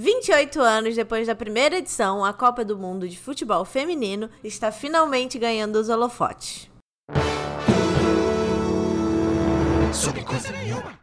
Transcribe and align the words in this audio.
28 0.00 0.60
anos 0.60 0.94
depois 0.94 1.26
da 1.26 1.34
primeira 1.34 1.78
edição, 1.78 2.24
a 2.24 2.32
Copa 2.32 2.64
do 2.64 2.78
Mundo 2.78 3.08
de 3.08 3.18
Futebol 3.18 3.64
Feminino 3.64 4.30
está 4.44 4.70
finalmente 4.70 5.40
ganhando 5.40 5.74
os 5.74 5.88
holofotes. 5.88 6.70
Sobre 9.92 10.22
coisa 10.22 10.52
nenhuma. 10.52 10.96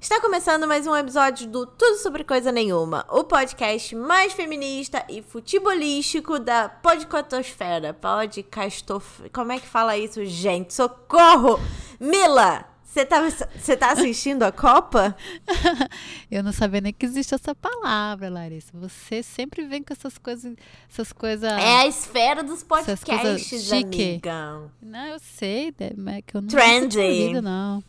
Está 0.00 0.20
começando 0.20 0.68
mais 0.68 0.86
um 0.86 0.94
episódio 0.94 1.48
do 1.48 1.66
Tudo 1.66 1.96
Sobre 1.96 2.22
Coisa 2.22 2.52
Nenhuma, 2.52 3.04
o 3.08 3.24
podcast 3.24 3.96
mais 3.96 4.32
feminista 4.32 5.04
e 5.08 5.20
futebolístico 5.20 6.38
da 6.38 6.68
podcatosfera. 6.68 7.92
Podcastof... 7.92 9.28
Como 9.32 9.50
é 9.50 9.58
que 9.58 9.66
fala 9.66 9.98
isso, 9.98 10.24
gente? 10.24 10.72
Socorro! 10.72 11.58
Mila! 11.98 12.71
Você 12.92 13.06
tá, 13.06 13.22
você 13.56 13.74
tá 13.74 13.92
assistindo 13.92 14.42
a 14.42 14.52
Copa? 14.52 15.16
Eu 16.30 16.42
não 16.42 16.52
sabia 16.52 16.82
nem 16.82 16.92
que 16.92 17.06
existe 17.06 17.34
essa 17.34 17.54
palavra, 17.54 18.28
Larissa. 18.28 18.70
Você 18.74 19.22
sempre 19.22 19.64
vem 19.64 19.82
com 19.82 19.94
essas 19.94 20.18
coisas, 20.18 20.54
essas 20.90 21.10
coisas. 21.10 21.50
É 21.50 21.76
a 21.78 21.86
esfera 21.86 22.42
dos 22.42 22.62
podcasts, 22.62 23.72
amiga. 23.72 24.70
Não, 24.82 25.06
eu 25.06 25.18
sei, 25.18 25.72
mas 25.96 26.16
é 26.16 26.20
que 26.20 26.36
eu 26.36 26.42
não 26.42 26.48
Trendy. 26.48 27.40
não. 27.40 27.82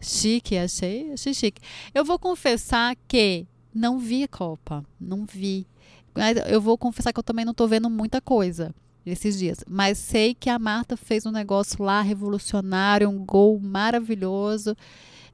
Chique, 0.00 0.58
achei, 0.58 1.12
achei 1.12 1.32
chique. 1.32 1.62
Eu 1.94 2.04
vou 2.04 2.18
confessar 2.18 2.96
que 3.06 3.46
não 3.72 3.96
vi 3.96 4.24
a 4.24 4.28
Copa, 4.28 4.84
não 5.00 5.24
vi. 5.24 5.68
Mas 6.12 6.36
eu 6.50 6.60
vou 6.60 6.76
confessar 6.76 7.12
que 7.12 7.20
eu 7.20 7.22
também 7.22 7.44
não 7.44 7.54
tô 7.54 7.68
vendo 7.68 7.88
muita 7.88 8.20
coisa 8.20 8.74
esses 9.06 9.38
dias. 9.38 9.64
Mas 9.68 9.98
sei 9.98 10.34
que 10.34 10.50
a 10.50 10.58
Marta 10.58 10.96
fez 10.96 11.24
um 11.24 11.30
negócio 11.30 11.82
lá 11.82 12.02
revolucionário, 12.02 13.08
um 13.08 13.24
gol 13.24 13.58
maravilhoso. 13.60 14.76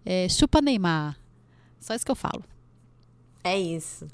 É, 0.05 0.29
chupa 0.29 0.61
Neymar. 0.61 1.17
Só 1.81 1.95
isso 1.95 2.05
que 2.05 2.11
eu 2.11 2.17
falo. 2.17 2.45
É 3.45 3.59
isso. 3.59 4.07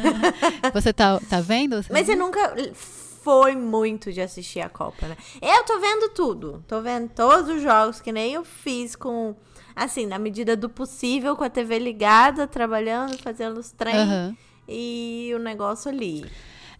você 0.72 0.92
tá, 0.92 1.18
tá 1.28 1.40
vendo? 1.40 1.84
Mas 1.90 2.06
você 2.06 2.14
nunca 2.14 2.54
foi 2.74 3.56
muito 3.56 4.12
de 4.12 4.20
assistir 4.20 4.60
a 4.60 4.68
Copa, 4.68 5.08
né? 5.08 5.16
Eu 5.42 5.64
tô 5.64 5.78
vendo 5.80 6.08
tudo. 6.10 6.64
Tô 6.68 6.80
vendo 6.80 7.08
todos 7.08 7.48
os 7.48 7.62
jogos, 7.62 8.00
que 8.00 8.12
nem 8.12 8.34
eu 8.34 8.44
fiz 8.44 8.94
com. 8.94 9.34
Assim, 9.74 10.06
na 10.06 10.18
medida 10.18 10.56
do 10.56 10.68
possível, 10.68 11.36
com 11.36 11.44
a 11.44 11.50
TV 11.50 11.78
ligada, 11.78 12.46
trabalhando, 12.46 13.16
fazendo 13.18 13.58
os 13.58 13.70
treinos. 13.70 14.08
Uhum. 14.08 14.36
E 14.68 15.32
o 15.34 15.38
negócio 15.38 15.90
ali. 15.90 16.24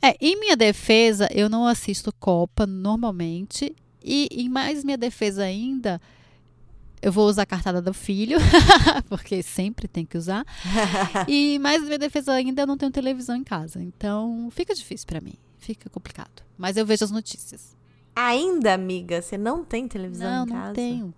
É, 0.03 0.17
em 0.20 0.39
minha 0.39 0.56
defesa, 0.56 1.29
eu 1.33 1.48
não 1.48 1.67
assisto 1.67 2.12
Copa 2.19 2.67
normalmente. 2.67 3.75
E 4.03 4.29
em 4.33 4.48
mais 4.48 4.83
minha 4.83 4.97
defesa 4.97 5.43
ainda, 5.43 6.01
eu 7.03 7.12
vou 7.12 7.29
usar 7.29 7.43
a 7.43 7.47
cartada 7.47 7.83
do 7.83 7.93
filho, 7.93 8.39
porque 9.09 9.43
sempre 9.43 9.87
tem 9.87 10.06
que 10.06 10.17
usar. 10.17 10.45
e 11.28 11.59
mais 11.59 11.83
minha 11.83 11.98
defesa 11.98 12.33
ainda, 12.33 12.62
eu 12.62 12.67
não 12.67 12.78
tenho 12.78 12.91
televisão 12.91 13.37
em 13.37 13.45
casa. 13.45 13.83
Então, 13.83 14.48
fica 14.51 14.75
difícil 14.75 15.06
para 15.06 15.21
mim. 15.21 15.34
Fica 15.59 15.91
complicado. 15.91 16.43
Mas 16.56 16.77
eu 16.77 16.87
vejo 16.87 17.05
as 17.05 17.11
notícias. 17.11 17.77
Ainda, 18.17 18.75
amiga, 18.75 19.21
você 19.21 19.37
não 19.37 19.65
tem 19.65 19.87
televisão 19.87 20.31
não, 20.31 20.45
em 20.45 20.48
casa? 20.48 20.61
Não, 20.61 20.67
não 20.67 20.75
tenho. 20.75 21.15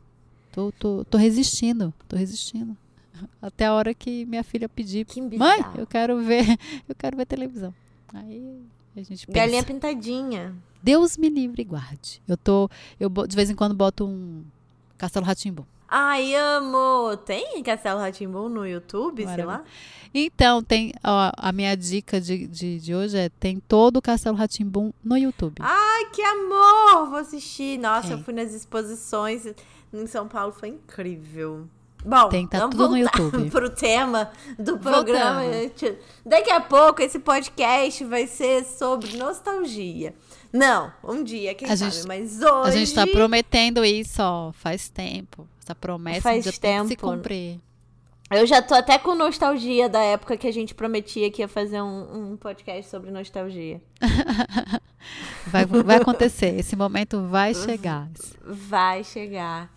Tô, 0.52 0.72
tô, 0.72 1.04
tô 1.04 1.16
resistindo. 1.16 1.94
Tô 2.08 2.16
resistindo. 2.16 2.76
Até 3.40 3.66
a 3.66 3.72
hora 3.72 3.94
que 3.94 4.26
minha 4.26 4.42
filha 4.42 4.68
pedir, 4.68 5.06
mãe, 5.38 5.60
eu 5.76 5.86
quero 5.86 6.22
ver, 6.22 6.58
eu 6.88 6.94
quero 6.94 7.16
ver 7.16 7.26
televisão. 7.26 7.72
Aí 8.12 8.60
a 8.96 9.02
gente 9.02 9.26
pensa. 9.26 9.38
Galinha 9.38 9.64
pintadinha. 9.64 10.54
Deus 10.82 11.16
me 11.16 11.28
livre 11.28 11.62
e 11.62 11.64
guarde. 11.64 12.22
Eu 12.26 12.36
tô. 12.36 12.68
Eu 12.98 13.08
de 13.08 13.36
vez 13.36 13.50
em 13.50 13.54
quando 13.54 13.74
boto 13.74 14.04
um 14.06 14.44
Castelo 14.98 15.24
Ratimbo. 15.24 15.66
Ai, 15.94 16.34
amo! 16.34 17.16
Tem 17.18 17.62
Castelo 17.62 18.00
Ratimbu 18.00 18.48
no 18.48 18.66
YouTube, 18.66 19.24
Maravilha. 19.24 19.34
sei 19.34 19.44
lá? 19.44 19.64
Então, 20.14 20.62
tem. 20.62 20.92
Ó, 21.04 21.32
a 21.36 21.52
minha 21.52 21.76
dica 21.76 22.18
de, 22.18 22.46
de, 22.46 22.80
de, 22.80 22.94
hoje 22.94 23.18
é: 23.18 23.28
tem 23.28 23.60
todo 23.60 23.98
o 23.98 24.02
Castelo 24.02 24.36
Ratimbu 24.36 24.94
no 25.04 25.18
YouTube. 25.18 25.56
Ai, 25.60 26.06
que 26.06 26.22
amor! 26.22 27.10
Vou 27.10 27.18
assistir. 27.18 27.78
Nossa, 27.78 28.08
é. 28.08 28.12
eu 28.14 28.18
fui 28.22 28.32
nas 28.32 28.54
exposições 28.54 29.46
em 29.92 30.06
São 30.06 30.26
Paulo, 30.26 30.52
foi 30.52 30.70
incrível. 30.70 31.68
Bom, 32.04 32.28
Tem, 32.28 32.46
tá 32.46 32.58
vamos 32.58 32.76
tudo 32.76 32.90
no 32.90 32.98
YouTube. 32.98 33.50
pro 33.50 33.70
tema 33.70 34.30
do 34.58 34.78
programa. 34.78 35.42
Daqui 36.26 36.50
a 36.50 36.60
pouco 36.60 37.00
esse 37.00 37.18
podcast 37.18 38.04
vai 38.04 38.26
ser 38.26 38.64
sobre 38.64 39.16
nostalgia. 39.16 40.14
Não, 40.52 40.92
um 41.02 41.22
dia, 41.22 41.54
quem 41.54 41.70
a 41.70 41.76
sabe, 41.76 41.90
gente, 41.92 42.06
mas 42.06 42.42
hoje... 42.42 42.68
A 42.68 42.70
gente 42.70 42.94
tá 42.94 43.06
prometendo 43.06 43.84
isso, 43.84 44.22
ó, 44.22 44.52
faz 44.52 44.88
tempo. 44.88 45.48
Essa 45.62 45.74
promessa 45.74 46.20
faz 46.20 46.44
já 46.44 46.52
tempo. 46.52 46.60
tem 46.60 46.82
que 46.82 46.88
se 46.88 46.96
cumprir. 46.96 47.60
Eu 48.30 48.46
já 48.46 48.62
tô 48.62 48.74
até 48.74 48.98
com 48.98 49.14
nostalgia 49.14 49.88
da 49.88 50.00
época 50.00 50.36
que 50.36 50.46
a 50.46 50.52
gente 50.52 50.74
prometia 50.74 51.30
que 51.30 51.42
ia 51.42 51.48
fazer 51.48 51.82
um, 51.82 52.32
um 52.32 52.36
podcast 52.36 52.90
sobre 52.90 53.10
nostalgia. 53.10 53.80
vai, 55.46 55.66
vai 55.66 55.96
acontecer, 55.96 56.58
esse 56.58 56.74
momento 56.74 57.26
vai 57.28 57.54
chegar. 57.54 58.08
Vai 58.44 59.04
chegar. 59.04 59.70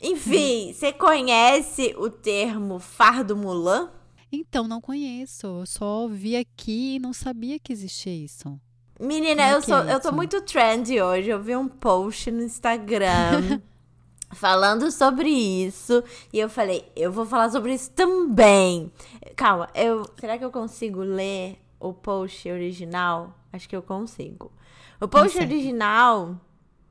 Enfim, 0.00 0.72
você 0.72 0.92
conhece 0.92 1.94
o 1.98 2.10
termo 2.10 2.78
fardo 2.78 3.36
Mulan? 3.36 3.90
Então, 4.30 4.68
não 4.68 4.80
conheço. 4.80 5.46
Eu 5.46 5.66
só 5.66 6.06
vi 6.06 6.36
aqui 6.36 6.96
e 6.96 6.98
não 6.98 7.12
sabia 7.12 7.58
que 7.58 7.72
existia 7.72 8.14
isso. 8.14 8.60
Menina, 9.00 9.42
é 9.42 9.54
eu, 9.54 9.62
sou, 9.62 9.78
é 9.78 9.94
eu 9.94 10.00
tô 10.00 10.12
muito 10.12 10.40
trendy 10.42 11.00
hoje. 11.00 11.30
Eu 11.30 11.42
vi 11.42 11.56
um 11.56 11.68
post 11.68 12.30
no 12.30 12.42
Instagram 12.42 13.60
falando 14.34 14.90
sobre 14.90 15.28
isso. 15.28 16.02
E 16.32 16.38
eu 16.38 16.50
falei, 16.50 16.90
eu 16.94 17.10
vou 17.10 17.24
falar 17.24 17.50
sobre 17.50 17.74
isso 17.74 17.90
também. 17.92 18.92
Calma, 19.36 19.68
eu, 19.74 20.04
será 20.18 20.36
que 20.36 20.44
eu 20.44 20.50
consigo 20.50 21.00
ler 21.00 21.58
o 21.80 21.92
post 21.92 22.50
original? 22.50 23.34
Acho 23.52 23.68
que 23.68 23.76
eu 23.76 23.82
consigo. 23.82 24.52
O 25.00 25.06
post 25.06 25.38
original 25.38 26.36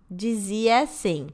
dizia 0.09 0.79
assim: 0.79 1.27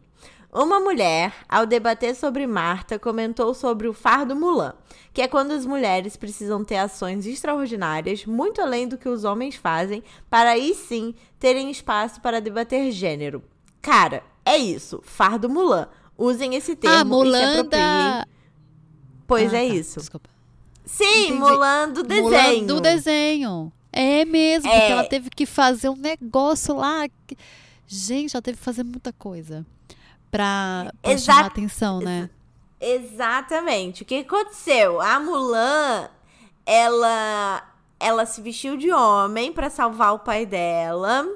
uma 0.53 0.79
mulher, 0.79 1.33
ao 1.49 1.65
debater 1.65 2.15
sobre 2.15 2.45
Marta, 2.45 2.99
comentou 2.99 3.55
sobre 3.55 3.87
o 3.87 3.93
fardo 3.93 4.35
Mulan, 4.35 4.73
que 5.11 5.21
é 5.21 5.27
quando 5.27 5.51
as 5.51 5.65
mulheres 5.65 6.15
precisam 6.15 6.63
ter 6.63 6.77
ações 6.77 7.25
extraordinárias, 7.25 8.23
muito 8.25 8.61
além 8.61 8.87
do 8.87 8.95
que 8.95 9.09
os 9.09 9.23
homens 9.23 9.55
fazem, 9.55 10.03
para 10.29 10.51
aí 10.51 10.75
sim 10.75 11.15
terem 11.39 11.71
espaço 11.71 12.21
para 12.21 12.39
debater 12.39 12.91
gênero. 12.91 13.43
Cara, 13.81 14.21
é 14.45 14.55
isso, 14.55 15.01
fardo 15.03 15.49
Mulan. 15.49 15.87
Usem 16.15 16.53
esse 16.53 16.75
termo 16.75 16.97
ah, 16.97 17.03
Mulan 17.03 17.37
e 17.37 17.41
se 17.41 17.59
apropriem. 17.59 17.81
Da... 17.81 18.27
Pois 19.25 19.53
ah, 19.53 19.57
é 19.57 19.67
tá. 19.67 19.73
isso. 19.73 19.99
Desculpa. 20.01 20.29
Sim, 20.85 21.03
Entendi. 21.03 21.33
Mulan 21.39 21.89
do 21.89 22.03
desenho. 22.03 22.29
Mulan 22.29 22.65
do 22.65 22.79
desenho. 22.79 23.73
É 23.91 24.23
mesmo, 24.23 24.69
é. 24.69 24.79
porque 24.79 24.91
ela 24.91 25.03
teve 25.05 25.29
que 25.31 25.47
fazer 25.47 25.89
um 25.89 25.95
negócio 25.95 26.75
lá. 26.75 27.07
Gente, 27.87 28.35
ela 28.35 28.41
teve 28.41 28.57
que 28.57 28.63
fazer 28.63 28.83
muita 28.83 29.11
coisa 29.11 29.65
pra, 30.33 30.91
pra 30.99 31.17
chamar 31.19 31.45
atenção, 31.45 31.99
né? 31.99 32.27
Exatamente. 32.81 34.01
O 34.01 34.05
que 34.05 34.15
aconteceu? 34.15 34.99
A 34.99 35.19
Mulan, 35.19 36.09
ela, 36.65 37.63
ela 37.99 38.25
se 38.25 38.41
vestiu 38.41 38.75
de 38.75 38.91
homem 38.91 39.53
para 39.53 39.69
salvar 39.69 40.15
o 40.15 40.19
pai 40.19 40.43
dela. 40.43 41.27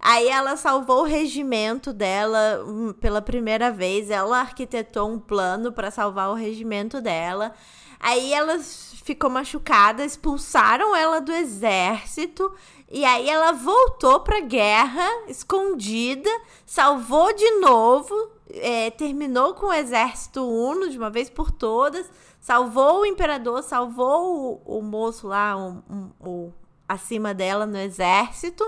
Aí 0.00 0.28
ela 0.28 0.56
salvou 0.56 1.02
o 1.02 1.06
regimento 1.06 1.92
dela 1.92 2.64
hum, 2.66 2.92
pela 3.00 3.22
primeira 3.22 3.70
vez. 3.70 4.10
Ela 4.10 4.40
arquitetou 4.40 5.08
um 5.08 5.20
plano 5.20 5.70
para 5.70 5.92
salvar 5.92 6.28
o 6.28 6.34
regimento 6.34 7.00
dela. 7.00 7.52
Aí 8.00 8.34
ela 8.34 8.58
ficou 8.58 9.30
machucada, 9.30 10.04
expulsaram 10.04 10.96
ela 10.96 11.20
do 11.20 11.30
exército 11.30 12.52
e 12.94 13.06
aí 13.06 13.26
ela 13.30 13.52
voltou 13.52 14.20
pra 14.20 14.40
guerra, 14.40 15.08
escondida, 15.26 16.28
salvou 16.66 17.34
de 17.34 17.50
novo, 17.52 18.14
é, 18.50 18.90
terminou 18.90 19.54
com 19.54 19.68
o 19.68 19.72
exército 19.72 20.46
uno 20.46 20.90
de 20.90 20.98
uma 20.98 21.08
vez 21.08 21.30
por 21.30 21.50
todas, 21.50 22.06
salvou 22.38 23.00
o 23.00 23.06
imperador, 23.06 23.62
salvou 23.62 24.62
o, 24.66 24.78
o 24.78 24.82
moço 24.82 25.26
lá, 25.26 25.56
o, 25.56 25.82
o, 26.20 26.52
acima 26.86 27.32
dela 27.32 27.64
no 27.64 27.78
exército. 27.78 28.62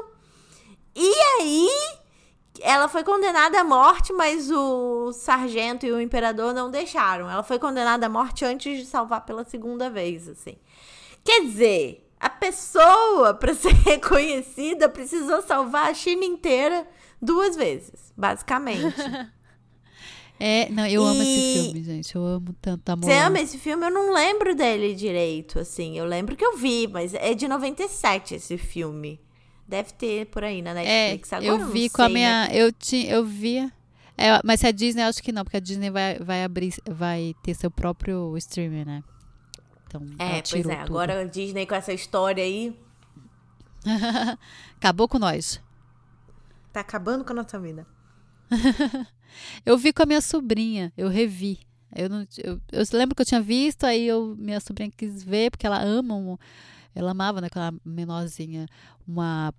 E 0.97 1.15
aí 1.39 1.69
ela 2.63 2.89
foi 2.89 3.05
condenada 3.05 3.61
à 3.61 3.65
morte, 3.65 4.11
mas 4.15 4.51
o 4.51 5.13
sargento 5.13 5.85
e 5.85 5.93
o 5.93 6.01
imperador 6.01 6.55
não 6.55 6.71
deixaram. 6.71 7.29
Ela 7.29 7.43
foi 7.43 7.59
condenada 7.59 8.07
à 8.07 8.09
morte 8.09 8.43
antes 8.43 8.79
de 8.79 8.87
salvar 8.87 9.27
pela 9.27 9.45
segunda 9.45 9.91
vez, 9.91 10.27
assim. 10.29 10.57
Quer 11.23 11.43
dizer, 11.43 12.04
a 12.25 12.31
pessoa, 12.31 13.35
para 13.35 13.53
ser 13.55 13.75
reconhecida, 13.85 14.89
precisou 14.89 15.43
salvar 15.43 15.91
a 15.91 15.95
China 15.95 16.25
inteira 16.25 16.87
duas 17.21 17.55
vezes, 17.55 18.13
basicamente. 18.17 18.97
É, 20.41 20.69
não, 20.69 20.85
eu 20.85 21.01
e... 21.01 21.07
amo 21.07 21.23
esse 21.23 21.63
filme, 21.63 21.85
gente. 21.85 22.15
Eu 22.17 22.27
amo 22.27 22.53
tanto 22.61 22.91
amor. 22.91 23.05
Você 23.05 23.13
ama 23.13 23.39
esse 23.39 23.57
filme? 23.57 23.87
Eu 23.87 23.91
não 23.91 24.13
lembro 24.13 24.53
dele 24.53 24.93
direito, 24.93 25.61
assim. 25.61 25.97
Eu 25.97 26.05
lembro 26.05 26.35
que 26.35 26.45
eu 26.45 26.57
vi, 26.57 26.89
mas 26.89 27.15
é 27.15 27.35
de 27.35 27.47
97 27.47 28.35
esse 28.35 28.59
filme. 28.59 29.21
Deve 29.67 29.93
ter 29.93 30.27
por 30.27 30.43
aí 30.43 30.61
na 30.61 30.75
Netflix. 30.75 31.33
É, 31.33 31.37
Agora 31.37 31.63
eu 31.63 31.69
vi 31.69 31.89
com 31.89 31.99
sei, 31.99 32.05
a 32.05 32.09
minha. 32.09 32.49
Né? 32.49 32.51
Eu, 32.53 32.73
tinha, 32.73 33.13
eu 33.13 33.25
via. 33.25 33.73
É, 34.19 34.41
mas 34.45 34.59
se 34.59 34.67
a 34.67 34.73
Disney, 34.73 35.03
acho 35.03 35.23
que 35.23 35.31
não, 35.31 35.45
porque 35.45 35.57
a 35.57 35.61
Disney 35.61 35.89
vai, 35.89 36.19
vai 36.19 36.43
abrir, 36.43 36.75
vai 36.85 37.33
ter 37.41 37.55
seu 37.55 37.71
próprio 37.71 38.37
streaming, 38.37 38.85
né? 38.85 39.05
Então, 40.03 40.27
é, 40.27 40.43
pois 40.43 40.67
é. 40.67 40.77
Tudo. 40.77 40.99
Agora 40.99 41.21
a 41.21 41.25
Disney 41.25 41.67
com 41.67 41.75
essa 41.75 41.93
história 41.93 42.43
aí. 42.43 42.77
Acabou 44.77 45.09
com 45.09 45.19
nós. 45.19 45.61
Tá 46.73 46.81
acabando 46.81 47.25
com 47.25 47.33
a 47.33 47.37
nossa 47.37 47.59
vida. 47.61 47.87
eu 49.65 49.79
vi 49.79 49.93
com 49.93 50.03
a 50.03 50.07
minha 50.07 50.21
sobrinha, 50.21 50.93
eu 50.97 51.09
revi. 51.09 51.61
Eu, 51.95 52.09
não, 52.09 52.27
eu, 52.43 52.61
eu 52.73 52.85
lembro 52.93 53.15
que 53.15 53.23
eu 53.23 53.27
tinha 53.27 53.41
visto, 53.41 53.85
aí 53.85 54.07
eu, 54.07 54.35
minha 54.37 54.59
sobrinha 54.59 54.91
quis 54.91 55.23
ver, 55.23 55.51
porque 55.51 55.67
ela 55.67 55.81
ama, 55.81 56.15
um, 56.17 56.37
ela 56.93 57.13
amava, 57.13 57.41
né, 57.41 57.49
quando 57.49 57.67
ela 57.67 57.81
menorzinha, 57.85 58.67
uma 59.07 59.55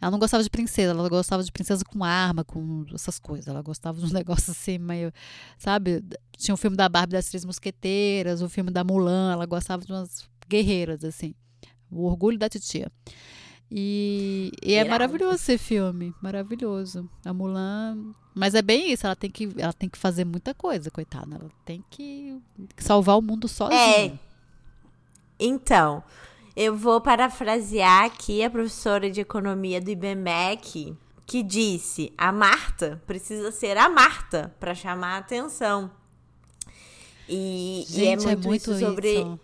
ela 0.00 0.10
não 0.10 0.18
gostava 0.18 0.42
de 0.42 0.50
princesa, 0.50 0.92
ela 0.92 1.08
gostava 1.08 1.42
de 1.42 1.50
princesa 1.50 1.84
com 1.84 2.04
arma, 2.04 2.44
com 2.44 2.84
essas 2.94 3.18
coisas. 3.18 3.48
Ela 3.48 3.62
gostava 3.62 3.98
de 3.98 4.04
uns 4.06 4.12
negócios 4.12 4.50
assim, 4.50 4.78
meio. 4.78 5.12
Sabe? 5.58 6.04
Tinha 6.36 6.54
o 6.54 6.58
filme 6.58 6.76
da 6.76 6.88
Barbie 6.88 7.12
das 7.12 7.28
Três 7.28 7.44
Mosqueteiras, 7.44 8.42
o 8.42 8.48
filme 8.48 8.70
da 8.70 8.84
Mulan, 8.84 9.32
ela 9.32 9.46
gostava 9.46 9.84
de 9.84 9.92
umas 9.92 10.28
guerreiras, 10.48 11.04
assim. 11.04 11.34
O 11.90 12.04
orgulho 12.04 12.38
da 12.38 12.48
titia. 12.48 12.90
E, 13.70 14.50
e 14.62 14.74
é 14.74 14.84
maravilhoso 14.84 15.34
esse 15.34 15.58
filme, 15.58 16.14
maravilhoso. 16.22 17.08
A 17.24 17.34
Mulan, 17.34 18.14
mas 18.34 18.54
é 18.54 18.62
bem 18.62 18.92
isso, 18.92 19.04
ela 19.04 19.16
tem 19.16 19.30
que, 19.30 19.48
ela 19.58 19.72
tem 19.72 19.88
que 19.88 19.98
fazer 19.98 20.24
muita 20.24 20.54
coisa, 20.54 20.90
coitada. 20.90 21.34
Ela 21.34 21.50
tem 21.64 21.84
que 21.90 22.40
salvar 22.76 23.18
o 23.18 23.22
mundo 23.22 23.48
sozinha. 23.48 24.14
É. 24.14 24.18
Então, 25.40 26.02
eu 26.60 26.74
vou 26.74 27.00
parafrasear 27.00 28.04
aqui 28.04 28.42
a 28.42 28.50
professora 28.50 29.08
de 29.08 29.20
economia 29.20 29.80
do 29.80 29.90
IBMEC, 29.90 30.96
que 31.24 31.42
disse: 31.42 32.12
"A 32.18 32.32
Marta 32.32 33.00
precisa 33.06 33.52
ser 33.52 33.78
a 33.78 33.88
Marta 33.88 34.52
para 34.58 34.74
chamar 34.74 35.14
a 35.14 35.18
atenção". 35.18 35.90
E, 37.28 37.84
Gente, 37.86 38.00
e 38.00 38.06
é 38.06 38.16
muito, 38.16 38.28
é 38.30 38.48
muito 38.48 38.78
sobre 38.78 39.20
isso. 39.20 39.40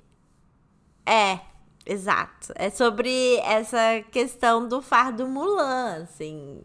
É, 1.07 1.39
Exato. 1.87 2.53
É 2.55 2.71
sobre 2.71 3.37
essa 3.45 4.03
questão 4.11 4.67
do 4.67 4.81
fardo 4.81 5.29
Mulan, 5.29 6.03
assim. 6.03 6.63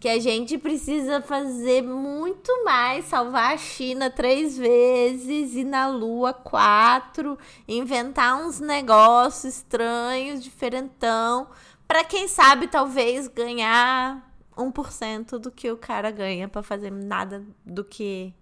Que 0.00 0.08
a 0.08 0.18
gente 0.18 0.56
precisa 0.56 1.20
fazer 1.20 1.82
muito 1.82 2.64
mais, 2.64 3.04
salvar 3.04 3.52
a 3.52 3.58
China 3.58 4.10
três 4.10 4.56
vezes, 4.56 5.54
ir 5.54 5.64
na 5.64 5.88
Lua 5.88 6.32
quatro, 6.32 7.38
inventar 7.68 8.42
uns 8.42 8.58
negócios 8.60 9.56
estranhos, 9.56 10.42
diferentão, 10.42 11.48
para 11.86 12.02
quem 12.02 12.26
sabe 12.26 12.66
talvez 12.66 13.28
ganhar 13.28 14.26
1% 14.56 15.38
do 15.38 15.50
que 15.50 15.70
o 15.70 15.76
cara 15.76 16.10
ganha 16.10 16.48
para 16.48 16.62
fazer 16.62 16.90
nada 16.90 17.44
do 17.64 17.84
que 17.84 18.34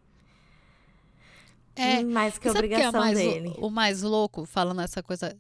é, 1.75 2.03
mais 2.03 2.39
que 2.39 2.49
a 2.49 2.51
obrigação 2.51 2.91
que 2.91 2.97
é 2.97 3.01
mais, 3.01 3.19
dele. 3.19 3.55
O, 3.59 3.69
o 3.69 3.71
mais 3.71 4.03
louco, 4.03 4.45
falando 4.45 4.81
essa 4.81 5.03
coisa 5.03 5.37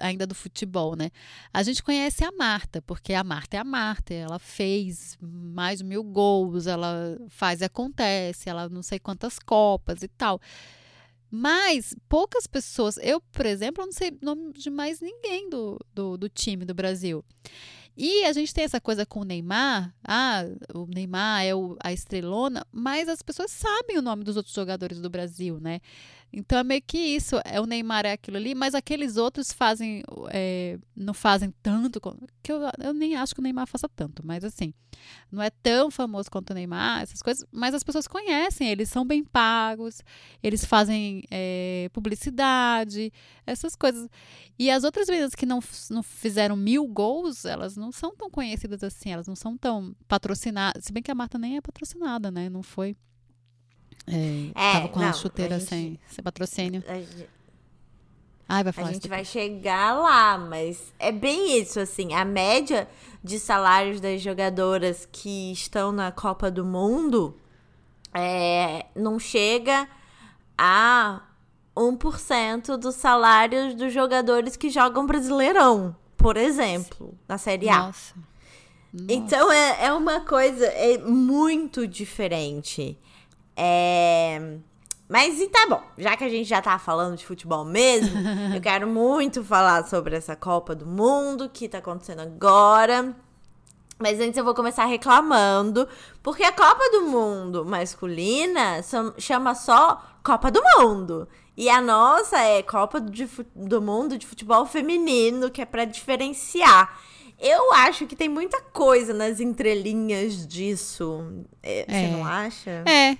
ainda 0.00 0.26
do 0.26 0.34
futebol, 0.34 0.96
né? 0.96 1.10
A 1.52 1.62
gente 1.62 1.82
conhece 1.82 2.24
a 2.24 2.32
Marta, 2.32 2.82
porque 2.82 3.12
a 3.14 3.24
Marta 3.24 3.56
é 3.56 3.60
a 3.60 3.64
Marta, 3.64 4.14
ela 4.14 4.38
fez 4.38 5.16
mais 5.20 5.82
mil 5.82 6.02
gols, 6.02 6.66
ela 6.66 7.18
faz 7.28 7.60
e 7.60 7.64
acontece, 7.64 8.48
ela 8.48 8.68
não 8.68 8.82
sei 8.82 8.98
quantas 8.98 9.38
copas 9.38 10.02
e 10.02 10.08
tal. 10.08 10.40
Mas 11.30 11.96
poucas 12.08 12.46
pessoas, 12.46 12.96
eu, 13.02 13.20
por 13.20 13.44
exemplo, 13.44 13.84
não 13.84 13.92
sei 13.92 14.16
nome 14.22 14.52
de 14.52 14.70
mais 14.70 15.00
ninguém 15.00 15.50
do, 15.50 15.78
do, 15.92 16.16
do 16.16 16.28
time 16.28 16.64
do 16.64 16.72
Brasil. 16.74 17.24
E 17.96 18.24
a 18.24 18.32
gente 18.32 18.52
tem 18.52 18.64
essa 18.64 18.80
coisa 18.80 19.06
com 19.06 19.20
o 19.20 19.24
Neymar, 19.24 19.94
ah, 20.02 20.44
o 20.74 20.84
Neymar 20.86 21.44
é 21.44 21.54
o, 21.54 21.76
a 21.80 21.92
estrelona, 21.92 22.66
mas 22.72 23.08
as 23.08 23.22
pessoas 23.22 23.52
sabem 23.52 23.96
o 23.98 24.02
nome 24.02 24.24
dos 24.24 24.36
outros 24.36 24.54
jogadores 24.54 25.00
do 25.00 25.08
Brasil, 25.08 25.60
né? 25.60 25.80
Então 26.36 26.58
é 26.58 26.64
meio 26.64 26.82
que 26.84 26.98
isso, 26.98 27.36
é 27.44 27.60
o 27.60 27.66
Neymar 27.66 28.04
é 28.04 28.12
aquilo 28.12 28.36
ali, 28.36 28.56
mas 28.56 28.74
aqueles 28.74 29.16
outros 29.16 29.52
fazem, 29.52 30.02
é, 30.30 30.76
não 30.96 31.14
fazem 31.14 31.54
tanto, 31.62 32.00
que 32.42 32.50
eu, 32.50 32.60
eu 32.82 32.92
nem 32.92 33.14
acho 33.14 33.32
que 33.32 33.40
o 33.40 33.42
Neymar 33.42 33.68
faça 33.68 33.88
tanto, 33.88 34.26
mas 34.26 34.42
assim, 34.42 34.74
não 35.30 35.40
é 35.40 35.48
tão 35.48 35.92
famoso 35.92 36.28
quanto 36.28 36.50
o 36.50 36.54
Neymar, 36.54 37.02
essas 37.02 37.22
coisas, 37.22 37.46
mas 37.52 37.72
as 37.72 37.84
pessoas 37.84 38.08
conhecem, 38.08 38.68
eles 38.68 38.88
são 38.88 39.06
bem 39.06 39.22
pagos, 39.22 40.02
eles 40.42 40.64
fazem 40.64 41.22
é, 41.30 41.88
publicidade, 41.92 43.12
essas 43.46 43.76
coisas. 43.76 44.08
E 44.58 44.72
as 44.72 44.82
outras 44.82 45.08
meninas 45.08 45.36
que 45.36 45.46
não, 45.46 45.60
não 45.88 46.02
fizeram 46.02 46.56
mil 46.56 46.84
gols, 46.88 47.44
elas 47.44 47.76
não 47.76 47.92
são 47.92 48.12
tão 48.16 48.28
conhecidas 48.28 48.82
assim, 48.82 49.12
elas 49.12 49.28
não 49.28 49.36
são 49.36 49.56
tão 49.56 49.94
patrocinadas, 50.08 50.84
se 50.84 50.92
bem 50.92 51.02
que 51.02 51.12
a 51.12 51.14
Marta 51.14 51.38
nem 51.38 51.56
é 51.56 51.60
patrocinada, 51.60 52.28
né, 52.32 52.48
não 52.50 52.62
foi 52.64 52.96
é, 54.06 54.50
é 54.54 54.72
tava 54.72 54.88
com 54.88 55.00
não, 55.00 55.08
a 55.08 55.12
chuteira 55.12 55.56
a 55.56 55.58
gente, 55.58 55.68
sem, 55.68 56.00
sem 56.08 56.22
patrocínio. 56.22 56.82
A 56.86 56.94
gente, 56.94 57.28
Ai, 58.48 58.62
vai 58.62 58.72
falar 58.72 58.88
a 58.88 58.92
gente 58.92 59.08
vai 59.08 59.24
chegar 59.24 59.94
lá, 59.94 60.36
mas 60.36 60.92
é 60.98 61.10
bem 61.10 61.58
isso, 61.58 61.80
assim. 61.80 62.12
A 62.12 62.24
média 62.24 62.86
de 63.22 63.38
salários 63.38 64.00
das 64.00 64.20
jogadoras 64.20 65.08
que 65.10 65.50
estão 65.52 65.90
na 65.90 66.12
Copa 66.12 66.50
do 66.50 66.64
Mundo 66.64 67.38
é, 68.12 68.86
não 68.94 69.18
chega 69.18 69.88
a 70.58 71.22
1% 71.74 72.76
dos 72.76 72.94
salários 72.96 73.74
dos 73.74 73.92
jogadores 73.92 74.56
que 74.56 74.68
jogam 74.68 75.06
Brasileirão, 75.06 75.96
por 76.16 76.36
exemplo, 76.36 77.14
na 77.26 77.38
Série 77.38 77.68
A. 77.68 77.86
Nossa. 77.86 78.14
Nossa. 78.92 79.12
Então 79.12 79.50
é, 79.50 79.86
é 79.86 79.92
uma 79.92 80.20
coisa 80.20 80.66
é 80.66 80.98
muito 80.98 81.86
diferente. 81.86 82.96
É... 83.56 84.58
Mas 85.08 85.38
e 85.38 85.48
tá 85.48 85.66
bom, 85.68 85.82
já 85.98 86.16
que 86.16 86.24
a 86.24 86.28
gente 86.28 86.48
já 86.48 86.62
tá 86.62 86.78
falando 86.78 87.16
de 87.16 87.26
futebol 87.26 87.64
mesmo, 87.64 88.16
eu 88.54 88.60
quero 88.60 88.86
muito 88.86 89.44
falar 89.44 89.86
sobre 89.86 90.16
essa 90.16 90.34
Copa 90.34 90.74
do 90.74 90.86
Mundo 90.86 91.48
que 91.52 91.68
tá 91.68 91.78
acontecendo 91.78 92.20
agora. 92.20 93.14
Mas 93.98 94.18
antes 94.18 94.36
eu 94.36 94.44
vou 94.44 94.54
começar 94.54 94.86
reclamando, 94.86 95.86
porque 96.22 96.42
a 96.42 96.52
Copa 96.52 96.90
do 96.90 97.02
Mundo 97.02 97.64
masculina 97.64 98.80
chama 99.18 99.54
só 99.54 100.02
Copa 100.22 100.50
do 100.50 100.60
Mundo. 100.76 101.28
E 101.56 101.68
a 101.68 101.80
nossa 101.80 102.38
é 102.40 102.62
Copa 102.62 103.00
do 103.00 103.80
Mundo 103.80 104.18
de 104.18 104.26
Futebol 104.26 104.66
Feminino, 104.66 105.50
que 105.50 105.62
é 105.62 105.64
para 105.64 105.84
diferenciar. 105.84 106.98
Eu 107.38 107.72
acho 107.72 108.06
que 108.06 108.16
tem 108.16 108.28
muita 108.28 108.60
coisa 108.60 109.12
nas 109.12 109.38
entrelinhas 109.38 110.46
disso. 110.46 111.44
É, 111.62 111.82
é. 111.82 111.84
Você 111.86 112.16
não 112.16 112.24
acha? 112.24 112.84
É. 112.86 113.16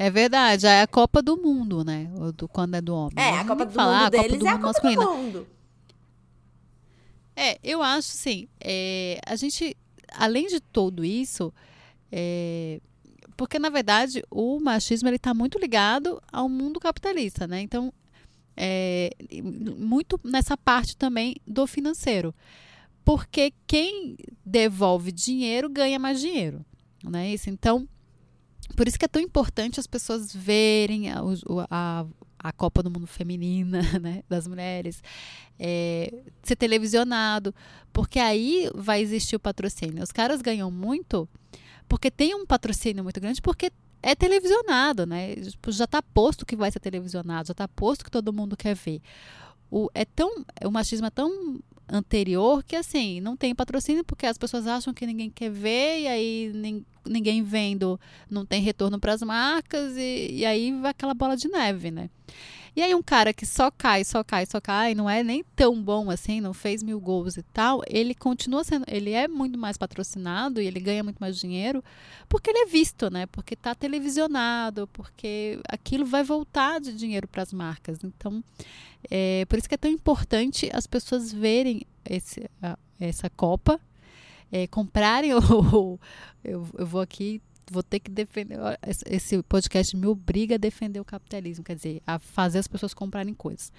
É 0.00 0.08
verdade, 0.08 0.66
é 0.66 0.80
a 0.80 0.86
Copa 0.86 1.20
do 1.20 1.36
Mundo, 1.36 1.84
né? 1.84 2.10
Do, 2.34 2.48
quando 2.48 2.74
é 2.74 2.80
do 2.80 2.94
homem. 2.94 3.12
É, 3.18 3.38
a 3.38 3.44
Copa 3.44 3.66
do 3.66 3.72
falar, 3.74 4.04
Mundo 4.04 4.10
deles 4.12 4.38
do 4.38 4.46
é 4.46 4.48
a 4.48 4.52
Copa 4.54 4.66
masculina. 4.68 5.04
do 5.04 5.12
Mundo. 5.12 5.46
É, 7.36 7.58
eu 7.62 7.82
acho 7.82 8.08
sim. 8.08 8.48
É, 8.58 9.20
a 9.26 9.36
gente, 9.36 9.76
além 10.14 10.46
de 10.46 10.58
tudo 10.58 11.04
isso, 11.04 11.52
é, 12.10 12.80
porque 13.36 13.58
na 13.58 13.68
verdade 13.68 14.22
o 14.30 14.58
machismo 14.58 15.06
ele 15.06 15.16
está 15.16 15.34
muito 15.34 15.58
ligado 15.58 16.18
ao 16.32 16.48
mundo 16.48 16.80
capitalista, 16.80 17.46
né? 17.46 17.60
Então, 17.60 17.92
é, 18.56 19.10
muito 19.42 20.18
nessa 20.24 20.56
parte 20.56 20.96
também 20.96 21.36
do 21.46 21.66
financeiro, 21.66 22.34
porque 23.04 23.52
quem 23.66 24.16
devolve 24.46 25.12
dinheiro 25.12 25.68
ganha 25.68 25.98
mais 25.98 26.18
dinheiro, 26.18 26.64
né? 27.04 27.34
Isso. 27.34 27.50
Então 27.50 27.86
por 28.76 28.88
isso 28.88 28.98
que 28.98 29.04
é 29.04 29.08
tão 29.08 29.20
importante 29.20 29.80
as 29.80 29.86
pessoas 29.86 30.34
verem 30.34 31.10
a, 31.10 31.20
a, 31.70 32.06
a 32.38 32.52
Copa 32.52 32.82
do 32.82 32.90
Mundo 32.90 33.06
Feminina, 33.06 33.82
né, 34.00 34.22
das 34.28 34.46
mulheres, 34.46 35.02
é, 35.58 36.12
ser 36.42 36.56
televisionado, 36.56 37.54
porque 37.92 38.18
aí 38.18 38.70
vai 38.74 39.00
existir 39.00 39.36
o 39.36 39.40
patrocínio. 39.40 40.02
Os 40.02 40.12
caras 40.12 40.40
ganham 40.40 40.70
muito 40.70 41.28
porque 41.90 42.08
tem 42.08 42.36
um 42.36 42.46
patrocínio 42.46 43.02
muito 43.02 43.20
grande, 43.20 43.42
porque 43.42 43.72
é 44.00 44.14
televisionado, 44.14 45.04
né? 45.04 45.34
Tipo, 45.34 45.72
já 45.72 45.84
está 45.84 46.00
posto 46.00 46.46
que 46.46 46.54
vai 46.54 46.70
ser 46.70 46.78
televisionado, 46.78 47.48
já 47.48 47.52
está 47.52 47.66
posto 47.66 48.04
que 48.04 48.10
todo 48.10 48.32
mundo 48.32 48.56
quer 48.56 48.76
ver. 48.76 49.02
O, 49.68 49.88
é 49.92 50.04
tão, 50.04 50.44
o 50.64 50.70
machismo 50.70 51.06
é 51.06 51.10
tão 51.10 51.60
anterior 51.88 52.62
que 52.62 52.76
assim 52.76 53.20
não 53.20 53.36
tem 53.36 53.52
patrocínio 53.52 54.04
porque 54.04 54.24
as 54.24 54.38
pessoas 54.38 54.68
acham 54.68 54.94
que 54.94 55.04
ninguém 55.04 55.28
quer 55.28 55.50
ver 55.50 56.02
e 56.02 56.06
aí 56.06 56.52
ninguém 57.06 57.42
vendo 57.42 57.98
não 58.30 58.44
tem 58.44 58.62
retorno 58.62 58.98
para 58.98 59.12
as 59.12 59.22
marcas 59.22 59.96
e, 59.96 60.28
e 60.32 60.46
aí 60.46 60.72
vai 60.80 60.90
aquela 60.90 61.14
bola 61.14 61.36
de 61.36 61.48
neve, 61.48 61.90
né? 61.90 62.10
E 62.74 62.82
aí 62.82 62.94
um 62.94 63.02
cara 63.02 63.32
que 63.32 63.44
só 63.44 63.70
cai, 63.70 64.04
só 64.04 64.22
cai, 64.22 64.46
só 64.46 64.60
cai, 64.60 64.94
não 64.94 65.10
é 65.10 65.24
nem 65.24 65.44
tão 65.56 65.82
bom 65.82 66.08
assim, 66.08 66.40
não 66.40 66.54
fez 66.54 66.82
mil 66.82 67.00
gols 67.00 67.36
e 67.36 67.42
tal, 67.42 67.82
ele 67.88 68.14
continua 68.14 68.62
sendo, 68.62 68.84
ele 68.88 69.10
é 69.10 69.26
muito 69.26 69.58
mais 69.58 69.76
patrocinado 69.76 70.60
e 70.60 70.66
ele 70.66 70.78
ganha 70.78 71.02
muito 71.02 71.18
mais 71.18 71.36
dinheiro 71.36 71.82
porque 72.28 72.50
ele 72.50 72.60
é 72.60 72.66
visto, 72.66 73.10
né? 73.10 73.26
Porque 73.26 73.54
está 73.54 73.74
televisionado, 73.74 74.86
porque 74.92 75.58
aquilo 75.68 76.06
vai 76.06 76.22
voltar 76.22 76.80
de 76.80 76.92
dinheiro 76.92 77.26
para 77.26 77.42
as 77.42 77.52
marcas. 77.52 77.98
Então, 78.04 78.42
é, 79.10 79.44
por 79.46 79.58
isso 79.58 79.68
que 79.68 79.74
é 79.74 79.78
tão 79.78 79.90
importante 79.90 80.70
as 80.72 80.86
pessoas 80.86 81.32
verem 81.32 81.82
esse, 82.04 82.48
essa 83.00 83.28
Copa, 83.28 83.80
é, 84.50 84.66
comprarem 84.66 85.32
o, 85.34 85.98
eu, 86.44 86.66
eu 86.76 86.86
vou 86.86 87.00
aqui 87.00 87.40
vou 87.70 87.82
ter 87.82 88.00
que 88.00 88.10
defender. 88.10 88.58
Esse 89.06 89.40
podcast 89.44 89.96
me 89.96 90.06
obriga 90.06 90.56
a 90.56 90.58
defender 90.58 90.98
o 90.98 91.04
capitalismo, 91.04 91.64
quer 91.64 91.76
dizer, 91.76 92.02
a 92.06 92.18
fazer 92.18 92.58
as 92.58 92.66
pessoas 92.66 92.92
comprarem 92.92 93.32
coisas. 93.32 93.72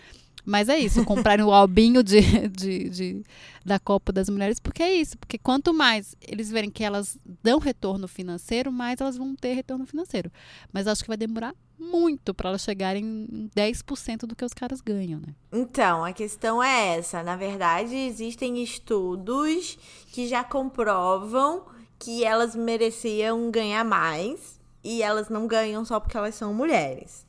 Mas 0.45 0.69
é 0.69 0.77
isso, 0.77 1.03
comprarem 1.05 1.45
o 1.45 1.51
albinho 1.51 2.03
de, 2.03 2.21
de, 2.49 2.89
de, 2.89 3.23
da 3.65 3.79
Copa 3.79 4.11
das 4.11 4.29
Mulheres, 4.29 4.59
porque 4.59 4.83
é 4.83 4.93
isso. 4.93 5.17
Porque 5.17 5.37
quanto 5.37 5.73
mais 5.73 6.15
eles 6.21 6.49
verem 6.49 6.69
que 6.69 6.83
elas 6.83 7.17
dão 7.43 7.59
retorno 7.59 8.07
financeiro, 8.07 8.71
mais 8.71 8.99
elas 8.99 9.17
vão 9.17 9.35
ter 9.35 9.53
retorno 9.53 9.85
financeiro. 9.85 10.31
Mas 10.71 10.87
acho 10.87 11.03
que 11.03 11.07
vai 11.07 11.17
demorar 11.17 11.53
muito 11.79 12.33
para 12.33 12.49
elas 12.49 12.61
chegarem 12.61 13.03
em 13.03 13.49
10% 13.55 14.27
do 14.27 14.35
que 14.35 14.45
os 14.45 14.53
caras 14.53 14.81
ganham, 14.81 15.19
né? 15.19 15.33
Então, 15.51 16.05
a 16.05 16.13
questão 16.13 16.61
é 16.61 16.97
essa. 16.97 17.23
Na 17.23 17.35
verdade, 17.35 17.95
existem 17.95 18.61
estudos 18.61 19.77
que 20.07 20.27
já 20.27 20.43
comprovam 20.43 21.65
que 21.97 22.23
elas 22.23 22.55
mereciam 22.55 23.49
ganhar 23.51 23.83
mais 23.83 24.59
e 24.83 25.03
elas 25.03 25.29
não 25.29 25.47
ganham 25.47 25.83
só 25.85 25.99
porque 25.99 26.17
elas 26.17 26.35
são 26.35 26.53
mulheres. 26.53 27.25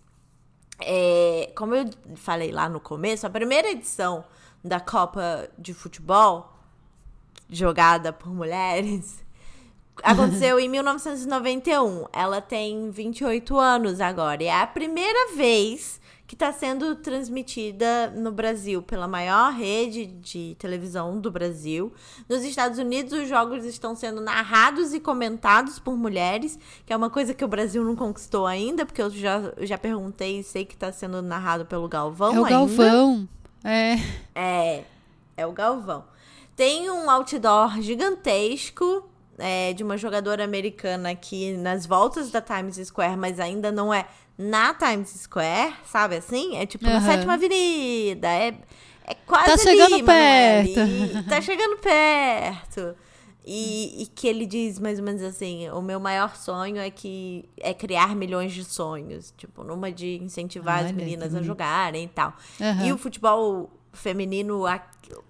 É, 0.80 1.52
como 1.54 1.74
eu 1.74 1.88
falei 2.16 2.50
lá 2.50 2.68
no 2.68 2.80
começo, 2.80 3.26
a 3.26 3.30
primeira 3.30 3.70
edição 3.70 4.24
da 4.64 4.80
Copa 4.80 5.48
de 5.58 5.72
Futebol, 5.72 6.52
jogada 7.48 8.12
por 8.12 8.32
mulheres, 8.32 9.24
aconteceu 10.02 10.58
em 10.58 10.68
1991. 10.68 12.06
Ela 12.12 12.40
tem 12.40 12.90
28 12.90 13.58
anos 13.58 14.00
agora. 14.00 14.42
E 14.42 14.46
é 14.46 14.60
a 14.60 14.66
primeira 14.66 15.34
vez 15.34 16.00
que 16.32 16.36
está 16.36 16.50
sendo 16.50 16.96
transmitida 16.96 18.10
no 18.16 18.32
Brasil 18.32 18.80
pela 18.80 19.06
maior 19.06 19.52
rede 19.52 20.06
de 20.06 20.56
televisão 20.58 21.20
do 21.20 21.30
Brasil. 21.30 21.92
Nos 22.26 22.42
Estados 22.42 22.78
Unidos, 22.78 23.12
os 23.12 23.28
jogos 23.28 23.66
estão 23.66 23.94
sendo 23.94 24.18
narrados 24.18 24.94
e 24.94 24.98
comentados 24.98 25.78
por 25.78 25.94
mulheres, 25.94 26.58
que 26.86 26.92
é 26.94 26.96
uma 26.96 27.10
coisa 27.10 27.34
que 27.34 27.44
o 27.44 27.48
Brasil 27.48 27.84
não 27.84 27.94
conquistou 27.94 28.46
ainda, 28.46 28.86
porque 28.86 29.02
eu 29.02 29.10
já, 29.10 29.52
já 29.58 29.76
perguntei 29.76 30.38
e 30.38 30.42
sei 30.42 30.64
que 30.64 30.72
está 30.72 30.90
sendo 30.90 31.20
narrado 31.20 31.66
pelo 31.66 31.86
Galvão. 31.86 32.34
É 32.34 32.40
o 32.40 32.44
ainda. 32.46 32.48
Galvão. 32.48 33.28
É. 33.62 33.96
É, 34.34 34.84
é 35.36 35.46
o 35.46 35.52
Galvão. 35.52 36.02
Tem 36.56 36.90
um 36.90 37.10
outdoor 37.10 37.78
gigantesco 37.82 39.06
é, 39.38 39.72
de 39.72 39.82
uma 39.82 39.96
jogadora 39.96 40.44
americana 40.44 41.10
aqui 41.10 41.56
nas 41.56 41.86
voltas 41.86 42.30
da 42.30 42.40
Times 42.40 42.76
Square, 42.76 43.16
mas 43.16 43.40
ainda 43.40 43.72
não 43.72 43.92
é 43.92 44.06
na 44.36 44.74
Times 44.74 45.10
Square, 45.10 45.74
sabe 45.84 46.16
assim? 46.16 46.56
É 46.56 46.66
tipo 46.66 46.86
uhum. 46.86 46.92
na 46.92 47.00
Sétima 47.00 47.34
Avenida, 47.34 48.28
é, 48.28 48.54
é 49.04 49.14
quase 49.26 49.46
tá 49.46 49.58
chegando 49.58 49.94
ali, 49.94 50.02
perto. 50.02 50.80
É 50.80 51.22
tá 51.28 51.40
chegando 51.40 51.76
perto. 51.78 52.96
E, 53.44 54.02
e, 54.02 54.06
que 54.06 54.28
ele 54.28 54.46
diz 54.46 54.78
mais 54.78 55.00
ou 55.00 55.04
menos 55.04 55.20
assim: 55.20 55.68
o 55.70 55.82
meu 55.82 55.98
maior 55.98 56.36
sonho 56.36 56.78
é 56.78 56.90
que 56.90 57.48
é 57.58 57.74
criar 57.74 58.14
milhões 58.14 58.52
de 58.52 58.64
sonhos. 58.64 59.34
Tipo, 59.36 59.64
numa 59.64 59.90
de 59.90 60.16
incentivar 60.22 60.78
Olha, 60.78 60.86
as 60.86 60.92
meninas 60.92 61.34
a 61.34 61.42
jogarem 61.42 62.04
e 62.04 62.08
tal. 62.08 62.34
Uhum. 62.60 62.86
E 62.86 62.92
o 62.92 62.98
futebol 62.98 63.68
feminino 63.92 64.64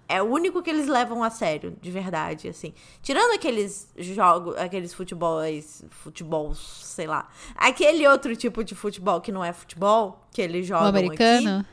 é 0.07 0.21
o 0.21 0.25
único 0.25 0.61
que 0.61 0.69
eles 0.69 0.87
levam 0.87 1.23
a 1.23 1.29
sério, 1.29 1.75
de 1.81 1.91
verdade, 1.91 2.47
assim. 2.47 2.73
Tirando 3.01 3.33
aqueles 3.33 3.89
jogos, 3.97 4.55
aqueles 4.57 4.93
futebols, 4.93 5.83
futebol, 5.89 6.53
sei 6.55 7.07
lá. 7.07 7.27
Aquele 7.55 8.07
outro 8.07 8.35
tipo 8.35 8.63
de 8.63 8.75
futebol 8.75 9.19
que 9.19 9.31
não 9.31 9.43
é 9.43 9.51
futebol, 9.51 10.25
que 10.31 10.41
eles 10.41 10.65
jogam 10.65 10.85
o 10.85 10.89
americano. 10.89 11.59
Aqui, 11.59 11.67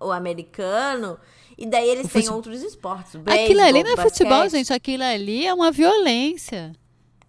o 0.00 0.10
americano. 0.10 1.18
E 1.56 1.66
daí 1.66 1.88
eles 1.88 2.10
têm 2.10 2.28
outros 2.28 2.62
esportes. 2.62 3.14
Beisebol, 3.14 3.44
aquilo 3.44 3.60
ali 3.60 3.84
não 3.84 3.92
é 3.92 3.96
basquete. 3.96 4.18
futebol, 4.18 4.48
gente. 4.48 4.72
Aquilo 4.72 5.04
ali 5.04 5.46
é 5.46 5.54
uma 5.54 5.70
violência. 5.70 6.72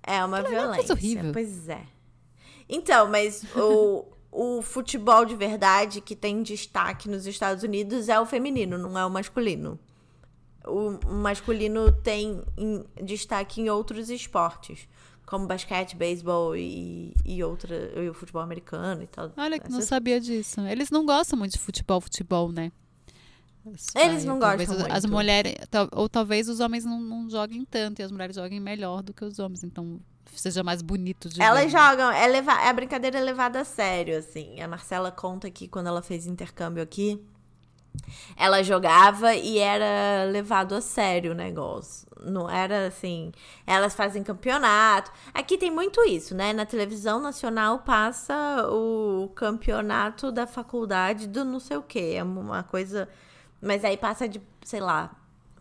É 0.01 0.23
uma 0.23 0.39
aquilo 0.39 0.59
violência. 0.59 0.81
É 0.81 0.85
uma 0.85 0.93
horrível. 0.93 1.31
Pois 1.33 1.69
é. 1.69 1.81
Então, 2.67 3.07
mas 3.09 3.43
o, 3.55 4.05
o 4.33 4.61
futebol 4.61 5.23
de 5.25 5.35
verdade 5.35 6.01
que 6.01 6.15
tem 6.15 6.41
destaque 6.41 7.07
nos 7.07 7.27
Estados 7.27 7.63
Unidos 7.63 8.09
é 8.09 8.19
o 8.19 8.25
feminino, 8.25 8.77
não 8.77 8.97
é 8.97 9.05
o 9.05 9.09
masculino. 9.09 9.79
O 10.65 10.97
masculino 11.13 11.91
tem 11.91 12.41
em, 12.57 12.83
destaque 13.03 13.61
em 13.61 13.69
outros 13.69 14.09
esportes, 14.09 14.87
como 15.25 15.45
basquete, 15.45 15.95
beisebol 15.95 16.55
e, 16.55 17.13
e, 17.23 17.43
outra, 17.43 17.75
e 18.01 18.09
o 18.09 18.13
futebol 18.13 18.41
americano 18.41 19.03
e 19.03 19.07
tal. 19.07 19.31
Olha, 19.37 19.59
que 19.59 19.69
não 19.69 19.81
sabia 19.81 20.19
disso. 20.19 20.61
Eles 20.61 20.89
não 20.89 21.05
gostam 21.05 21.37
muito 21.37 21.53
de 21.53 21.59
futebol, 21.59 22.01
futebol, 22.01 22.51
né? 22.51 22.71
Eles 23.95 24.25
não 24.25 24.39
talvez 24.39 24.67
gostam 24.67 24.87
as 24.91 25.05
muito. 25.05 25.15
mulheres, 25.15 25.53
ou 25.91 26.09
talvez 26.09 26.49
os 26.49 26.59
homens 26.59 26.83
não, 26.83 26.99
não 26.99 27.29
joguem 27.29 27.63
tanto 27.65 27.99
e 27.99 28.03
as 28.03 28.11
mulheres 28.11 28.35
joguem 28.35 28.59
melhor 28.59 29.03
do 29.03 29.13
que 29.13 29.23
os 29.23 29.39
homens. 29.39 29.63
Então 29.63 29.99
seja 30.39 30.63
mais 30.63 30.81
bonito 30.81 31.29
de 31.29 31.41
Elas 31.41 31.65
ver. 31.65 31.69
jogam, 31.69 32.11
é 32.11 32.27
leva, 32.27 32.51
é 32.53 32.69
a 32.69 32.73
brincadeira 32.73 33.19
é 33.19 33.21
levada 33.21 33.61
a 33.61 33.65
sério, 33.65 34.17
assim. 34.17 34.59
A 34.61 34.67
Marcela 34.67 35.11
conta 35.11 35.49
que 35.49 35.67
quando 35.67 35.87
ela 35.87 36.01
fez 36.01 36.25
intercâmbio 36.25 36.81
aqui, 36.81 37.23
ela 38.35 38.63
jogava 38.63 39.35
e 39.35 39.59
era 39.59 40.25
levado 40.31 40.73
a 40.75 40.81
sério 40.81 41.31
o 41.31 41.35
negócio. 41.35 42.07
Não 42.21 42.49
era 42.49 42.87
assim. 42.87 43.31
Elas 43.67 43.93
fazem 43.93 44.23
campeonato. 44.23 45.11
Aqui 45.33 45.57
tem 45.57 45.69
muito 45.69 46.03
isso, 46.05 46.33
né? 46.33 46.53
Na 46.53 46.65
televisão 46.65 47.19
nacional 47.19 47.79
passa 47.79 48.67
o 48.69 49.29
campeonato 49.35 50.31
da 50.31 50.47
faculdade 50.47 51.27
do 51.27 51.43
não 51.43 51.59
sei 51.59 51.77
o 51.77 51.83
quê. 51.83 52.15
É 52.17 52.23
uma 52.23 52.63
coisa. 52.63 53.09
Mas 53.61 53.83
aí 53.83 53.97
passa 53.97 54.27
de, 54.27 54.41
sei 54.63 54.79
lá, 54.79 55.11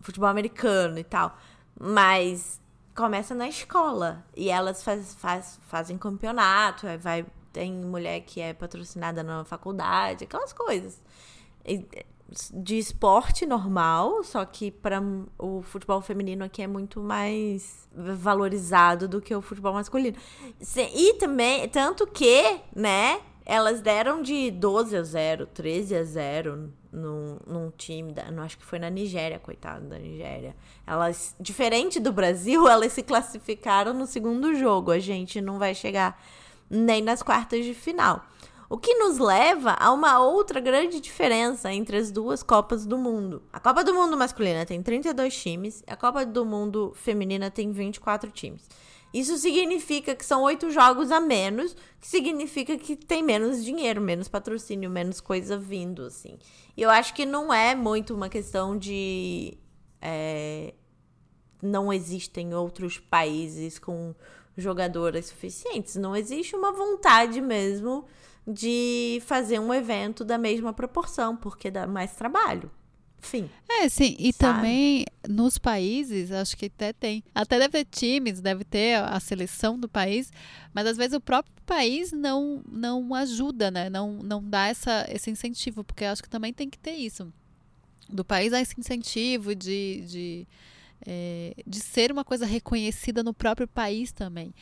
futebol 0.01 0.29
americano 0.29 0.97
e 0.97 1.03
tal. 1.03 1.37
Mas 1.79 2.61
começa 2.95 3.33
na 3.33 3.47
escola. 3.47 4.25
E 4.35 4.49
elas 4.49 4.83
faz, 4.83 5.15
faz, 5.15 5.59
fazem 5.67 5.97
campeonato, 5.97 6.87
vai, 6.99 7.25
tem 7.51 7.73
mulher 7.73 8.21
que 8.21 8.41
é 8.41 8.53
patrocinada 8.53 9.23
na 9.23 9.43
faculdade, 9.45 10.23
aquelas 10.25 10.53
coisas. 10.53 11.01
De 12.51 12.77
esporte 12.77 13.45
normal, 13.45 14.23
só 14.23 14.43
que 14.43 14.71
para 14.71 15.01
o 15.37 15.61
futebol 15.61 16.01
feminino 16.01 16.43
aqui 16.43 16.63
é 16.63 16.67
muito 16.67 16.99
mais 16.99 17.87
valorizado 17.93 19.07
do 19.07 19.21
que 19.21 19.35
o 19.35 19.41
futebol 19.41 19.73
masculino. 19.73 20.17
E 20.75 21.13
também, 21.15 21.67
tanto 21.69 22.07
que, 22.07 22.59
né, 22.75 23.21
elas 23.45 23.81
deram 23.81 24.21
de 24.21 24.49
12 24.49 24.97
a 24.97 25.03
0, 25.03 25.45
13 25.47 25.95
a 25.95 26.03
0 26.03 26.73
num, 26.93 27.37
num 27.45 27.71
time, 27.71 28.13
da, 28.13 28.29
não 28.31 28.43
acho 28.43 28.57
que 28.57 28.65
foi 28.65 28.77
na 28.77 28.89
Nigéria, 28.89 29.39
coitado 29.39 29.87
da 29.87 29.97
Nigéria. 29.97 30.55
Elas, 30.85 31.35
diferente 31.39 31.99
do 31.99 32.13
Brasil, 32.13 32.65
elas 32.69 32.93
se 32.93 33.01
classificaram 33.01 33.93
no 33.93 34.05
segundo 34.05 34.53
jogo. 34.55 34.91
A 34.91 34.99
gente 34.99 35.41
não 35.41 35.57
vai 35.57 35.73
chegar 35.73 36.21
nem 36.69 37.01
nas 37.01 37.23
quartas 37.23 37.65
de 37.65 37.73
final. 37.73 38.23
O 38.69 38.77
que 38.77 38.95
nos 38.95 39.17
leva 39.19 39.75
a 39.79 39.91
uma 39.91 40.19
outra 40.19 40.59
grande 40.59 40.99
diferença 40.99 41.71
entre 41.71 41.97
as 41.97 42.11
duas 42.11 42.41
Copas 42.41 42.85
do 42.85 42.97
Mundo. 42.97 43.43
A 43.51 43.59
Copa 43.59 43.83
do 43.83 43.93
Mundo 43.93 44.17
masculina 44.17 44.65
tem 44.65 44.81
32 44.81 45.35
times, 45.35 45.83
a 45.85 45.95
Copa 45.95 46.25
do 46.25 46.45
Mundo 46.45 46.91
feminina 46.95 47.51
tem 47.51 47.71
24 47.71 48.31
times. 48.31 48.67
Isso 49.13 49.37
significa 49.37 50.15
que 50.15 50.25
são 50.25 50.41
oito 50.41 50.71
jogos 50.71 51.11
a 51.11 51.19
menos, 51.19 51.75
que 52.01 52.07
significa 52.07 52.75
que 52.77 52.95
tem 52.95 53.21
menos 53.21 53.63
dinheiro, 53.63 54.01
menos 54.01 54.27
patrocínio, 54.27 54.89
menos 54.89 55.21
coisa 55.21 55.55
vindo, 55.55 56.03
assim. 56.03 56.39
E 56.75 56.81
eu 56.81 56.89
acho 56.89 57.13
que 57.13 57.25
não 57.25 57.53
é 57.53 57.75
muito 57.75 58.15
uma 58.15 58.27
questão 58.27 58.75
de. 58.75 59.55
É, 60.01 60.73
não 61.61 61.93
existem 61.93 62.53
outros 62.55 62.97
países 62.97 63.77
com 63.77 64.15
jogadoras 64.57 65.27
suficientes. 65.27 65.95
Não 65.95 66.15
existe 66.15 66.55
uma 66.55 66.71
vontade 66.71 67.39
mesmo 67.39 68.05
de 68.47 69.21
fazer 69.25 69.59
um 69.59 69.73
evento 69.73 70.25
da 70.25 70.37
mesma 70.37 70.73
proporção, 70.73 71.35
porque 71.35 71.71
dá 71.71 71.87
mais 71.87 72.15
trabalho. 72.15 72.69
Fim. 73.23 73.49
É, 73.69 73.87
sim. 73.87 74.15
E 74.19 74.33
sabe? 74.33 74.57
também 74.57 75.05
nos 75.27 75.57
países, 75.57 76.29
acho 76.31 76.57
que 76.57 76.65
até 76.65 76.91
tem. 76.91 77.23
Até 77.33 77.57
deve 77.57 77.83
ter 77.83 77.85
times, 77.85 78.41
deve 78.41 78.63
ter 78.65 78.95
a 78.95 79.19
seleção 79.19 79.79
do 79.79 79.87
país, 79.87 80.31
mas 80.73 80.85
às 80.85 80.97
vezes 80.97 81.13
o 81.13 81.21
próprio 81.21 81.53
país 81.65 82.11
não, 82.11 82.61
não 82.69 83.15
ajuda, 83.15 83.71
né? 83.71 83.89
Não, 83.89 84.21
não 84.21 84.43
dá 84.43 84.67
essa, 84.67 85.07
esse 85.09 85.31
incentivo, 85.31 85.83
porque 85.83 86.03
acho 86.03 86.21
que 86.21 86.29
também 86.29 86.53
tem 86.53 86.69
que 86.69 86.77
ter 86.77 86.95
isso. 86.95 87.33
Do 88.09 88.25
país 88.25 88.51
há 88.51 88.59
esse 88.61 88.77
incentivo 88.77 89.55
de, 89.55 90.01
de 90.05 90.47
é, 91.05 91.53
de 91.65 91.79
ser 91.79 92.11
uma 92.11 92.23
coisa 92.23 92.45
reconhecida 92.45 93.23
no 93.23 93.33
próprio 93.33 93.67
país 93.67 94.11
também. 94.11 94.53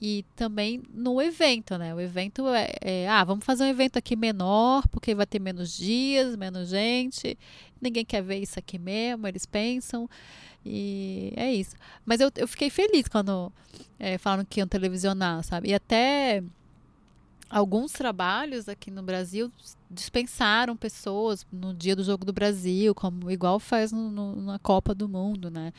E 0.00 0.24
também 0.34 0.82
no 0.94 1.20
evento, 1.20 1.76
né? 1.76 1.94
O 1.94 2.00
evento 2.00 2.48
é, 2.48 2.72
é, 2.80 3.08
ah, 3.08 3.22
vamos 3.22 3.44
fazer 3.44 3.64
um 3.64 3.68
evento 3.68 3.98
aqui 3.98 4.16
menor, 4.16 4.88
porque 4.88 5.14
vai 5.14 5.26
ter 5.26 5.38
menos 5.38 5.76
dias, 5.76 6.36
menos 6.36 6.70
gente. 6.70 7.38
Ninguém 7.80 8.04
quer 8.04 8.22
ver 8.22 8.38
isso 8.38 8.58
aqui 8.58 8.78
mesmo, 8.78 9.26
eles 9.26 9.44
pensam. 9.44 10.08
E 10.64 11.32
é 11.36 11.52
isso. 11.52 11.76
Mas 12.04 12.20
eu, 12.20 12.30
eu 12.36 12.48
fiquei 12.48 12.70
feliz 12.70 13.08
quando 13.08 13.52
é, 13.98 14.16
falaram 14.16 14.44
que 14.44 14.60
iam 14.60 14.66
televisionar, 14.66 15.42
sabe? 15.44 15.68
E 15.68 15.74
até 15.74 16.42
alguns 17.50 17.92
trabalhos 17.92 18.68
aqui 18.68 18.90
no 18.90 19.02
Brasil 19.02 19.50
dispensaram 19.90 20.76
pessoas 20.76 21.44
no 21.52 21.74
dia 21.74 21.96
do 21.96 22.04
jogo 22.04 22.24
do 22.24 22.32
Brasil, 22.32 22.94
como 22.94 23.30
igual 23.30 23.58
faz 23.58 23.90
no, 23.92 24.10
no, 24.10 24.36
na 24.36 24.58
Copa 24.58 24.94
do 24.94 25.08
Mundo, 25.08 25.50
né? 25.50 25.72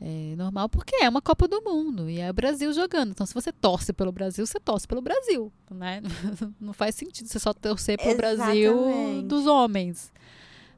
É 0.00 0.34
normal 0.36 0.68
porque 0.68 0.96
é 0.96 1.08
uma 1.08 1.22
Copa 1.22 1.48
do 1.48 1.62
Mundo 1.62 2.10
e 2.10 2.20
é 2.20 2.30
o 2.30 2.34
Brasil 2.34 2.70
jogando. 2.72 3.10
Então, 3.12 3.24
se 3.26 3.32
você 3.32 3.50
torce 3.52 3.92
pelo 3.92 4.12
Brasil, 4.12 4.46
você 4.46 4.60
torce 4.60 4.86
pelo 4.86 5.00
Brasil, 5.00 5.50
né? 5.70 6.02
Não 6.60 6.72
faz 6.74 6.94
sentido 6.94 7.26
você 7.26 7.38
só 7.38 7.54
torcer 7.54 7.98
pelo 7.98 8.16
Brasil 8.16 8.74
dos 9.22 9.46
homens. 9.46 10.12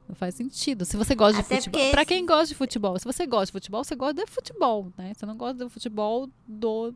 Não 0.08 0.14
faz 0.14 0.36
sentido. 0.36 0.84
Se 0.84 0.96
você 0.96 1.16
gosta 1.16 1.40
Até 1.40 1.56
de 1.56 1.64
futebol. 1.64 1.80
esse- 1.82 2.04
quem 2.06 2.24
gosta 2.24 2.46
de 2.46 2.54
futebol, 2.54 2.96
se 2.98 3.04
você 3.04 3.26
gosta 3.26 3.46
de 3.46 3.52
futebol, 3.52 3.82
você 3.82 3.96
gosta 3.96 4.14
de 4.24 4.30
futebol, 4.30 4.92
né? 4.96 5.12
Você 5.12 5.26
não 5.26 5.36
gosta 5.36 5.54
do 5.64 5.68
futebol 5.68 6.28
do, 6.46 6.94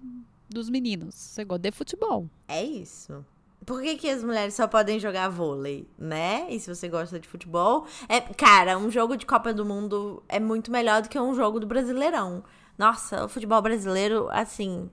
dos 0.48 0.70
meninos. 0.70 1.16
Você 1.16 1.44
gosta 1.44 1.58
de 1.62 1.72
futebol. 1.72 2.28
É 2.46 2.62
isso. 2.62 3.24
Por 3.66 3.82
que, 3.82 3.96
que 3.96 4.08
as 4.08 4.24
mulheres 4.24 4.54
só 4.54 4.66
podem 4.66 4.98
jogar 4.98 5.28
vôlei, 5.28 5.86
né? 5.98 6.46
E 6.48 6.58
se 6.58 6.74
você 6.74 6.88
gosta 6.88 7.20
de 7.20 7.28
futebol. 7.28 7.86
É, 8.08 8.20
cara, 8.20 8.78
um 8.78 8.90
jogo 8.90 9.16
de 9.16 9.26
Copa 9.26 9.52
do 9.52 9.64
Mundo 9.64 10.22
é 10.28 10.40
muito 10.40 10.72
melhor 10.72 11.02
do 11.02 11.08
que 11.08 11.18
um 11.18 11.34
jogo 11.34 11.60
do 11.60 11.66
Brasileirão. 11.66 12.42
Nossa, 12.80 13.26
o 13.26 13.28
futebol 13.28 13.60
brasileiro, 13.60 14.28
assim. 14.30 14.90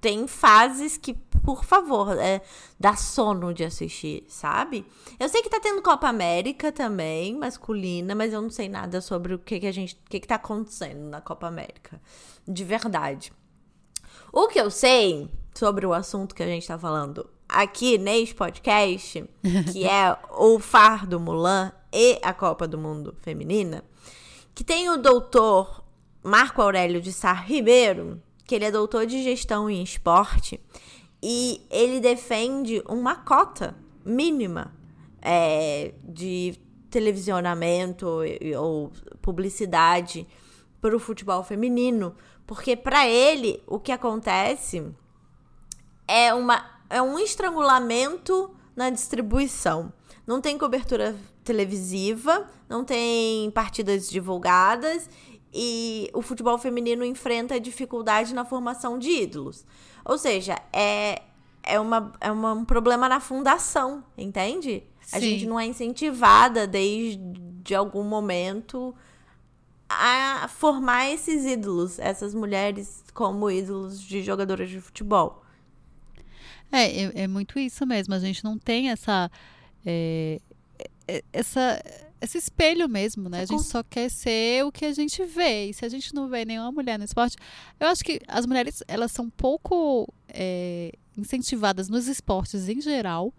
Tem 0.00 0.28
fases 0.28 0.96
que, 0.96 1.14
por 1.14 1.64
favor, 1.64 2.16
é, 2.16 2.40
dá 2.78 2.94
sono 2.94 3.52
de 3.52 3.64
assistir, 3.64 4.24
sabe? 4.28 4.86
Eu 5.18 5.28
sei 5.28 5.42
que 5.42 5.50
tá 5.50 5.58
tendo 5.58 5.82
Copa 5.82 6.06
América 6.06 6.70
também, 6.70 7.34
masculina, 7.34 8.14
mas 8.14 8.32
eu 8.32 8.40
não 8.40 8.50
sei 8.50 8.68
nada 8.68 9.00
sobre 9.00 9.34
o 9.34 9.38
que, 9.40 9.58
que 9.58 9.66
a 9.66 9.72
gente. 9.72 9.94
O 9.94 10.08
que, 10.08 10.20
que 10.20 10.28
tá 10.28 10.36
acontecendo 10.36 11.08
na 11.08 11.20
Copa 11.20 11.48
América. 11.48 12.00
De 12.46 12.62
verdade. 12.62 13.32
O 14.32 14.46
que 14.46 14.60
eu 14.60 14.70
sei 14.70 15.28
sobre 15.52 15.84
o 15.84 15.92
assunto 15.92 16.34
que 16.34 16.42
a 16.42 16.46
gente 16.46 16.68
tá 16.68 16.78
falando 16.78 17.28
aqui 17.48 17.98
neste 17.98 18.34
podcast, 18.34 19.24
que 19.72 19.86
é 19.86 20.16
o 20.36 20.58
Fardo 20.58 21.20
Mulan 21.20 21.72
e 21.92 22.18
a 22.22 22.32
Copa 22.32 22.66
do 22.66 22.78
Mundo 22.78 23.16
Feminina, 23.22 23.84
que 24.54 24.64
tem 24.64 24.88
o 24.90 24.96
doutor 24.96 25.84
Marco 26.22 26.60
Aurélio 26.60 27.00
de 27.00 27.12
Sá 27.12 27.32
Ribeiro, 27.32 28.20
que 28.44 28.54
ele 28.54 28.64
é 28.64 28.70
doutor 28.70 29.06
de 29.06 29.22
gestão 29.22 29.68
em 29.68 29.82
esporte, 29.82 30.60
e 31.22 31.66
ele 31.70 32.00
defende 32.00 32.82
uma 32.88 33.16
cota 33.16 33.76
mínima 34.04 34.74
é, 35.22 35.94
de 36.04 36.54
televisionamento 36.90 38.20
ou 38.58 38.92
publicidade 39.20 40.26
para 40.80 40.94
o 40.94 41.00
futebol 41.00 41.42
feminino, 41.42 42.14
porque 42.46 42.76
para 42.76 43.08
ele 43.08 43.62
o 43.66 43.80
que 43.80 43.90
acontece 43.90 44.86
é, 46.06 46.32
uma, 46.32 46.64
é 46.90 47.00
um 47.02 47.18
estrangulamento 47.18 48.50
na 48.74 48.90
distribuição. 48.90 49.92
Não 50.26 50.40
tem 50.40 50.58
cobertura 50.58 51.16
televisiva, 51.44 52.48
não 52.68 52.84
tem 52.84 53.50
partidas 53.52 54.08
divulgadas 54.10 55.08
e 55.54 56.10
o 56.12 56.20
futebol 56.22 56.58
feminino 56.58 57.04
enfrenta 57.04 57.58
dificuldade 57.60 58.34
na 58.34 58.44
formação 58.44 58.98
de 58.98 59.10
ídolos. 59.10 59.64
Ou 60.04 60.18
seja, 60.18 60.58
é, 60.72 61.22
é, 61.62 61.78
uma, 61.80 62.12
é 62.20 62.30
uma- 62.30 62.52
um 62.52 62.64
problema 62.64 63.08
na 63.08 63.20
fundação, 63.20 64.04
entende? 64.18 64.82
A 65.12 65.18
Sim. 65.20 65.30
gente 65.30 65.46
não 65.46 65.58
é 65.58 65.66
incentivada 65.66 66.66
desde 66.66 67.74
algum 67.74 68.02
momento 68.02 68.94
a 69.88 70.48
formar 70.48 71.08
esses 71.10 71.44
ídolos, 71.44 71.98
essas 71.98 72.34
mulheres 72.34 73.04
como 73.14 73.48
ídolos 73.50 74.00
de 74.00 74.22
jogadoras 74.22 74.68
de 74.68 74.80
futebol. 74.80 75.42
É, 76.70 77.04
é, 77.04 77.12
é 77.22 77.26
muito 77.26 77.58
isso 77.58 77.86
mesmo. 77.86 78.14
A 78.14 78.18
gente 78.18 78.44
não 78.44 78.58
tem 78.58 78.90
essa. 78.90 79.30
é, 79.84 80.40
é, 81.08 81.22
essa 81.32 81.80
esse 82.20 82.38
espelho 82.38 82.88
mesmo, 82.88 83.28
né? 83.28 83.42
A 83.42 83.44
gente 83.44 83.64
só 83.64 83.82
quer 83.82 84.10
ser 84.10 84.64
o 84.64 84.72
que 84.72 84.84
a 84.84 84.92
gente 84.92 85.24
vê. 85.24 85.66
E 85.66 85.74
se 85.74 85.84
a 85.84 85.88
gente 85.88 86.14
não 86.14 86.28
vê 86.28 86.44
nenhuma 86.44 86.72
mulher 86.72 86.98
no 86.98 87.04
esporte, 87.04 87.36
eu 87.78 87.86
acho 87.88 88.02
que 88.02 88.20
as 88.26 88.46
mulheres 88.46 88.82
elas 88.88 89.12
são 89.12 89.28
pouco 89.28 90.12
é, 90.28 90.92
incentivadas 91.16 91.88
nos 91.88 92.08
esportes 92.08 92.68
em 92.68 92.80
geral. 92.80 93.32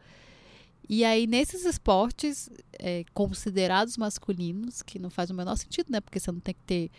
E 0.90 1.04
aí, 1.04 1.28
nesses 1.28 1.66
esportes 1.66 2.50
é, 2.80 3.04
considerados 3.14 3.98
masculinos, 3.98 4.82
que 4.82 4.98
não 5.00 5.10
faz 5.10 5.30
o 5.30 5.34
menor 5.34 5.56
sentido, 5.58 5.92
né? 5.92 6.00
Porque 6.00 6.20
você 6.20 6.32
não 6.32 6.40
tem 6.40 6.54
que 6.54 6.64
ter. 6.64 6.92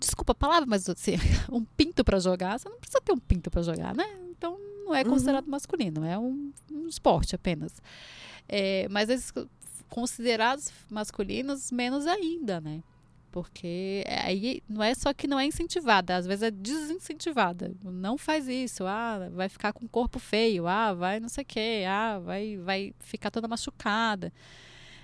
Desculpa 0.00 0.32
a 0.32 0.34
palavra, 0.34 0.66
mas 0.66 0.88
assim, 0.88 1.12
um 1.52 1.64
pinto 1.64 2.02
pra 2.02 2.18
jogar, 2.18 2.58
você 2.58 2.68
não 2.68 2.78
precisa 2.78 3.00
ter 3.02 3.12
um 3.12 3.18
pinto 3.18 3.50
pra 3.50 3.62
jogar, 3.62 3.94
né? 3.94 4.04
Então 4.30 4.58
não 4.90 4.96
é 4.96 5.04
considerado 5.04 5.46
masculino, 5.46 6.04
é 6.04 6.18
um, 6.18 6.52
um 6.70 6.88
esporte 6.88 7.34
apenas. 7.34 7.80
É, 8.48 8.88
mas 8.88 9.08
esses 9.08 9.32
considerados 9.88 10.70
masculinos, 10.90 11.70
menos 11.70 12.06
ainda, 12.06 12.60
né? 12.60 12.82
Porque 13.30 14.04
aí 14.24 14.60
não 14.68 14.82
é 14.82 14.92
só 14.92 15.14
que 15.14 15.28
não 15.28 15.38
é 15.38 15.46
incentivada, 15.46 16.16
às 16.16 16.26
vezes 16.26 16.42
é 16.42 16.50
desincentivada. 16.50 17.72
Não 17.84 18.18
faz 18.18 18.48
isso, 18.48 18.84
ah, 18.84 19.28
vai 19.32 19.48
ficar 19.48 19.72
com 19.72 19.84
o 19.84 19.88
corpo 19.88 20.18
feio, 20.18 20.66
ah, 20.66 20.92
vai 20.92 21.20
não 21.20 21.28
sei 21.28 21.42
o 21.42 21.46
quê, 21.46 21.84
ah, 21.86 22.18
vai, 22.18 22.56
vai 22.56 22.92
ficar 22.98 23.30
toda 23.30 23.46
machucada. 23.46 24.32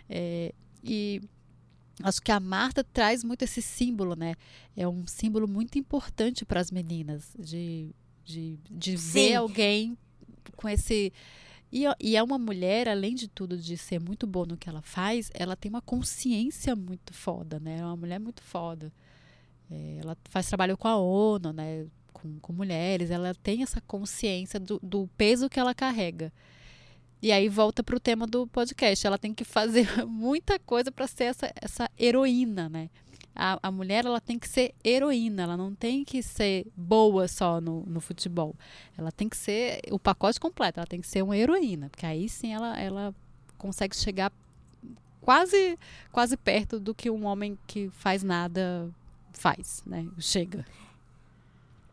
É, 0.08 0.52
e 0.82 1.20
acho 2.02 2.20
que 2.20 2.32
a 2.32 2.40
Marta 2.40 2.82
traz 2.82 3.22
muito 3.22 3.42
esse 3.42 3.62
símbolo, 3.62 4.16
né? 4.16 4.34
É 4.76 4.88
um 4.88 5.06
símbolo 5.06 5.46
muito 5.46 5.78
importante 5.78 6.44
para 6.44 6.58
as 6.60 6.72
meninas, 6.72 7.30
de, 7.38 7.94
de, 8.26 8.58
de 8.68 8.96
ver 8.96 9.36
alguém 9.36 9.96
com 10.56 10.68
esse. 10.68 11.12
E, 11.72 11.84
e 12.00 12.16
é 12.16 12.22
uma 12.22 12.38
mulher, 12.38 12.88
além 12.88 13.14
de 13.14 13.28
tudo, 13.28 13.56
de 13.56 13.76
ser 13.76 14.00
muito 14.00 14.26
boa 14.26 14.46
no 14.46 14.56
que 14.56 14.68
ela 14.68 14.82
faz, 14.82 15.30
ela 15.34 15.56
tem 15.56 15.68
uma 15.68 15.82
consciência 15.82 16.74
muito 16.74 17.14
foda, 17.14 17.60
né? 17.60 17.78
É 17.78 17.84
uma 17.84 17.96
mulher 17.96 18.18
muito 18.18 18.42
foda. 18.42 18.92
É, 19.70 19.98
ela 20.02 20.16
faz 20.28 20.48
trabalho 20.48 20.76
com 20.76 20.88
a 20.88 20.96
ONU, 20.96 21.52
né? 21.52 21.86
Com, 22.12 22.38
com 22.40 22.52
mulheres, 22.52 23.10
ela 23.10 23.34
tem 23.34 23.62
essa 23.62 23.80
consciência 23.82 24.58
do, 24.58 24.80
do 24.82 25.08
peso 25.16 25.48
que 25.48 25.60
ela 25.60 25.74
carrega. 25.74 26.32
E 27.22 27.32
aí 27.32 27.48
volta 27.48 27.82
pro 27.82 28.00
tema 28.00 28.26
do 28.26 28.46
podcast. 28.46 29.06
Ela 29.06 29.18
tem 29.18 29.34
que 29.34 29.44
fazer 29.44 29.86
muita 30.06 30.58
coisa 30.58 30.90
para 30.90 31.06
ser 31.06 31.24
essa, 31.24 31.52
essa 31.60 31.90
heroína, 31.98 32.68
né? 32.68 32.90
A, 33.36 33.58
a 33.62 33.70
mulher 33.70 34.04
ela 34.06 34.20
tem 34.20 34.38
que 34.38 34.48
ser 34.48 34.74
heroína, 34.82 35.42
ela 35.42 35.56
não 35.56 35.74
tem 35.74 36.04
que 36.04 36.22
ser 36.22 36.66
boa 36.76 37.28
só 37.28 37.60
no, 37.60 37.84
no 37.86 38.00
futebol. 38.00 38.54
Ela 38.96 39.12
tem 39.12 39.28
que 39.28 39.36
ser 39.36 39.80
o 39.90 39.98
pacote 39.98 40.40
completo, 40.40 40.80
ela 40.80 40.86
tem 40.86 41.00
que 41.00 41.06
ser 41.06 41.22
uma 41.22 41.36
heroína, 41.36 41.88
porque 41.90 42.06
aí 42.06 42.28
sim 42.28 42.52
ela, 42.52 42.78
ela 42.80 43.14
consegue 43.58 43.94
chegar 43.94 44.32
quase 45.20 45.78
quase 46.12 46.36
perto 46.36 46.80
do 46.80 46.94
que 46.94 47.10
um 47.10 47.26
homem 47.26 47.58
que 47.66 47.90
faz 47.90 48.22
nada 48.22 48.88
faz, 49.32 49.82
né? 49.86 50.06
Chega. 50.18 50.64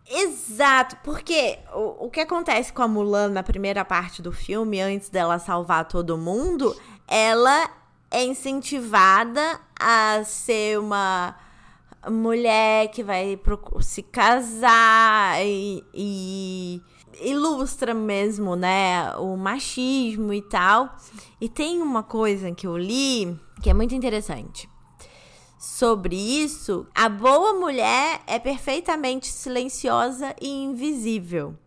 Exato, 0.10 0.98
porque 1.04 1.60
o, 1.74 2.06
o 2.06 2.10
que 2.10 2.20
acontece 2.20 2.72
com 2.72 2.82
a 2.82 2.88
Mulan 2.88 3.30
na 3.30 3.42
primeira 3.42 3.86
parte 3.86 4.22
do 4.22 4.32
filme, 4.32 4.82
antes 4.82 5.10
dela 5.10 5.40
salvar 5.40 5.88
todo 5.88 6.18
mundo, 6.18 6.76
ela 7.08 7.70
é 8.14 8.24
incentivada 8.24 9.60
a 9.80 10.24
ser 10.24 10.80
uma 10.80 11.36
mulher 12.10 12.90
que 12.90 13.04
vai 13.04 13.40
se 13.82 14.02
casar 14.02 15.46
e, 15.46 15.84
e 15.94 16.82
ilustra 17.22 17.94
mesmo, 17.94 18.56
né, 18.56 19.14
o 19.18 19.36
machismo 19.36 20.32
e 20.32 20.42
tal. 20.42 20.96
E 21.42 21.50
tem 21.50 21.82
uma 21.82 22.04
coisa 22.04 22.52
que 22.52 22.66
eu 22.66 22.78
li 22.78 23.38
que 23.62 23.70
é 23.70 23.74
muito 23.74 23.96
interessante 23.96 24.70
sobre 25.64 26.18
isso, 26.18 26.86
a 26.94 27.08
boa 27.08 27.54
mulher 27.54 28.22
é 28.28 28.38
perfeitamente 28.38 29.28
silenciosa 29.28 30.36
e 30.42 30.50
invisível. 30.50 31.56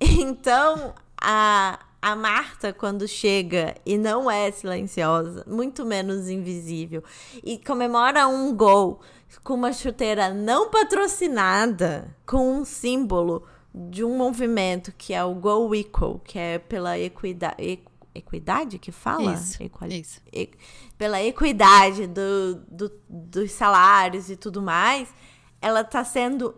Então, 0.00 0.94
a, 1.20 1.78
a 2.02 2.16
Marta, 2.16 2.72
quando 2.72 3.06
chega 3.06 3.76
e 3.86 3.96
não 3.96 4.28
é 4.28 4.50
silenciosa, 4.50 5.44
muito 5.46 5.86
menos 5.86 6.28
invisível, 6.28 7.02
e 7.44 7.56
comemora 7.58 8.26
um 8.26 8.52
gol 8.54 9.00
com 9.44 9.54
uma 9.54 9.72
chuteira 9.72 10.34
não 10.34 10.68
patrocinada, 10.68 12.14
com 12.26 12.58
um 12.58 12.64
símbolo 12.64 13.44
de 13.74 14.04
um 14.04 14.16
movimento 14.16 14.92
que 14.98 15.14
é 15.14 15.24
o 15.24 15.34
Go 15.34 15.74
Equal, 15.74 16.18
que 16.24 16.38
é 16.38 16.58
pela 16.58 16.98
equidade. 16.98 17.80
Equidade 18.14 18.78
que 18.78 18.92
fala? 18.92 19.32
Isso, 19.32 19.62
Equali- 19.62 20.00
isso. 20.00 20.20
e- 20.30 20.50
pela 20.98 21.22
equidade 21.22 22.06
do, 22.06 22.56
do- 22.68 22.92
dos 23.08 23.52
salários 23.52 24.28
e 24.28 24.36
tudo 24.36 24.60
mais, 24.60 25.08
ela 25.62 25.82
tá 25.82 26.04
sendo 26.04 26.54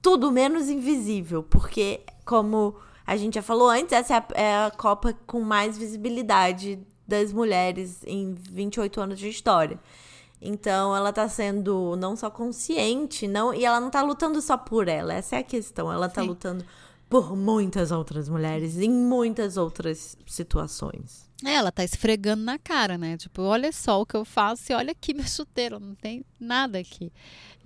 tudo 0.00 0.32
menos 0.32 0.70
invisível, 0.70 1.42
porque, 1.42 2.00
como 2.24 2.76
a 3.06 3.16
gente 3.16 3.34
já 3.34 3.42
falou 3.42 3.68
antes, 3.68 3.92
essa 3.92 4.14
é 4.14 4.16
a, 4.16 4.26
é 4.34 4.64
a 4.66 4.70
Copa 4.70 5.14
com 5.26 5.40
mais 5.40 5.76
visibilidade 5.76 6.78
das 7.06 7.32
mulheres 7.32 8.02
em 8.06 8.34
28 8.34 9.00
anos 9.00 9.18
de 9.18 9.28
história. 9.28 9.78
Então, 10.40 10.94
ela 10.94 11.12
tá 11.12 11.28
sendo 11.28 11.96
não 11.96 12.16
só 12.16 12.30
consciente, 12.30 13.26
não, 13.26 13.54
e 13.54 13.64
ela 13.64 13.80
não 13.80 13.90
tá 13.90 14.02
lutando 14.02 14.40
só 14.42 14.56
por 14.56 14.88
ela, 14.88 15.14
essa 15.14 15.36
é 15.36 15.38
a 15.38 15.42
questão. 15.42 15.90
Ela 15.92 16.08
tá 16.08 16.22
Sim. 16.22 16.28
lutando 16.28 16.64
por 17.08 17.36
muitas 17.36 17.90
outras 17.92 18.28
mulheres 18.28 18.76
em 18.78 18.90
muitas 18.90 19.56
outras 19.56 20.16
situações. 20.26 21.23
É, 21.42 21.54
ela 21.54 21.72
tá 21.72 21.82
esfregando 21.82 22.44
na 22.44 22.58
cara, 22.58 22.96
né? 22.96 23.16
Tipo, 23.16 23.42
olha 23.42 23.72
só 23.72 24.00
o 24.00 24.06
que 24.06 24.14
eu 24.14 24.24
faço 24.24 24.70
e 24.70 24.74
olha 24.74 24.92
aqui 24.92 25.12
minha 25.12 25.26
chuteira, 25.26 25.80
não 25.80 25.94
tem 25.94 26.24
nada 26.38 26.78
aqui. 26.78 27.10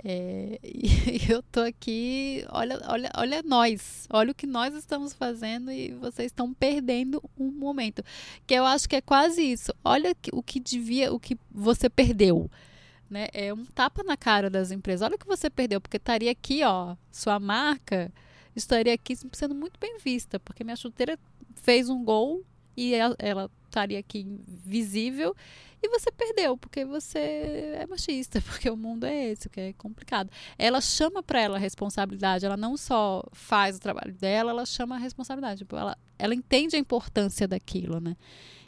É, 0.05 0.59
e 0.65 1.31
eu 1.31 1.43
tô 1.43 1.61
aqui, 1.61 2.45
olha, 2.51 2.81
olha, 2.87 3.11
olha 3.17 3.43
nós, 3.43 4.07
olha 4.11 4.31
o 4.31 4.35
que 4.35 4.47
nós 4.47 4.75
estamos 4.75 5.13
fazendo 5.13 5.71
e 5.71 5.93
vocês 5.95 6.27
estão 6.27 6.55
perdendo 6.55 7.23
um 7.39 7.51
momento. 7.51 8.03
Que 8.47 8.55
eu 8.55 8.65
acho 8.65 8.89
que 8.89 8.97
é 8.97 9.01
quase 9.01 9.43
isso. 9.43 9.73
Olha 9.85 10.17
o 10.33 10.43
que 10.43 10.61
devia, 10.61 11.13
o 11.13 11.21
que 11.21 11.37
você 11.51 11.91
perdeu. 11.91 12.51
Né? 13.11 13.29
É 13.33 13.53
um 13.53 13.65
tapa 13.65 14.03
na 14.03 14.17
cara 14.17 14.49
das 14.51 14.71
empresas. 14.71 15.03
Olha 15.03 15.17
o 15.17 15.19
que 15.19 15.27
você 15.27 15.51
perdeu, 15.51 15.81
porque 15.81 15.97
estaria 15.97 16.31
aqui, 16.31 16.63
ó, 16.65 16.97
sua 17.11 17.39
marca 17.39 18.13
estaria 18.57 18.93
aqui 18.93 19.15
sendo 19.33 19.55
muito 19.55 19.79
bem 19.79 19.99
vista, 19.99 20.41
porque 20.41 20.65
minha 20.65 20.77
chuteira 20.77 21.19
fez 21.55 21.89
um 21.89 22.05
gol 22.05 22.43
e 22.77 22.95
ela 23.19 23.51
estaria 23.69 23.99
aqui 23.99 24.27
visível 24.47 25.35
e 25.81 25.89
você 25.89 26.11
perdeu 26.11 26.57
porque 26.57 26.85
você 26.85 27.19
é 27.79 27.87
machista, 27.87 28.41
porque 28.47 28.69
o 28.69 28.77
mundo 28.77 29.05
é 29.05 29.27
esse, 29.31 29.49
que 29.49 29.61
é 29.61 29.73
complicado. 29.75 30.31
Ela 30.59 30.81
chama 30.81 31.23
para 31.23 31.41
ela 31.41 31.57
a 31.57 31.61
responsabilidade, 31.61 32.45
ela 32.45 32.57
não 32.57 32.77
só 32.77 33.23
faz 33.33 33.77
o 33.77 33.81
trabalho 33.81 34.13
dela, 34.15 34.51
ela 34.51 34.67
chama 34.67 34.97
a 34.97 34.99
responsabilidade. 34.99 35.61
Tipo, 35.61 35.77
ela, 35.77 35.97
ela 36.19 36.35
entende 36.35 36.77
a 36.77 36.79
importância 36.79 37.47
daquilo, 37.47 38.01
né? 38.01 38.17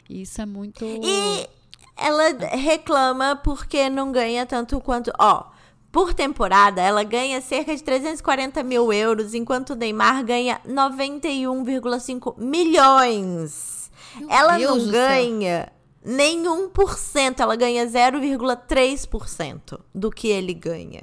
E 0.09 0.21
isso 0.21 0.41
é 0.41 0.45
muito. 0.45 0.85
E 0.85 1.49
ela 1.97 2.29
reclama 2.55 3.35
porque 3.35 3.89
não 3.89 4.11
ganha 4.11 4.45
tanto 4.45 4.79
quanto. 4.79 5.11
Ó, 5.19 5.51
por 5.91 6.13
temporada, 6.13 6.81
ela 6.81 7.03
ganha 7.03 7.41
cerca 7.41 7.75
de 7.75 7.83
340 7.83 8.63
mil 8.63 8.93
euros, 8.93 9.33
enquanto 9.33 9.71
o 9.71 9.75
Neymar 9.75 10.23
ganha 10.23 10.61
91,5 10.65 12.37
milhões. 12.37 13.80
Meu 14.15 14.29
ela 14.29 14.57
Deus 14.57 14.85
não 14.85 14.91
ganha 14.91 15.71
nenhum 16.03 16.69
por 16.69 16.97
cento, 16.97 17.41
ela 17.41 17.55
ganha 17.55 17.85
0,3% 17.85 19.79
do 19.93 20.09
que 20.09 20.27
ele 20.27 20.53
ganha. 20.53 21.01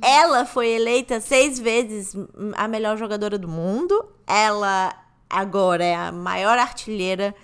Ela 0.00 0.46
foi 0.46 0.68
eleita 0.70 1.20
seis 1.20 1.58
vezes 1.58 2.16
a 2.56 2.66
melhor 2.66 2.96
jogadora 2.96 3.38
do 3.38 3.48
mundo. 3.48 4.04
Ela 4.26 4.94
agora 5.28 5.84
é 5.84 5.94
a 5.94 6.10
maior 6.10 6.58
artilheira 6.58 7.34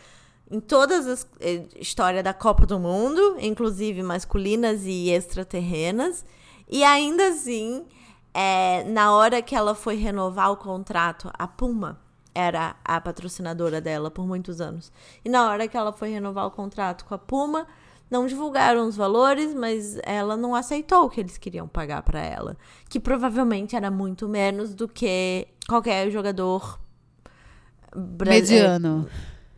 em 0.50 0.60
todas 0.60 1.06
as 1.06 1.28
eh, 1.40 1.64
história 1.76 2.22
da 2.22 2.32
Copa 2.32 2.64
do 2.64 2.78
Mundo, 2.78 3.36
inclusive 3.38 4.02
masculinas 4.02 4.82
e 4.84 5.10
extraterrenas. 5.10 6.24
E 6.70 6.82
ainda 6.82 7.28
assim, 7.28 7.86
é, 8.32 8.84
na 8.84 9.12
hora 9.12 9.42
que 9.42 9.54
ela 9.54 9.74
foi 9.74 9.96
renovar 9.96 10.50
o 10.50 10.56
contrato, 10.56 11.30
a 11.34 11.46
Puma 11.46 12.00
era 12.34 12.76
a 12.84 13.00
patrocinadora 13.00 13.80
dela 13.80 14.10
por 14.10 14.26
muitos 14.26 14.60
anos. 14.60 14.92
E 15.24 15.28
na 15.28 15.48
hora 15.48 15.66
que 15.66 15.76
ela 15.76 15.92
foi 15.92 16.10
renovar 16.10 16.46
o 16.46 16.50
contrato 16.50 17.04
com 17.04 17.14
a 17.14 17.18
Puma, 17.18 17.66
não 18.10 18.26
divulgaram 18.26 18.88
os 18.88 18.96
valores, 18.96 19.54
mas 19.54 19.98
ela 20.02 20.36
não 20.36 20.54
aceitou 20.54 21.04
o 21.04 21.10
que 21.10 21.20
eles 21.20 21.36
queriam 21.36 21.68
pagar 21.68 22.02
para 22.02 22.20
ela, 22.20 22.56
que 22.88 22.98
provavelmente 22.98 23.76
era 23.76 23.90
muito 23.90 24.28
menos 24.28 24.74
do 24.74 24.88
que 24.88 25.48
qualquer 25.66 26.10
jogador 26.10 26.80
mediano 27.94 29.08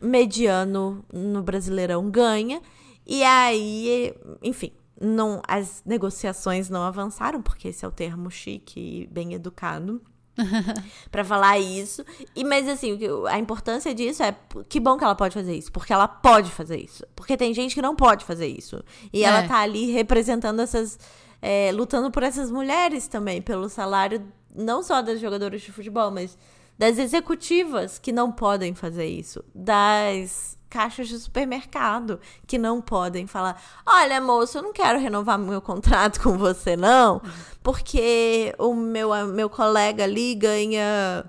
mediano 0.01 1.05
no 1.13 1.43
Brasileirão 1.43 2.11
ganha. 2.11 2.63
E 3.07 3.23
aí, 3.23 4.15
enfim, 4.43 4.73
não, 5.01 5.43
as 5.47 5.83
negociações 5.85 6.71
não 6.71 6.83
avançaram, 6.83 7.43
porque 7.43 7.69
esse 7.69 7.85
é 7.85 7.89
o 7.89 7.93
termo 7.93 8.31
chique 8.31 8.81
e 8.81 9.07
bem 9.09 9.35
educado. 9.35 10.01
para 11.11 11.25
falar 11.25 11.59
isso. 11.59 12.05
E 12.35 12.45
mas 12.45 12.69
assim, 12.69 12.99
a 13.29 13.39
importância 13.39 13.95
disso 13.95 14.23
é 14.23 14.35
que 14.69 14.81
bom 14.81 14.97
que 14.97 15.05
ela 15.05 15.15
pode 15.15 15.35
fazer 15.35 15.55
isso, 15.55 15.71
porque 15.73 15.93
ela 15.93 16.09
pode 16.09 16.51
fazer 16.51 16.79
isso. 16.79 17.05
Porque 17.15 17.37
tem 17.37 17.53
gente 17.55 17.75
que 17.75 17.83
não 17.83 17.95
pode 17.95 18.25
fazer 18.25 18.47
isso. 18.47 18.83
E 19.13 19.25
é. 19.25 19.27
ela 19.27 19.47
tá 19.47 19.59
ali 19.59 19.91
representando 19.91 20.61
essas 20.61 20.99
é, 21.43 21.71
lutando 21.73 22.11
por 22.11 22.23
essas 22.23 22.51
mulheres 22.51 23.09
também, 23.09 23.41
pelo 23.41 23.69
salário 23.69 24.23
não 24.55 24.83
só 24.83 25.01
das 25.01 25.21
jogadoras 25.21 25.61
de 25.63 25.73
futebol, 25.73 26.11
mas 26.11 26.37
das 26.79 26.99
executivas 26.99 27.99
que 27.99 28.13
não 28.13 28.33
podem 28.33 28.75
fazer 28.75 29.07
isso, 29.07 29.45
das 29.55 30.59
caixas 30.71 31.09
de 31.09 31.19
supermercado 31.19 32.21
que 32.47 32.57
não 32.57 32.81
podem 32.81 33.27
falar: 33.27 33.61
olha, 33.85 34.21
moço, 34.21 34.59
eu 34.59 34.63
não 34.63 34.73
quero 34.73 34.99
renovar 34.99 35.39
meu 35.39 35.61
contrato 35.61 36.21
com 36.23 36.39
você, 36.39 36.77
não, 36.77 37.21
porque 37.63 38.55
o 38.57 38.73
meu, 38.75 39.11
meu 39.27 39.51
colega 39.51 40.05
ali 40.05 40.35
ganha 40.37 41.25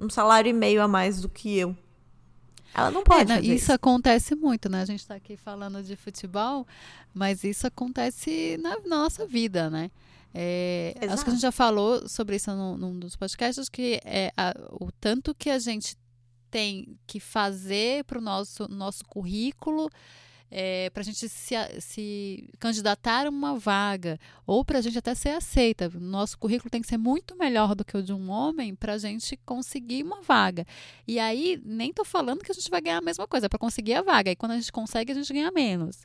um 0.00 0.08
salário 0.08 0.48
e 0.48 0.52
meio 0.52 0.80
a 0.80 0.88
mais 0.88 1.20
do 1.20 1.28
que 1.28 1.58
eu. 1.58 1.76
Ela 2.72 2.90
não 2.90 3.04
pode. 3.04 3.30
É, 3.30 3.36
não, 3.36 3.42
isso, 3.42 3.52
isso, 3.52 3.72
acontece 3.72 4.34
muito, 4.34 4.68
né? 4.68 4.82
A 4.82 4.84
gente 4.84 5.00
está 5.00 5.14
aqui 5.14 5.36
falando 5.36 5.82
de 5.82 5.94
futebol, 5.94 6.66
mas 7.12 7.44
isso 7.44 7.66
acontece 7.66 8.58
na 8.60 8.78
nossa 8.86 9.26
vida, 9.26 9.68
né? 9.68 9.90
É, 10.36 10.96
acho 11.08 11.22
que 11.22 11.30
a 11.30 11.32
gente 11.32 11.42
já 11.42 11.52
falou 11.52 12.08
sobre 12.08 12.34
isso 12.34 12.52
num, 12.52 12.76
num 12.76 12.98
dos 12.98 13.14
podcasts, 13.14 13.68
que 13.68 14.00
é 14.04 14.32
a, 14.36 14.52
o 14.72 14.90
tanto 14.90 15.32
que 15.32 15.48
a 15.48 15.60
gente 15.60 15.96
tem 16.54 16.96
que 17.04 17.18
fazer 17.18 18.04
para 18.04 18.16
o 18.16 18.20
nosso, 18.20 18.68
nosso 18.70 19.04
currículo, 19.06 19.90
é, 20.48 20.88
para 20.90 21.00
a 21.00 21.04
gente 21.04 21.28
se, 21.28 21.54
se 21.80 22.48
candidatar 22.60 23.26
a 23.26 23.28
uma 23.28 23.58
vaga, 23.58 24.20
ou 24.46 24.64
para 24.64 24.78
a 24.78 24.80
gente 24.80 24.96
até 24.96 25.16
ser 25.16 25.30
aceita. 25.30 25.90
Nosso 25.98 26.38
currículo 26.38 26.70
tem 26.70 26.80
que 26.80 26.86
ser 26.86 26.96
muito 26.96 27.36
melhor 27.36 27.74
do 27.74 27.84
que 27.84 27.96
o 27.96 28.02
de 28.04 28.12
um 28.12 28.30
homem 28.30 28.72
para 28.72 28.92
a 28.92 28.98
gente 28.98 29.36
conseguir 29.38 30.04
uma 30.04 30.22
vaga. 30.22 30.64
E 31.08 31.18
aí, 31.18 31.60
nem 31.64 31.90
estou 31.90 32.04
falando 32.04 32.44
que 32.44 32.52
a 32.52 32.54
gente 32.54 32.70
vai 32.70 32.80
ganhar 32.80 32.98
a 32.98 33.04
mesma 33.04 33.26
coisa, 33.26 33.48
para 33.48 33.58
conseguir 33.58 33.94
a 33.94 34.02
vaga. 34.02 34.30
E 34.30 34.36
quando 34.36 34.52
a 34.52 34.56
gente 34.56 34.70
consegue, 34.70 35.10
a 35.10 35.14
gente 35.16 35.32
ganha 35.32 35.50
menos. 35.50 36.04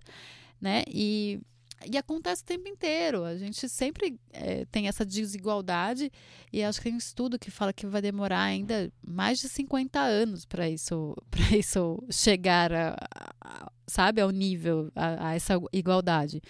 Né? 0.60 0.84
E 0.88 1.40
e 1.86 1.98
acontece 1.98 2.42
o 2.42 2.46
tempo 2.46 2.68
inteiro. 2.68 3.24
A 3.24 3.38
gente 3.38 3.68
sempre 3.70 4.20
é, 4.32 4.66
tem 4.66 4.88
essa 4.88 5.06
desigualdade 5.06 6.12
e 6.52 6.64
acho 6.64 6.80
que 6.80 6.86
tem 6.86 6.94
um 6.94 6.98
estudo 6.98 7.40
que 7.40 7.52
fala 7.52 7.74
que 7.74 7.86
vai 7.86 8.02
demorar 8.02 8.42
ainda 8.42 8.92
mais 9.06 9.40
de 9.40 9.48
50 9.48 10.00
anos 10.00 10.46
para 10.46 10.70
isso, 10.70 11.16
isso 11.58 12.04
chegar, 12.10 12.72
a, 12.74 12.96
a, 13.42 13.72
sabe, 13.88 14.22
ao 14.22 14.30
nível, 14.30 14.92
a, 14.96 15.30
a 15.30 15.36
essa 15.36 15.54
igualdade 15.72 16.42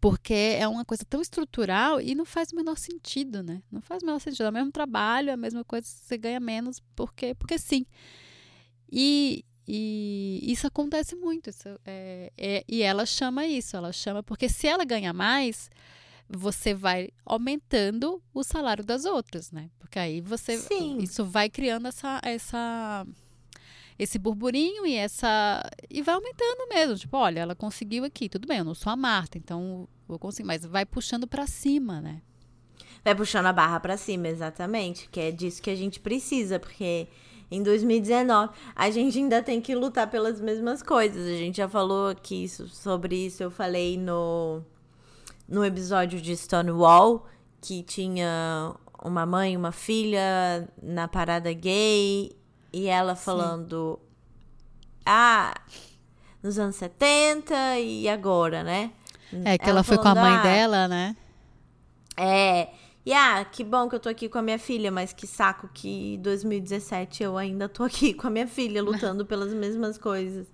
porque 0.00 0.34
é 0.34 0.66
uma 0.66 0.84
coisa 0.84 1.04
tão 1.04 1.20
estrutural 1.20 2.00
e 2.00 2.14
não 2.14 2.24
faz 2.24 2.50
o 2.50 2.56
menor 2.56 2.76
sentido, 2.76 3.42
né? 3.42 3.62
Não 3.70 3.80
faz 3.80 4.02
o 4.02 4.06
menor 4.06 4.18
sentido. 4.18 4.46
É 4.46 4.50
o 4.50 4.52
mesmo 4.52 4.72
trabalho, 4.72 5.30
é 5.30 5.32
a 5.32 5.36
mesma 5.36 5.64
coisa, 5.64 5.86
você 5.86 6.18
ganha 6.18 6.40
menos 6.40 6.82
porque, 6.94 7.34
porque 7.34 7.58
sim. 7.58 7.86
E, 8.90 9.44
e 9.66 10.40
isso 10.42 10.66
acontece 10.66 11.16
muito. 11.16 11.50
Isso 11.50 11.68
é, 11.84 12.32
é, 12.36 12.64
e 12.68 12.82
ela 12.82 13.04
chama 13.04 13.46
isso, 13.46 13.76
ela 13.76 13.92
chama, 13.92 14.22
porque 14.22 14.48
se 14.48 14.66
ela 14.66 14.84
ganha 14.84 15.12
mais, 15.12 15.70
você 16.28 16.74
vai 16.74 17.10
aumentando 17.24 18.22
o 18.32 18.42
salário 18.42 18.84
das 18.84 19.04
outras, 19.04 19.50
né? 19.50 19.70
Porque 19.78 19.98
aí 19.98 20.20
você. 20.20 20.58
Sim. 20.58 20.98
Isso 20.98 21.24
vai 21.24 21.48
criando 21.48 21.88
essa, 21.88 22.20
essa 22.22 23.06
esse 23.98 24.18
burburinho 24.18 24.86
e 24.86 24.94
essa. 24.94 25.62
E 25.90 26.02
vai 26.02 26.14
aumentando 26.14 26.68
mesmo. 26.68 26.96
Tipo, 26.96 27.16
olha, 27.16 27.40
ela 27.40 27.54
conseguiu 27.54 28.04
aqui, 28.04 28.28
tudo 28.28 28.46
bem, 28.46 28.58
eu 28.58 28.64
não 28.64 28.74
sou 28.74 28.92
a 28.92 28.96
Marta, 28.96 29.38
então 29.38 29.88
vou 30.06 30.18
conseguir, 30.18 30.46
mas 30.46 30.64
vai 30.64 30.84
puxando 30.84 31.26
para 31.26 31.46
cima, 31.46 32.00
né? 32.00 32.22
Vai 33.04 33.14
puxando 33.14 33.46
a 33.46 33.52
barra 33.52 33.80
para 33.80 33.96
cima, 33.96 34.28
exatamente. 34.28 35.08
Que 35.08 35.20
é 35.20 35.30
disso 35.30 35.62
que 35.62 35.70
a 35.70 35.76
gente 35.76 36.00
precisa, 36.00 36.58
porque 36.58 37.06
em 37.50 37.62
2019. 37.62 38.52
A 38.74 38.90
gente 38.90 39.18
ainda 39.18 39.42
tem 39.42 39.60
que 39.60 39.74
lutar 39.74 40.08
pelas 40.08 40.40
mesmas 40.40 40.82
coisas. 40.82 41.26
A 41.26 41.36
gente 41.36 41.56
já 41.56 41.68
falou 41.68 42.08
aqui 42.08 42.48
sobre 42.48 43.26
isso. 43.26 43.42
Eu 43.42 43.50
falei 43.50 43.96
no, 43.96 44.62
no 45.48 45.64
episódio 45.64 46.20
de 46.20 46.36
Stonewall 46.36 47.26
que 47.60 47.82
tinha 47.82 48.74
uma 49.02 49.26
mãe 49.26 49.54
e 49.54 49.56
uma 49.56 49.72
filha 49.72 50.68
na 50.82 51.08
parada 51.08 51.52
gay 51.52 52.36
e 52.72 52.86
ela 52.86 53.14
falando: 53.14 53.98
Sim. 54.00 54.06
Ah, 55.04 55.54
nos 56.42 56.58
anos 56.58 56.76
70 56.76 57.78
e 57.80 58.08
agora, 58.08 58.62
né? 58.62 58.92
É, 59.44 59.58
que 59.58 59.64
ela, 59.64 59.78
ela 59.78 59.82
foi 59.84 59.98
com 59.98 60.08
a 60.08 60.14
mãe 60.14 60.34
ah, 60.34 60.42
dela, 60.42 60.88
né? 60.88 61.16
É. 62.16 62.68
E 63.06 63.12
ah, 63.14 63.44
que 63.44 63.62
bom 63.62 63.88
que 63.88 63.94
eu 63.94 64.00
tô 64.00 64.08
aqui 64.08 64.28
com 64.28 64.36
a 64.36 64.42
minha 64.42 64.58
filha, 64.58 64.90
mas 64.90 65.12
que 65.12 65.28
saco 65.28 65.70
que 65.72 66.18
2017 66.18 67.22
eu 67.22 67.38
ainda 67.38 67.68
tô 67.68 67.84
aqui 67.84 68.12
com 68.12 68.26
a 68.26 68.30
minha 68.30 68.48
filha 68.48 68.82
lutando 68.82 69.24
pelas 69.24 69.54
mesmas 69.54 69.96
coisas. 69.96 70.48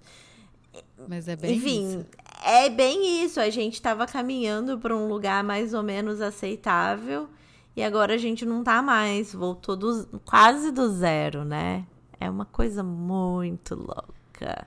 Mas 1.08 1.28
é 1.28 1.34
bem 1.34 1.56
Enfim, 1.56 2.00
isso. 2.00 2.06
é 2.44 2.68
bem 2.68 3.24
isso. 3.24 3.40
A 3.40 3.48
gente 3.48 3.80
tava 3.80 4.06
caminhando 4.06 4.78
para 4.78 4.94
um 4.94 5.08
lugar 5.08 5.42
mais 5.42 5.72
ou 5.72 5.82
menos 5.82 6.20
aceitável 6.20 7.26
e 7.74 7.82
agora 7.82 8.16
a 8.16 8.18
gente 8.18 8.44
não 8.44 8.62
tá 8.62 8.82
mais. 8.82 9.32
Voltou 9.32 9.74
do, 9.74 10.20
quase 10.22 10.70
do 10.70 10.90
zero, 10.90 11.46
né? 11.46 11.86
É 12.20 12.28
uma 12.28 12.44
coisa 12.44 12.82
muito 12.82 13.74
louca. 13.74 14.66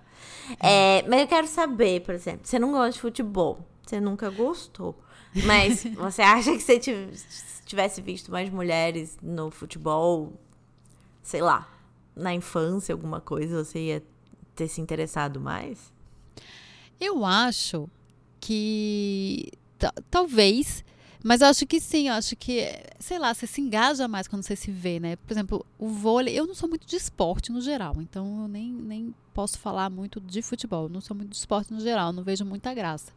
É. 0.59 0.99
É, 0.99 1.07
mas 1.07 1.21
eu 1.21 1.27
quero 1.27 1.45
saber, 1.45 2.01
por 2.01 2.15
exemplo, 2.15 2.41
você 2.43 2.57
não 2.57 2.71
gosta 2.71 2.93
de 2.93 2.99
futebol, 3.01 3.59
você 3.85 4.01
nunca 4.01 4.31
gostou. 4.31 4.95
Mas 5.43 5.83
você 5.95 6.21
acha 6.21 6.51
que 6.53 6.61
você 6.61 6.79
tivesse 7.65 8.01
visto 8.01 8.31
mais 8.31 8.49
mulheres 8.49 9.17
no 9.21 9.51
futebol, 9.51 10.33
sei 11.21 11.41
lá, 11.41 11.69
na 12.15 12.33
infância, 12.33 12.93
alguma 12.93 13.19
coisa, 13.19 13.63
você 13.63 13.79
ia 13.79 14.03
ter 14.55 14.67
se 14.67 14.79
interessado 14.79 15.39
mais? 15.39 15.91
Eu 16.99 17.25
acho 17.25 17.89
que 18.39 19.51
talvez, 20.09 20.85
mas 21.23 21.41
eu 21.41 21.47
acho 21.47 21.65
que 21.65 21.81
sim, 21.81 22.07
eu 22.07 22.13
acho 22.13 22.35
que, 22.35 22.69
sei 22.99 23.19
lá, 23.19 23.33
você 23.33 23.45
se 23.45 23.59
engaja 23.59 24.07
mais 24.07 24.27
quando 24.27 24.43
você 24.43 24.55
se 24.55 24.71
vê, 24.71 24.99
né? 24.99 25.17
Por 25.17 25.33
exemplo, 25.33 25.65
o 25.77 25.89
vôlei, 25.89 26.39
eu 26.39 26.47
não 26.47 26.55
sou 26.55 26.69
muito 26.69 26.87
de 26.87 26.95
esporte 26.95 27.51
no 27.51 27.59
geral, 27.59 27.95
então 27.99 28.43
eu 28.43 28.47
nem, 28.47 28.71
nem 28.71 29.13
posso 29.33 29.59
falar 29.59 29.89
muito 29.89 30.21
de 30.21 30.41
futebol, 30.41 30.83
eu 30.83 30.89
não 30.89 31.01
sou 31.01 31.15
muito 31.15 31.31
de 31.31 31.35
esporte 31.35 31.73
no 31.73 31.81
geral, 31.81 32.13
não 32.13 32.23
vejo 32.23 32.45
muita 32.45 32.73
graça. 32.73 33.11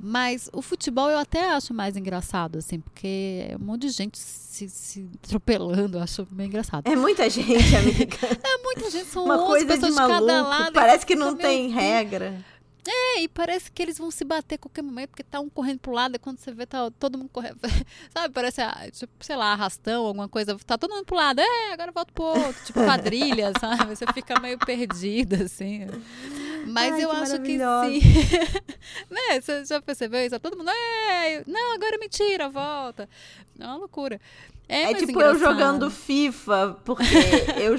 Mas 0.00 0.48
o 0.52 0.62
futebol 0.62 1.10
eu 1.10 1.18
até 1.18 1.50
acho 1.50 1.74
mais 1.74 1.96
engraçado, 1.96 2.58
assim, 2.58 2.78
porque 2.78 3.48
é 3.50 3.56
um 3.56 3.64
monte 3.64 3.82
de 3.82 3.90
gente 3.90 4.16
se, 4.16 4.68
se 4.68 5.10
atropelando, 5.24 5.98
eu 5.98 6.02
acho 6.02 6.24
bem 6.30 6.46
engraçado. 6.46 6.86
É 6.86 6.94
muita 6.94 7.28
gente, 7.28 7.74
amiga. 7.74 8.16
é 8.44 8.58
muita 8.62 8.90
gente, 8.90 9.06
são 9.06 9.24
Uma 9.24 9.38
11 9.38 9.46
coisa 9.46 9.66
pessoas 9.66 9.94
de, 9.94 10.00
maluco, 10.00 10.20
de 10.20 10.26
cada 10.26 10.48
lado. 10.48 10.72
Parece 10.72 11.04
que 11.04 11.16
não 11.16 11.36
tem 11.36 11.68
regra. 11.68 12.44
É, 12.90 13.20
e 13.20 13.28
parece 13.28 13.70
que 13.70 13.82
eles 13.82 13.98
vão 13.98 14.10
se 14.10 14.24
bater 14.24 14.54
a 14.54 14.58
qualquer 14.58 14.80
momento, 14.80 15.10
porque 15.10 15.22
tá 15.22 15.40
um 15.40 15.50
correndo 15.50 15.78
pro 15.78 15.92
lado, 15.92 16.16
e 16.16 16.18
quando 16.18 16.38
você 16.38 16.52
vê, 16.52 16.64
tá 16.64 16.90
todo 16.92 17.18
mundo 17.18 17.28
correndo. 17.30 17.58
Sabe, 18.14 18.32
parece, 18.32 18.62
ah, 18.62 18.88
tipo, 18.90 19.12
sei 19.20 19.36
lá, 19.36 19.52
arrastão, 19.52 20.06
alguma 20.06 20.26
coisa. 20.26 20.56
Tá 20.64 20.78
todo 20.78 20.94
mundo 20.94 21.04
pro 21.04 21.16
lado, 21.16 21.40
é, 21.40 21.72
agora 21.72 21.92
volta 21.92 22.12
pro 22.14 22.24
outro. 22.24 22.64
Tipo, 22.64 22.84
quadrilha, 22.84 23.52
sabe? 23.60 23.94
Você 23.94 24.06
fica 24.14 24.40
meio 24.40 24.58
perdida, 24.58 25.44
assim. 25.44 25.86
Mas 26.68 26.94
Ai, 26.94 27.04
eu 27.04 27.10
que 27.10 27.16
acho 27.16 27.42
que 27.42 27.58
sim. 27.58 28.00
né? 29.10 29.40
Você 29.40 29.64
já 29.64 29.80
percebeu 29.80 30.24
isso? 30.24 30.38
Todo 30.40 30.56
mundo, 30.56 30.70
é, 30.70 31.42
não, 31.46 31.74
agora 31.74 31.96
é 31.96 31.98
mentira, 31.98 32.48
volta. 32.48 33.08
É 33.58 33.64
uma 33.64 33.76
loucura. 33.76 34.20
É, 34.68 34.92
é 34.92 34.94
tipo 34.94 35.12
engraçado. 35.12 35.34
eu 35.34 35.38
jogando 35.38 35.90
FIFA, 35.90 36.76
porque 36.84 37.02
eu, 37.56 37.74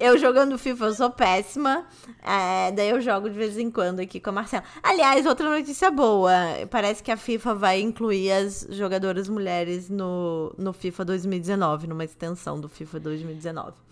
eu 0.00 0.18
jogando 0.18 0.56
FIFA 0.56 0.86
eu 0.86 0.94
sou 0.94 1.10
péssima. 1.10 1.86
É, 2.22 2.72
daí 2.72 2.88
eu 2.88 3.00
jogo 3.00 3.28
de 3.28 3.36
vez 3.36 3.58
em 3.58 3.70
quando 3.70 4.00
aqui 4.00 4.18
com 4.18 4.30
a 4.30 4.32
Marcela. 4.32 4.64
Aliás, 4.82 5.26
outra 5.26 5.50
notícia 5.50 5.90
boa. 5.90 6.32
Parece 6.70 7.02
que 7.02 7.12
a 7.12 7.16
FIFA 7.16 7.54
vai 7.54 7.80
incluir 7.80 8.32
as 8.32 8.66
jogadoras 8.70 9.28
mulheres 9.28 9.90
no, 9.90 10.54
no 10.56 10.72
FIFA 10.72 11.04
2019, 11.04 11.86
numa 11.86 12.04
extensão 12.04 12.58
do 12.58 12.70
FIFA 12.70 13.00
2019. 13.00 13.89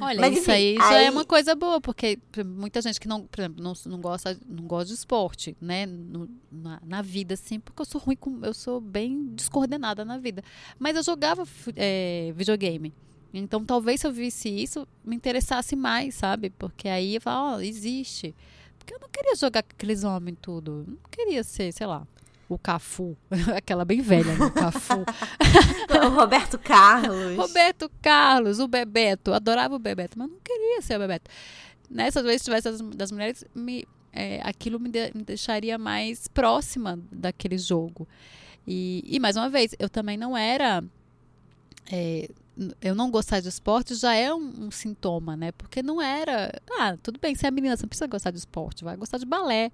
Olha, 0.00 0.20
Mas, 0.20 0.32
isso 0.32 0.42
enfim, 0.42 0.52
aí 0.52 0.76
já 0.76 0.88
aí... 0.88 1.06
é 1.06 1.10
uma 1.10 1.24
coisa 1.24 1.54
boa, 1.54 1.80
porque 1.80 2.18
muita 2.44 2.82
gente 2.82 2.98
que 2.98 3.06
não, 3.06 3.26
por 3.26 3.40
exemplo, 3.40 3.62
não, 3.62 3.72
não, 3.86 4.00
gosta, 4.00 4.38
não 4.46 4.64
gosta 4.64 4.86
de 4.86 4.94
esporte, 4.94 5.56
né? 5.60 5.86
No, 5.86 6.28
na, 6.50 6.80
na, 6.84 7.02
vida, 7.02 7.34
assim, 7.34 7.60
porque 7.60 7.80
eu 7.80 7.86
sou 7.86 8.00
ruim 8.00 8.16
com. 8.16 8.44
Eu 8.44 8.54
sou 8.54 8.80
bem 8.80 9.26
descoordenada 9.34 10.04
na 10.04 10.18
vida. 10.18 10.42
Mas 10.78 10.96
eu 10.96 11.02
jogava 11.02 11.44
é, 11.76 12.32
videogame. 12.34 12.92
Então 13.32 13.64
talvez 13.64 14.00
se 14.00 14.06
eu 14.06 14.12
visse 14.12 14.48
isso, 14.48 14.86
me 15.04 15.16
interessasse 15.16 15.74
mais, 15.74 16.14
sabe? 16.14 16.50
Porque 16.50 16.88
aí 16.88 17.16
eu 17.16 17.20
falo, 17.20 17.54
ó, 17.54 17.56
oh, 17.56 17.60
existe. 17.60 18.34
Porque 18.78 18.94
eu 18.94 19.00
não 19.00 19.08
queria 19.08 19.34
jogar 19.34 19.62
com 19.62 19.72
aqueles 19.72 20.04
homens 20.04 20.36
tudo. 20.40 20.84
Não 20.86 21.10
queria 21.10 21.42
ser, 21.42 21.72
sei 21.72 21.86
lá, 21.86 22.06
o 22.48 22.58
Cafu, 22.58 23.16
aquela 23.56 23.84
bem 23.84 24.00
velha, 24.00 24.34
né? 24.34 24.44
o 24.44 24.50
Cafu. 24.50 25.04
o 26.04 26.08
Roberto 26.10 26.58
Carlos. 26.58 27.36
Roberto 27.36 27.90
Carlos, 28.02 28.58
o 28.58 28.68
Bebeto. 28.68 29.32
Adorava 29.32 29.74
o 29.74 29.78
Bebeto, 29.78 30.18
mas 30.18 30.28
não 30.28 30.38
queria 30.42 30.82
ser 30.82 30.96
o 30.96 30.98
Bebeto. 30.98 31.30
Nessa 31.90 32.22
vez, 32.22 32.40
se 32.42 32.46
tivesse 32.46 32.70
das, 32.70 32.80
das 32.80 33.12
mulheres, 33.12 33.44
me, 33.54 33.86
é, 34.12 34.40
aquilo 34.42 34.78
me, 34.78 34.88
de, 34.88 35.12
me, 35.14 35.22
deixaria 35.22 35.78
mais 35.78 36.28
próxima 36.28 36.98
daquele 37.10 37.58
jogo. 37.58 38.06
E, 38.66 39.02
e, 39.06 39.20
mais 39.20 39.36
uma 39.36 39.50
vez, 39.50 39.74
eu 39.78 39.88
também 39.88 40.16
não 40.16 40.36
era. 40.36 40.82
É, 41.90 42.30
eu 42.80 42.94
não 42.94 43.10
gostar 43.10 43.40
de 43.40 43.48
esporte 43.48 43.94
já 43.94 44.14
é 44.14 44.32
um, 44.32 44.66
um, 44.66 44.70
sintoma, 44.70 45.36
né? 45.36 45.52
Porque 45.52 45.82
não 45.82 46.00
era. 46.00 46.50
Ah, 46.78 46.96
tudo 47.02 47.18
bem, 47.20 47.34
você 47.34 47.46
é 47.46 47.50
menina, 47.50 47.76
você 47.76 47.82
não 47.82 47.88
precisa 47.88 48.06
gostar 48.06 48.30
de 48.30 48.38
esporte, 48.38 48.84
vai 48.84 48.96
gostar 48.96 49.18
de 49.18 49.26
balé. 49.26 49.70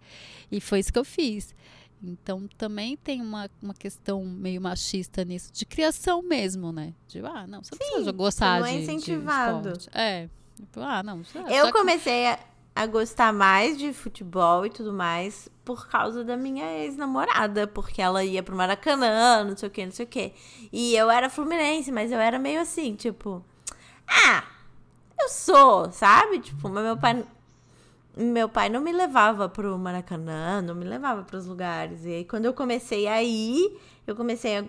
E 0.51 0.61
foi 0.61 0.81
isso 0.81 0.93
que 0.93 0.99
eu 0.99 1.05
fiz. 1.05 1.55
Então 2.03 2.49
também 2.57 2.97
tem 2.97 3.21
uma, 3.21 3.51
uma 3.63 3.75
questão 3.75 4.25
meio 4.25 4.61
machista 4.61 5.25
nisso, 5.25 5.53
de 5.53 5.67
criação 5.67 6.23
mesmo, 6.23 6.73
né? 6.73 6.95
De, 7.07 7.21
ah, 7.21 7.47
não, 7.47 7.63
você 7.63 7.75
não 7.75 7.79
Sim, 7.79 7.93
precisa 7.93 8.13
gostar 8.13 8.61
não 8.61 8.67
é 8.67 8.75
incentivado. 8.75 9.77
De 9.77 9.89
é. 9.93 10.29
Tipo, 10.57 10.81
ah, 10.81 11.03
não. 11.03 11.23
Já, 11.25 11.41
eu 11.43 11.67
já 11.67 11.73
comecei 11.73 12.27
a, 12.27 12.39
a 12.75 12.87
gostar 12.87 13.33
mais 13.33 13.79
de 13.79 13.93
futebol 13.93 14.65
e 14.65 14.71
tudo 14.71 14.93
mais 14.93 15.49
por 15.65 15.89
causa 15.89 16.25
da 16.25 16.37
minha 16.37 16.65
ex-namorada, 16.79 17.67
porque 17.67 18.01
ela 18.01 18.25
ia 18.25 18.43
pro 18.43 18.57
Maracanã, 18.57 19.45
não 19.45 19.57
sei 19.57 19.69
o 19.69 19.73
que, 19.73 19.85
não 19.85 19.93
sei 19.93 20.05
o 20.05 20.09
que. 20.09 20.33
E 20.73 20.95
eu 20.97 21.11
era 21.11 21.31
fluminense, 21.31 21.93
mas 21.93 22.11
eu 22.11 22.19
era 22.19 22.39
meio 22.39 22.61
assim, 22.61 22.95
tipo, 22.95 23.45
ah, 24.07 24.45
eu 25.21 25.29
sou, 25.29 25.93
sabe? 25.93 26.41
Tipo, 26.41 26.69
meu 26.69 26.97
pai 26.97 27.25
meu 28.21 28.49
pai 28.49 28.69
não 28.69 28.81
me 28.81 28.93
levava 28.93 29.49
pro 29.49 29.77
Maracanã, 29.79 30.61
não 30.63 30.75
me 30.75 30.85
levava 30.85 31.23
para 31.23 31.37
os 31.37 31.47
lugares. 31.47 32.05
E 32.05 32.09
aí, 32.09 32.25
quando 32.25 32.45
eu 32.45 32.53
comecei 32.53 33.07
a 33.07 33.23
ir, 33.23 33.79
eu 34.07 34.15
comecei 34.15 34.59
a, 34.59 34.65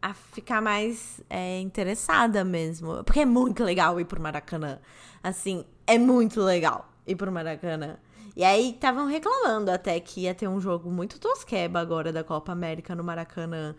a 0.00 0.14
ficar 0.14 0.62
mais 0.62 1.20
é, 1.28 1.60
interessada 1.60 2.44
mesmo. 2.44 3.04
Porque 3.04 3.20
é 3.20 3.24
muito 3.26 3.62
legal 3.62 4.00
ir 4.00 4.04
pro 4.04 4.20
Maracanã. 4.20 4.78
Assim, 5.22 5.64
é 5.86 5.98
muito 5.98 6.40
legal 6.40 6.88
ir 7.06 7.16
pro 7.16 7.30
Maracanã. 7.30 7.96
E 8.36 8.42
aí, 8.42 8.70
estavam 8.70 9.06
reclamando 9.06 9.70
até 9.70 10.00
que 10.00 10.22
ia 10.22 10.34
ter 10.34 10.48
um 10.48 10.60
jogo 10.60 10.90
muito 10.90 11.20
tosqueba 11.20 11.80
agora 11.80 12.12
da 12.12 12.24
Copa 12.24 12.52
América 12.52 12.94
no 12.94 13.04
Maracanã. 13.04 13.74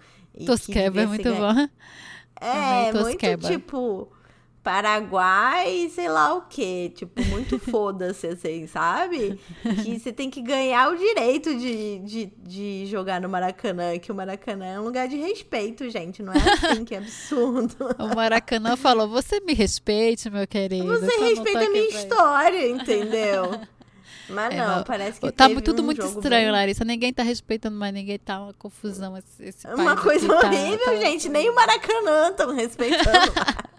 tosqueba 0.46 1.02
é 1.02 1.06
muito 1.06 1.34
bom. 1.34 1.68
É, 2.40 2.90
é 2.90 2.94
muito 2.94 3.48
tipo 3.48 4.12
Paraguai, 4.66 5.92
sei 5.94 6.10
lá 6.10 6.34
o 6.34 6.42
quê. 6.42 6.92
Tipo, 6.96 7.24
muito 7.26 7.60
foda-se, 7.70 8.26
assim, 8.26 8.66
sabe? 8.66 9.40
Que 9.84 10.00
você 10.00 10.12
tem 10.12 10.28
que 10.28 10.42
ganhar 10.42 10.92
o 10.92 10.98
direito 10.98 11.56
de, 11.56 12.00
de, 12.00 12.26
de 12.26 12.86
jogar 12.88 13.22
no 13.22 13.30
Maracanã, 13.30 14.00
que 14.00 14.12
o 14.12 14.16
Maracanã 14.16 14.66
é 14.66 14.80
um 14.80 14.84
lugar 14.84 15.08
de 15.08 15.18
respeito, 15.18 15.88
gente. 15.92 16.24
Não 16.24 16.34
é 16.34 16.38
assim 16.38 16.84
que 16.84 16.96
é 16.96 16.98
absurdo. 16.98 17.76
O 18.00 18.16
Maracanã 18.16 18.76
falou: 18.76 19.08
você 19.08 19.40
me 19.40 19.54
respeite, 19.54 20.30
meu 20.30 20.48
querido. 20.48 20.88
Você 20.88 21.16
respeita 21.18 21.60
a 21.60 21.70
minha 21.70 21.88
história, 21.88 22.68
entendeu? 22.68 23.60
Mas 24.30 24.54
é, 24.54 24.58
não, 24.58 24.84
parece 24.84 25.20
que 25.20 25.32
tá 25.32 25.48
tudo 25.62 25.84
um 25.84 25.86
muito 25.86 26.04
estranho, 26.04 26.46
bem... 26.46 26.52
Larissa. 26.52 26.84
Ninguém 26.84 27.14
tá 27.14 27.22
respeitando 27.22 27.78
mais 27.78 27.94
ninguém, 27.94 28.18
tá 28.18 28.42
uma 28.42 28.54
confusão 28.54 29.16
esse, 29.18 29.44
esse 29.44 29.68
Uma 29.68 29.96
coisa 29.96 30.28
tá, 30.28 30.48
horrível, 30.48 30.86
tá, 30.86 30.96
gente. 30.96 31.28
Tá... 31.28 31.34
Nem 31.34 31.50
o 31.50 31.56
Maracanã 31.56 32.30
estão 32.30 32.56
respeitando. 32.56 33.34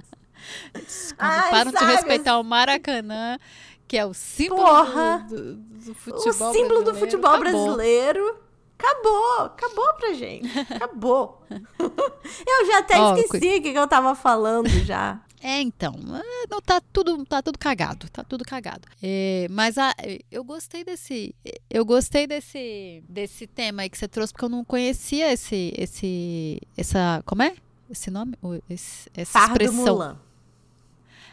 Quando 1.17 1.31
Ai, 1.31 1.51
param 1.51 1.73
sabe? 1.73 1.87
de 1.87 1.93
respeitar 1.93 2.39
o 2.39 2.45
Maracanã, 2.45 3.39
que 3.87 3.97
é 3.97 4.05
o 4.05 4.15
símbolo 4.15 4.85
do, 5.29 5.37
do, 5.37 5.55
do 5.55 5.95
futebol 5.95 6.51
O 6.51 6.53
símbolo 6.53 6.83
do 6.83 6.95
futebol 6.95 7.31
acabou. 7.31 7.53
brasileiro. 7.53 8.39
Acabou, 8.79 9.41
acabou 9.47 9.95
pra 9.95 10.13
gente. 10.13 10.59
Acabou. 10.59 11.43
eu 11.51 12.67
já 12.67 12.79
até 12.79 13.01
oh, 13.01 13.17
esqueci 13.17 13.59
o 13.59 13.63
que, 13.63 13.73
que 13.73 13.79
eu 13.79 13.89
tava 13.89 14.15
falando 14.15 14.69
já. 14.85 15.21
É, 15.43 15.61
então, 15.61 15.95
é, 15.95 16.47
não 16.51 16.61
tá 16.61 16.81
tudo, 16.93 17.25
tá 17.25 17.41
tudo 17.41 17.59
cagado, 17.59 18.09
tá 18.11 18.25
tudo 18.25 18.45
cagado. 18.45 18.89
É, 19.03 19.47
mas 19.51 19.79
a, 19.79 19.95
eu 20.31 20.43
gostei 20.43 20.83
desse, 20.83 21.35
eu 21.71 21.85
gostei 21.85 22.27
desse, 22.27 23.03
desse 23.09 23.47
tema 23.47 23.83
aí 23.83 23.89
que 23.89 23.97
você 23.97 24.09
trouxe 24.09 24.33
porque 24.33 24.45
eu 24.45 24.49
não 24.49 24.65
conhecia 24.65 25.33
esse, 25.33 25.73
esse, 25.77 26.61
essa, 26.77 27.23
como 27.25 27.43
é? 27.43 27.55
Esse 27.89 28.11
nome, 28.11 28.37
esse, 28.69 29.09
essa 29.15 29.39
Fardo 29.39 29.63
expressão. 29.63 29.95
Mulan. 29.95 30.19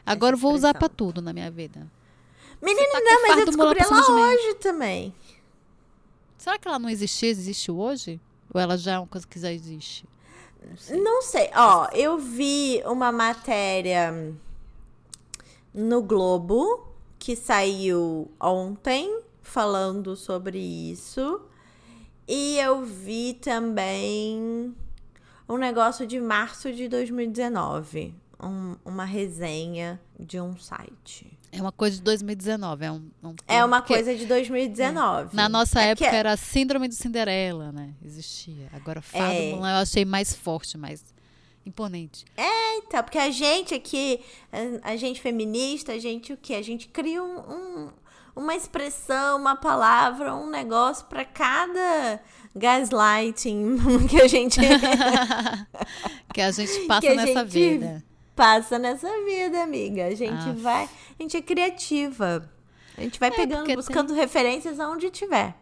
Agora 0.06 0.36
eu 0.36 0.40
vou 0.40 0.54
usar 0.54 0.74
para 0.74 0.90
tudo 0.90 1.22
na 1.22 1.32
minha 1.32 1.50
vida. 1.50 1.88
Menina, 2.62 2.92
tá 2.92 3.00
não, 3.02 3.22
mas 3.22 3.38
eu 3.40 3.46
descobri 3.46 3.80
ela 3.80 4.32
hoje 4.32 4.54
também. 4.56 5.14
Será 6.38 6.58
que 6.58 6.68
ela 6.68 6.80
não 6.80 6.90
existia, 6.90 7.30
existe 7.30 7.72
hoje? 7.72 8.20
Ou 8.54 8.60
ela 8.60 8.78
já 8.78 8.94
é 8.94 9.00
uma 9.00 9.08
coisa 9.08 9.26
que 9.26 9.40
já 9.40 9.52
existe? 9.52 10.06
Não 10.62 10.78
sei. 10.78 11.02
Não 11.02 11.22
sei. 11.22 11.50
Ó, 11.56 11.88
eu 11.94 12.18
vi 12.18 12.82
uma 12.86 13.12
matéria 13.12 14.34
no 15.74 16.02
Globo 16.02 16.88
que 17.18 17.36
saiu 17.36 18.30
ontem 18.40 19.22
falando 19.42 20.16
sobre 20.16 20.60
isso. 20.60 21.42
E 22.28 22.58
eu 22.60 22.84
vi 22.84 23.34
também 23.36 24.74
um 25.48 25.58
negócio 25.58 26.08
de 26.08 26.20
março 26.20 26.72
de 26.72 26.88
2019 26.88 28.23
um, 28.44 28.76
uma 28.86 29.06
resenha 29.06 30.00
de 30.20 30.40
um 30.40 30.58
site. 30.58 31.38
É 31.52 31.62
uma 31.62 31.72
coisa 31.72 31.98
de 31.98 32.04
2019, 32.04 32.86
é 32.86 32.92
um, 32.92 33.12
um 33.24 33.36
É 33.48 33.64
uma 33.64 33.82
coisa 33.82 34.16
de 34.16 34.26
2019. 34.26 35.30
É. 35.32 35.36
Na 35.36 35.48
nossa 35.48 35.82
é 35.82 35.90
época 35.90 36.08
é... 36.08 36.16
era 36.16 36.36
síndrome 36.36 36.88
de 36.88 36.96
Cinderela, 36.96 37.72
né? 37.72 37.94
Existia. 38.04 38.70
Agora 38.74 39.02
Fado 39.02 39.34
é. 39.34 39.52
Mulan 39.52 39.72
eu 39.72 39.82
achei 39.82 40.04
mais 40.04 40.34
forte, 40.34 40.78
mais 40.78 41.04
imponente. 41.66 42.26
É, 42.36 42.78
então, 42.78 43.04
porque 43.04 43.20
a 43.20 43.30
gente 43.30 43.74
aqui, 43.74 44.20
a, 44.52 44.92
a 44.92 44.96
gente 44.96 45.22
feminista, 45.22 45.94
a 45.94 46.00
gente 46.00 46.34
o 46.34 46.38
quê? 46.38 46.56
A 46.56 46.62
gente 46.62 46.88
cria 46.88 47.24
um, 47.24 47.40
um 47.40 47.90
uma 48.36 48.56
expressão, 48.56 49.38
uma 49.38 49.56
palavra, 49.56 50.34
um 50.34 50.50
negócio 50.50 51.06
para 51.06 51.24
cada 51.24 52.20
gaslighting 52.56 53.78
que 54.10 54.22
a 54.22 54.28
gente 54.28 54.60
que 56.34 56.42
a 56.42 56.52
gente 56.52 56.80
passa 56.88 57.14
nessa 57.14 57.48
gente... 57.48 57.50
vida. 57.50 58.04
Passa 58.36 58.78
nessa 58.80 59.10
vida, 59.26 59.62
amiga. 59.64 60.08
A 60.08 60.16
gente 60.16 60.50
Ah. 60.50 60.56
vai. 60.58 60.84
A 61.20 61.22
gente 61.24 61.38
é 61.38 61.42
criativa. 61.42 62.50
A 62.98 63.02
gente 63.02 63.20
vai 63.20 63.32
pegando, 63.32 63.60
porque 63.62 63.76
buscando 63.76 64.14
referências 64.14 64.80
aonde 64.80 65.10
tiver. 65.10 65.56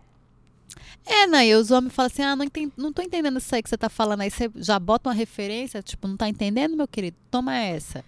É, 1.05 1.25
né? 1.27 1.47
E 1.47 1.55
os 1.55 1.71
homens 1.71 1.93
falam 1.93 2.07
assim: 2.07 2.21
ah, 2.21 2.35
não, 2.35 2.45
entendi, 2.45 2.71
não 2.77 2.91
tô 2.93 3.01
entendendo 3.01 3.37
isso 3.37 3.53
aí 3.55 3.63
que 3.63 3.69
você 3.69 3.77
tá 3.77 3.89
falando. 3.89 4.21
Aí 4.21 4.29
você 4.29 4.49
já 4.55 4.77
bota 4.79 5.09
uma 5.09 5.15
referência, 5.15 5.81
tipo, 5.81 6.07
não 6.07 6.15
tá 6.17 6.27
entendendo, 6.27 6.75
meu 6.75 6.87
querido? 6.87 7.17
Toma 7.29 7.57
essa. 7.57 8.03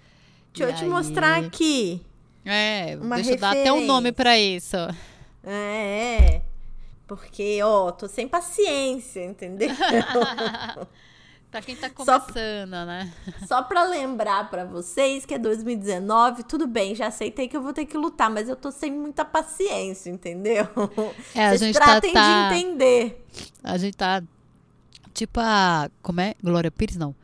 Deixa 0.54 0.69
E 0.69 0.73
eu 0.73 0.78
te 0.78 0.84
aí- 0.84 0.89
mostrar 0.89 1.43
aqui. 1.43 2.02
É, 2.45 2.97
Uma 3.02 3.15
deixa 3.15 3.32
eu 3.32 3.38
dar 3.38 3.52
até 3.52 3.71
um 3.71 3.86
nome 3.86 4.12
pra 4.12 4.38
isso. 4.38 4.76
É. 5.43 6.41
Porque, 7.08 7.62
ó, 7.63 7.91
tô 7.91 8.08
sem 8.08 8.28
paciência, 8.28 9.23
entendeu? 9.26 9.69
pra 11.54 11.62
quem 11.62 11.76
tá 11.76 11.88
Só- 12.04 12.20
começando, 12.20 12.72
né? 12.72 13.13
Só 13.48 13.62
pra 13.62 13.84
lembrar 13.84 14.50
pra 14.50 14.66
vocês 14.66 15.24
que 15.24 15.36
é 15.36 15.38
2019, 15.38 16.42
tudo 16.44 16.66
bem, 16.66 16.96
já 16.96 17.08
aceitei 17.08 17.48
que 17.48 17.56
eu 17.56 17.62
vou 17.62 17.72
ter 17.74 17.86
que 17.86 17.96
lutar, 17.96 18.28
mas 18.30 18.50
eu 18.50 18.56
tô 18.56 18.72
sem 18.72 18.92
muita 18.92 19.24
paciência, 19.24 20.10
entendeu? 20.10 20.68
É, 21.36 21.48
a 21.48 21.56
gente 21.56 21.78
tá, 21.78 21.86
tratem 21.86 22.12
tá- 22.13 22.50
de 22.50 22.56
entender. 22.56 23.26
A 23.63 23.78
gente 23.78 23.96
tá. 23.96 24.22
Tipo 25.13 25.39
a. 25.39 25.89
Como 26.02 26.20
é? 26.22 26.34
Glória 26.44 26.72
Pires, 26.72 26.96
não. 26.98 27.16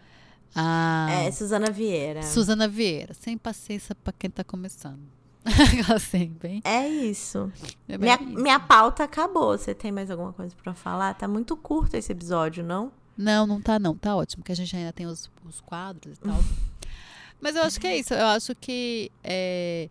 A. 0.56 1.08
É, 1.12 1.32
Suzana 1.32 1.72
Vieira. 1.72 2.22
Suzana 2.22 2.68
Vieira. 2.68 3.13
Sem 3.15 3.36
paciência 3.38 3.96
pra 3.96 4.13
quem 4.13 4.30
tá 4.30 4.44
começando. 4.44 5.00
assim, 5.96 6.36
bem. 6.39 6.62
É 6.63 6.88
isso. 6.88 7.52
é 7.88 7.98
Minha, 7.98 8.15
isso. 8.15 8.24
minha 8.42 8.60
pauta 8.60 9.04
acabou. 9.04 9.58
Você 9.58 9.74
tem 9.74 9.92
mais 9.92 10.12
alguma 10.12 10.34
coisa 10.34 10.56
pra 10.62 10.74
falar? 10.76 11.13
Tá 11.15 11.28
muito 11.28 11.56
curto 11.58 11.96
esse 11.98 12.12
episódio, 12.12 12.63
não? 12.63 12.92
Não, 13.20 13.46
não 13.46 13.62
tá, 13.62 13.78
não. 13.78 13.98
Tá 13.98 14.16
ótimo, 14.16 14.42
que 14.46 14.52
a 14.54 14.56
gente 14.56 14.74
ainda 14.74 14.94
tem 14.94 15.06
os, 15.06 15.30
os 15.44 15.60
quadros 15.60 16.18
e 16.18 16.22
tal. 16.22 16.42
Mas 17.42 17.54
eu 17.54 17.64
acho 17.64 17.78
que 17.78 17.86
é 17.86 17.98
isso. 17.98 18.14
Eu 18.14 18.28
acho 18.28 18.56
que. 18.56 19.12
é, 19.22 19.90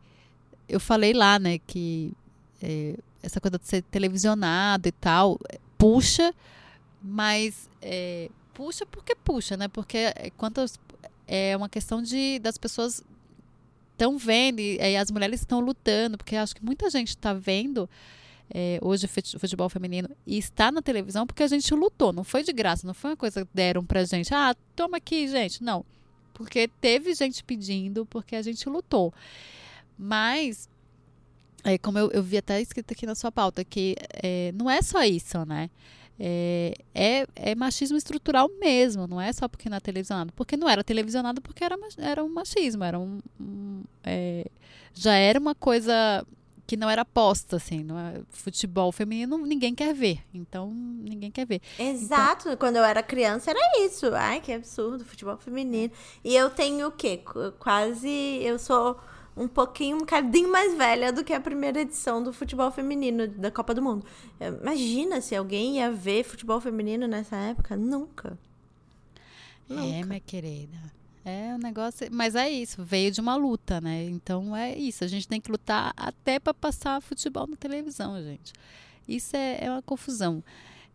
eu 0.67 0.81
falei 0.81 1.12
lá, 1.12 1.38
né, 1.38 1.59
que 1.59 2.14
é, 2.62 2.97
essa 3.23 3.38
coisa 3.38 3.59
de 3.59 3.67
ser 3.67 3.83
televisionado 3.83 4.88
e 4.88 4.93
tal, 4.93 5.38
é, 5.51 5.59
puxa, 5.77 6.35
mas. 7.03 7.69
é, 7.83 8.31
puxa 8.55 8.87
porque 8.87 9.14
puxa, 9.14 9.59
né? 9.59 9.69
Porque 9.69 9.99
é, 9.99 10.31
quantas. 10.35 10.81
É 11.27 11.55
uma 11.55 11.69
questão 11.69 12.01
de 12.01 12.38
das 12.38 12.57
pessoas 12.57 13.03
estão 13.93 14.17
vendo 14.17 14.61
e, 14.61 14.79
e 14.79 14.97
as 14.97 15.11
mulheres 15.11 15.41
estão 15.41 15.61
lutando, 15.61 16.17
porque 16.17 16.35
acho 16.35 16.57
que 16.57 16.64
muita 16.64 16.88
gente 16.88 17.09
está 17.09 17.35
vendo 17.35 17.88
é, 18.52 18.78
hoje 18.82 19.06
o 19.06 19.08
fute- 19.08 19.38
futebol 19.38 19.68
feminino 19.68 20.08
está 20.26 20.72
na 20.72 20.80
televisão 20.80 21.26
porque 21.26 21.42
a 21.42 21.46
gente 21.48 21.72
lutou, 21.74 22.12
não 22.12 22.24
foi 22.24 22.42
de 22.42 22.52
graça, 22.52 22.87
não 22.87 22.94
foi 22.94 23.11
uma 23.11 23.16
coisa 23.16 23.44
que 23.44 23.50
deram 23.52 23.84
pra 23.84 24.04
gente, 24.04 24.32
ah, 24.34 24.54
toma 24.74 24.96
aqui, 24.96 25.28
gente, 25.28 25.62
não. 25.62 25.84
Porque 26.32 26.68
teve 26.80 27.14
gente 27.14 27.42
pedindo, 27.42 28.06
porque 28.06 28.37
a 28.37 28.42
gente 28.42 28.68
lutou. 28.68 29.12
Mas, 29.98 30.68
é, 31.64 31.76
como 31.76 31.98
eu, 31.98 32.11
eu 32.12 32.22
vi 32.22 32.38
até 32.38 32.61
escrito 32.61 32.92
aqui 32.92 33.04
na 33.04 33.14
sua 33.14 33.32
pauta, 33.32 33.64
que 33.64 33.96
é, 34.22 34.52
não 34.52 34.70
é 34.70 34.80
só 34.80 35.02
isso, 35.02 35.44
né? 35.44 35.68
É, 36.20 36.74
é, 36.94 37.26
é 37.37 37.54
machismo 37.54 37.96
estrutural 37.96 38.48
mesmo, 38.58 39.06
não 39.06 39.20
é 39.20 39.32
só 39.32 39.46
porque 39.48 39.68
não 39.68 39.76
é 39.76 39.80
televisionado. 39.80 40.32
Porque 40.32 40.56
não 40.56 40.68
era 40.68 40.82
televisionado 40.82 41.40
porque 41.40 41.62
era, 41.62 41.76
era 41.98 42.24
um 42.24 42.28
machismo, 42.28 42.84
era 42.84 42.98
um, 42.98 43.20
um, 43.40 43.82
é, 44.04 44.46
já 44.94 45.14
era 45.14 45.38
uma 45.38 45.54
coisa 45.54 46.24
que 46.68 46.76
não 46.76 46.88
era 46.90 47.02
posta, 47.02 47.57
assim, 47.57 47.83
não 47.83 47.98
é, 47.98 48.20
futebol 48.28 48.92
feminino 48.92 49.38
ninguém 49.38 49.74
quer 49.74 49.94
ver, 49.94 50.20
então 50.35 50.70
ninguém 50.70 51.31
quer 51.31 51.46
ver. 51.46 51.62
Exato. 51.78 52.54
Quando 52.59 52.76
eu 52.76 52.85
era 52.85 53.02
criança 53.02 53.50
era 53.50 53.59
isso. 53.87 54.07
Ai, 54.14 54.40
que 54.42 54.52
absurdo, 54.52 55.02
futebol 55.02 55.38
feminino. 55.38 55.90
E 56.22 56.37
eu 56.37 56.50
tenho 56.50 56.88
o 56.88 56.92
quê? 56.92 57.16
Qu- 57.16 57.52
Quase. 57.59 58.09
Eu 58.42 58.59
sou 58.59 59.00
um 59.35 59.48
pouquinho, 59.48 59.96
um 59.96 60.04
cadinho 60.04 60.52
mais 60.52 60.76
velha 60.76 61.11
do 61.11 61.24
que 61.24 61.33
a 61.33 61.40
primeira 61.40 61.81
edição 61.81 62.22
do 62.22 62.33
futebol 62.35 62.70
feminino 62.70 63.26
da 63.26 63.50
Copa 63.50 63.72
do 63.72 63.81
Mundo. 63.81 64.04
Imagina 64.62 65.20
se 65.22 65.35
alguém 65.35 65.76
ia 65.78 65.90
ver 65.90 66.22
futebol 66.22 66.61
feminino 66.61 67.07
nessa 67.09 67.37
época. 67.37 67.76
Nunca. 67.76 68.38
É, 69.70 69.74
Nunca. 69.74 70.07
minha 70.07 70.20
querida. 70.20 70.76
É 71.24 71.54
um 71.54 71.59
negócio, 71.59 72.09
mas 72.11 72.35
é 72.35 72.48
isso, 72.48 72.83
veio 72.83 73.11
de 73.11 73.20
uma 73.20 73.37
luta, 73.37 73.81
né? 73.81 74.04
Então 74.04 74.57
é 74.57 74.76
isso, 74.76 75.04
a 75.04 75.07
gente 75.07 75.28
tem 75.28 75.40
que 75.40 75.50
lutar 75.50 75.92
até 75.96 76.38
para 76.38 76.54
passar 76.54 77.02
futebol 77.02 77.46
na 77.46 77.57
televisão, 77.57 78.20
gente. 78.22 78.52
Isso 79.07 79.37
é, 79.37 79.64
é 79.64 79.70
uma 79.70 79.83
confusão, 79.83 80.42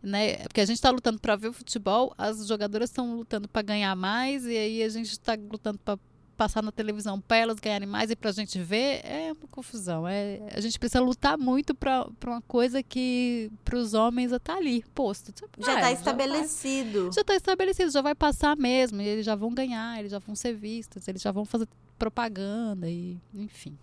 né? 0.02 0.36
Porque 0.38 0.60
a 0.60 0.64
gente 0.64 0.76
está 0.76 0.90
lutando 0.90 1.20
para 1.20 1.36
ver 1.36 1.48
o 1.48 1.52
futebol, 1.52 2.14
as 2.18 2.46
jogadoras 2.46 2.90
estão 2.90 3.16
lutando 3.16 3.48
para 3.48 3.62
ganhar 3.62 3.94
mais 3.94 4.44
e 4.44 4.56
aí 4.56 4.82
a 4.82 4.88
gente 4.88 5.10
está 5.10 5.34
lutando 5.34 5.78
para 5.78 5.98
passar 6.36 6.62
na 6.62 6.70
televisão 6.72 7.20
para 7.20 7.36
elas 7.38 7.58
ganharem 7.58 7.88
mais 7.88 8.10
e 8.10 8.16
para 8.16 8.30
a 8.30 8.32
gente 8.32 8.58
ver, 8.60 9.00
é 9.04 9.32
uma 9.32 9.48
confusão. 9.50 10.06
É, 10.06 10.40
a 10.52 10.60
gente 10.60 10.78
precisa 10.78 11.00
lutar 11.00 11.38
muito 11.38 11.74
para 11.74 12.06
uma 12.26 12.42
coisa 12.42 12.82
que 12.82 13.50
para 13.64 13.76
os 13.76 13.94
homens 13.94 14.32
está 14.32 14.56
ali, 14.56 14.84
posto. 14.94 15.32
Já 15.58 15.74
tá 15.74 15.80
vai. 15.80 15.92
estabelecido. 15.94 17.10
Já 17.12 17.20
está 17.20 17.34
estabelecido, 17.34 17.90
já 17.90 18.02
vai 18.02 18.14
passar 18.14 18.56
mesmo, 18.56 19.00
e 19.00 19.06
eles 19.06 19.24
já 19.24 19.34
vão 19.34 19.52
ganhar, 19.52 19.98
eles 19.98 20.10
já 20.10 20.18
vão 20.18 20.34
ser 20.34 20.54
vistos, 20.54 21.06
eles 21.08 21.22
já 21.22 21.32
vão 21.32 21.44
fazer 21.44 21.68
propaganda 21.98 22.88
e, 22.88 23.16
enfim. 23.34 23.78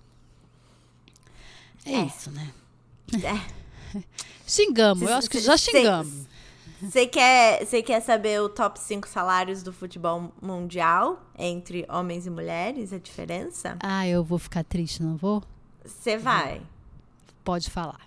É, 1.86 1.94
É. 1.94 2.06
isso, 2.06 2.30
né? 2.32 2.52
É. 3.14 3.62
Xingamos, 4.48 5.04
eu 5.04 5.14
acho 5.16 5.30
que 5.30 5.40
já 5.40 5.58
xingamos. 5.58 6.26
Você 6.82 7.06
quer, 7.06 7.64
você 7.64 7.84
quer 7.84 8.00
saber 8.00 8.42
o 8.42 8.50
top 8.50 8.80
5 8.80 9.08
salários 9.08 9.62
do 9.62 9.72
futebol 9.72 10.32
mundial 10.42 11.22
entre 11.38 11.86
homens 11.88 12.26
e 12.26 12.30
mulheres? 12.30 12.92
A 12.92 12.98
diferença? 12.98 13.78
Ah, 13.80 14.08
eu 14.08 14.24
vou 14.24 14.40
ficar 14.40 14.64
triste, 14.64 15.04
não 15.04 15.16
vou? 15.16 15.44
Você 15.86 16.18
vai. 16.18 16.62
Pode 17.44 17.70
falar. 17.70 18.02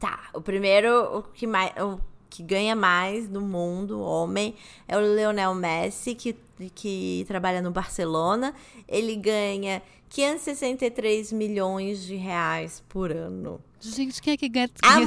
Tá, 0.00 0.28
o 0.34 0.40
primeiro, 0.40 1.18
o 1.18 1.22
que, 1.22 1.46
mais, 1.46 1.72
o 1.76 2.00
que 2.30 2.42
ganha 2.42 2.76
mais 2.76 3.28
no 3.28 3.40
mundo, 3.40 4.00
homem, 4.00 4.54
é 4.86 4.96
o 4.96 5.00
Lionel 5.00 5.52
Messi, 5.54 6.14
que, 6.14 6.36
que 6.74 7.24
trabalha 7.26 7.60
no 7.60 7.72
Barcelona. 7.72 8.54
Ele 8.88 9.16
ganha 9.16 9.82
563 10.08 11.32
milhões 11.32 12.04
de 12.04 12.14
reais 12.14 12.82
por 12.88 13.10
ano. 13.10 13.60
Gente, 13.80 14.22
quem 14.22 14.34
é 14.34 14.36
que 14.36 14.48
ganha? 14.48 14.70
Ah, 14.82 15.00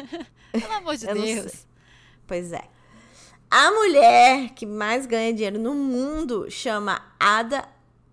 Pelo 0.58 0.72
amor 0.72 0.96
de 0.96 1.06
Deus. 1.06 1.66
Pois 2.26 2.52
é. 2.52 2.64
A 3.50 3.70
mulher 3.70 4.50
que 4.54 4.64
mais 4.64 5.04
ganha 5.04 5.32
dinheiro 5.32 5.58
no 5.58 5.74
mundo 5.74 6.50
chama 6.50 7.02
Ada 7.20 7.68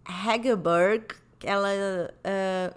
Hegerberg. 0.06 1.16
Ela 1.42 1.70
eh, 2.24 2.74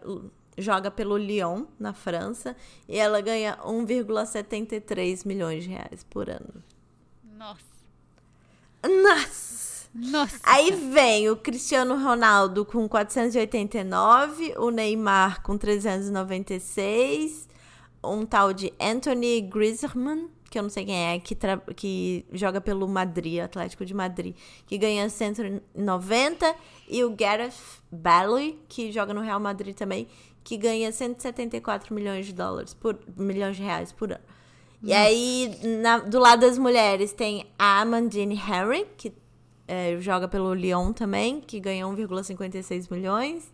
joga 0.57 0.91
pelo 0.91 1.17
Lyon, 1.17 1.65
na 1.79 1.93
França. 1.93 2.57
E 2.88 2.99
ela 2.99 3.21
ganha 3.21 3.59
1,73 3.65 5.27
milhões 5.27 5.65
de 5.65 5.71
reais 5.71 6.05
por 6.05 6.29
ano. 6.29 6.62
Nossa. 7.37 7.73
Nossa! 8.83 9.62
Nossa. 9.95 10.41
Aí 10.43 10.71
vem 10.71 11.29
o 11.29 11.37
Cristiano 11.37 12.03
Ronaldo 12.03 12.65
com 12.65 12.88
489, 12.88 14.55
o 14.57 14.71
Neymar 14.71 15.43
com 15.43 15.59
396, 15.59 17.47
um 18.03 18.25
tal 18.25 18.55
de 18.55 18.73
Anthony 18.81 19.43
Griezmann, 19.43 20.31
que 20.51 20.59
eu 20.59 20.62
não 20.62 20.71
sei 20.71 20.87
quem 20.87 20.97
é, 20.97 21.19
que, 21.19 21.37
que 21.77 22.25
joga 22.33 22.59
pelo 22.59 22.88
Madrid, 22.88 23.41
Atlético 23.41 23.85
de 23.85 23.93
Madrid, 23.93 24.35
que 24.67 24.79
ganha 24.79 25.09
190, 25.09 26.57
e 26.88 27.05
o 27.05 27.11
Gareth 27.11 27.53
Bale, 27.91 28.59
que 28.69 28.91
joga 28.91 29.12
no 29.12 29.21
Real 29.21 29.41
Madrid 29.41 29.75
também, 29.77 30.09
que 30.44 30.57
ganha 30.57 30.90
174 30.92 31.94
milhões 31.94 32.26
de 32.26 32.33
dólares 32.33 32.74
por 32.74 32.98
milhões 33.16 33.57
de 33.57 33.62
reais 33.62 33.92
por 33.92 34.12
ano. 34.12 34.20
E 34.83 34.92
aí, 34.92 35.59
na- 35.81 35.98
do 35.98 36.18
lado 36.18 36.40
das 36.40 36.59
mulheres, 36.59 37.12
tem 37.12 37.46
a 37.59 37.81
Amandine 37.81 38.35
Henry, 38.35 38.87
que 38.96 39.12
é, 39.68 39.96
joga 40.00 40.26
pelo 40.26 40.52
Lyon 40.52 40.92
também, 40.92 41.40
que 41.40 41.61
ganha 41.61 41.87
1,56 41.87 42.90
milhões. 42.90 43.50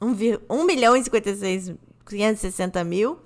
1, 0.00 0.14
vi- 0.14 0.40
1 0.48 0.64
milhão 0.64 0.96
e 0.96 1.04
56, 1.04 1.74
560 2.06 2.82
mil. 2.84 3.18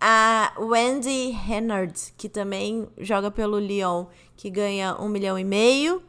A 0.00 0.52
Wendy 0.58 1.32
Hennard, 1.48 1.94
que 2.16 2.28
também 2.28 2.86
joga 2.98 3.30
pelo 3.30 3.58
Lyon, 3.58 4.06
que 4.36 4.48
ganha 4.48 4.96
1 5.00 5.08
milhão 5.08 5.38
e 5.38 5.44
meio. 5.44 6.02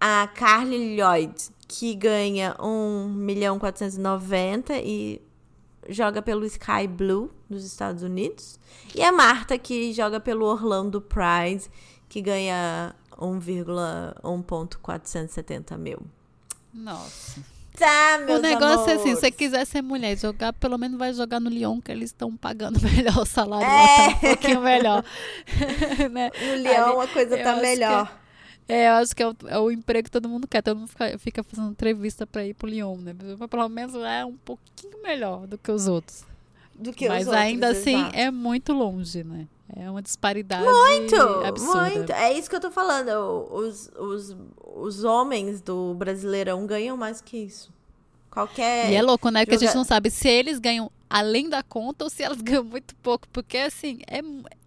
A 0.00 0.28
Carly 0.34 0.96
Lloyd, 0.96 1.34
que 1.66 1.94
ganha 1.94 2.56
1 2.60 3.08
milhão 3.08 3.56
e 3.56 3.60
490 3.60 4.74
e 4.78 5.20
joga 5.88 6.20
pelo 6.22 6.44
Sky 6.46 6.86
Blue 6.88 7.30
dos 7.48 7.64
Estados 7.64 8.02
Unidos. 8.02 8.58
E 8.94 9.02
a 9.02 9.10
Marta, 9.12 9.56
que 9.58 9.92
joga 9.92 10.18
pelo 10.20 10.46
Orlando 10.46 11.00
Pride, 11.00 11.64
que 12.08 12.20
ganha 12.20 12.94
1,1.470 13.18 15.76
mil. 15.78 15.98
Nossa. 16.72 17.40
Tá, 17.78 18.18
meus 18.26 18.38
o 18.38 18.42
negócio 18.42 18.90
é 18.90 18.94
assim, 18.94 19.02
amores. 19.02 19.02
se 19.02 19.14
você 19.20 19.30
quiser 19.30 19.64
ser 19.66 19.80
mulher 19.80 20.12
e 20.12 20.16
jogar, 20.16 20.52
pelo 20.52 20.76
menos 20.76 20.98
vai 20.98 21.14
jogar 21.14 21.40
no 21.40 21.48
Lyon, 21.48 21.80
que 21.80 21.90
eles 21.90 22.10
estão 22.10 22.36
pagando 22.36 22.78
melhor 22.82 23.16
o 23.18 23.24
salário 23.24 23.66
É. 23.66 23.68
lá 23.68 23.96
tá 24.10 24.16
um 24.16 24.20
pouquinho 24.20 24.60
melhor. 24.60 25.02
né? 26.12 26.30
No 26.38 26.54
Leão 26.62 27.00
a 27.00 27.08
coisa 27.08 27.38
eu 27.38 27.42
tá 27.42 27.56
melhor. 27.56 28.21
É, 28.68 28.88
eu 28.88 28.92
acho 28.94 29.14
que 29.14 29.22
é 29.22 29.28
o, 29.28 29.36
é 29.48 29.58
o, 29.58 29.70
emprego 29.70 30.04
que 30.04 30.10
todo 30.10 30.28
mundo 30.28 30.46
quer. 30.46 30.62
Todo 30.62 30.78
mundo 30.78 30.88
fica, 30.88 31.18
fica 31.18 31.42
fazendo 31.42 31.70
entrevista 31.70 32.26
para 32.26 32.46
ir 32.46 32.54
pro 32.54 32.68
Lyon, 32.68 32.96
né? 32.96 33.14
Mas 33.38 33.48
pelo 33.50 33.68
menos 33.68 33.94
é 33.96 34.24
um 34.24 34.36
pouquinho 34.36 35.02
melhor 35.02 35.46
do 35.46 35.58
que 35.58 35.70
os 35.70 35.88
outros. 35.88 36.24
Do 36.74 36.92
que 36.92 37.08
Mas 37.08 37.26
os 37.26 37.32
ainda 37.32 37.68
outros, 37.68 37.82
assim 37.82 37.98
exato. 37.98 38.16
é 38.16 38.30
muito 38.30 38.72
longe, 38.72 39.22
né? 39.22 39.46
É 39.74 39.90
uma 39.90 40.02
disparidade 40.02 40.64
Muito, 40.64 41.16
absurda. 41.16 41.90
muito. 41.90 42.12
É 42.12 42.32
isso 42.32 42.48
que 42.48 42.56
eu 42.56 42.60
tô 42.60 42.70
falando. 42.70 43.08
Os, 43.50 43.90
os, 43.98 44.36
os 44.74 45.04
homens 45.04 45.60
do 45.60 45.94
Brasileirão 45.94 46.66
ganham 46.66 46.96
mais 46.96 47.20
que 47.20 47.38
isso. 47.38 47.72
Qualquer. 48.30 48.90
E 48.90 48.94
é 48.94 49.02
louco, 49.02 49.28
né? 49.30 49.44
Porque 49.44 49.56
a 49.56 49.58
gente 49.58 49.68
joga- 49.68 49.78
não 49.78 49.84
sabe 49.84 50.10
se 50.10 50.28
eles 50.28 50.58
ganham 50.58 50.90
além 51.12 51.46
da 51.46 51.62
conta 51.62 52.04
ou 52.04 52.10
se 52.10 52.22
elas 52.22 52.40
ganham 52.40 52.64
muito 52.64 52.96
pouco. 52.96 53.28
Porque, 53.28 53.58
assim, 53.58 53.98
é, 54.06 54.20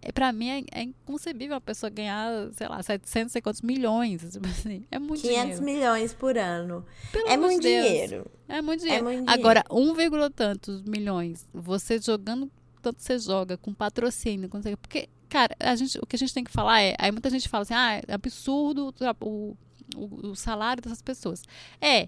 é, 0.03 0.11
pra 0.11 0.31
mim 0.31 0.49
é, 0.49 0.63
é 0.71 0.83
inconcebível 0.83 1.55
uma 1.55 1.61
pessoa 1.61 1.89
ganhar, 1.89 2.29
sei 2.53 2.67
lá, 2.67 2.83
700, 2.83 3.31
sei 3.31 3.41
quantos 3.41 3.61
milhões. 3.61 4.21
Tipo 4.31 4.47
assim, 4.47 4.85
é 4.91 4.99
muito 4.99 5.21
500 5.21 5.41
dinheiro. 5.41 5.63
milhões 5.63 6.13
por 6.13 6.37
ano. 6.37 6.85
Pelo 7.11 7.27
é 7.27 7.35
muito 7.35 7.63
Deus. 7.63 7.87
dinheiro. 7.87 8.31
É 8.47 8.61
muito 8.61 8.81
dinheiro. 8.81 9.03
muito 9.03 9.27
Agora, 9.27 9.63
1, 9.71 9.93
vírgula 9.95 10.29
tantos 10.29 10.83
milhões, 10.83 11.47
você 11.51 11.97
jogando 11.97 12.51
tanto 12.79 13.01
você 13.01 13.17
joga, 13.17 13.57
com 13.57 13.73
patrocínio, 13.73 14.47
com... 14.47 14.61
porque, 14.61 15.09
cara, 15.27 15.55
a 15.59 15.75
gente, 15.75 15.97
o 15.97 16.05
que 16.05 16.15
a 16.15 16.19
gente 16.19 16.31
tem 16.31 16.43
que 16.43 16.51
falar 16.51 16.79
é, 16.81 16.93
aí 16.99 17.11
muita 17.11 17.31
gente 17.31 17.49
fala 17.49 17.63
assim, 17.63 17.73
ah, 17.73 17.99
é 18.07 18.13
absurdo 18.13 18.93
o, 19.19 19.57
o, 19.95 20.29
o 20.29 20.35
salário 20.35 20.83
dessas 20.83 21.01
pessoas. 21.01 21.41
É, 21.81 22.07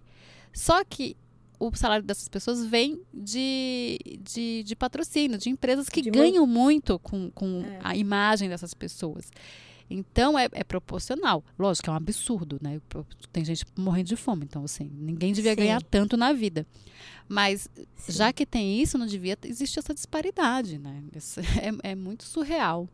só 0.54 0.84
que 0.86 1.18
o 1.60 1.76
salário 1.76 2.06
dessas 2.06 2.28
pessoas 2.28 2.66
vem 2.66 3.02
de, 3.14 3.98
de, 4.22 4.64
de 4.64 4.76
patrocínio, 4.76 5.38
de 5.38 5.50
empresas 5.50 5.90
que 5.90 6.02
De 6.02 6.12
mu- 6.12 6.18
ganham 6.18 6.46
muito 6.46 7.00
com, 7.00 7.32
com 7.32 7.62
É. 7.66 7.80
a 7.84 7.96
imagem 7.96 8.48
dessas 8.50 8.74
pessoas. 8.74 9.32
Então 9.90 10.38
é, 10.38 10.50
é 10.52 10.64
proporcional. 10.66 11.44
Lógico 11.58 11.86
que 11.86 11.90
é 11.90 11.94
um 11.94 11.96
absurdo, 11.96 12.60
né? 12.62 12.82
Tem 13.32 13.46
gente 13.46 13.64
morrendo 13.78 14.08
de 14.10 14.16
fome, 14.18 14.44
então 14.44 14.64
assim, 14.66 14.92
ninguém 14.94 15.32
devia 15.32 15.52
Sim. 15.52 15.58
ganhar 15.58 15.82
tanto 15.82 16.18
na 16.18 16.34
vida. 16.34 16.68
Mas 17.28 17.70
Sim. 17.96 18.12
já 18.12 18.34
que 18.34 18.46
tem 18.46 18.82
isso, 18.82 18.98
não 18.98 19.06
devia 19.06 19.38
existir 19.46 19.80
essa 19.80 19.94
disparidade, 19.94 20.78
né? 20.78 21.02
Isso 21.16 21.40
é, 21.84 21.92
é 21.92 21.96
muito 21.96 22.24
surreal. 22.24 22.88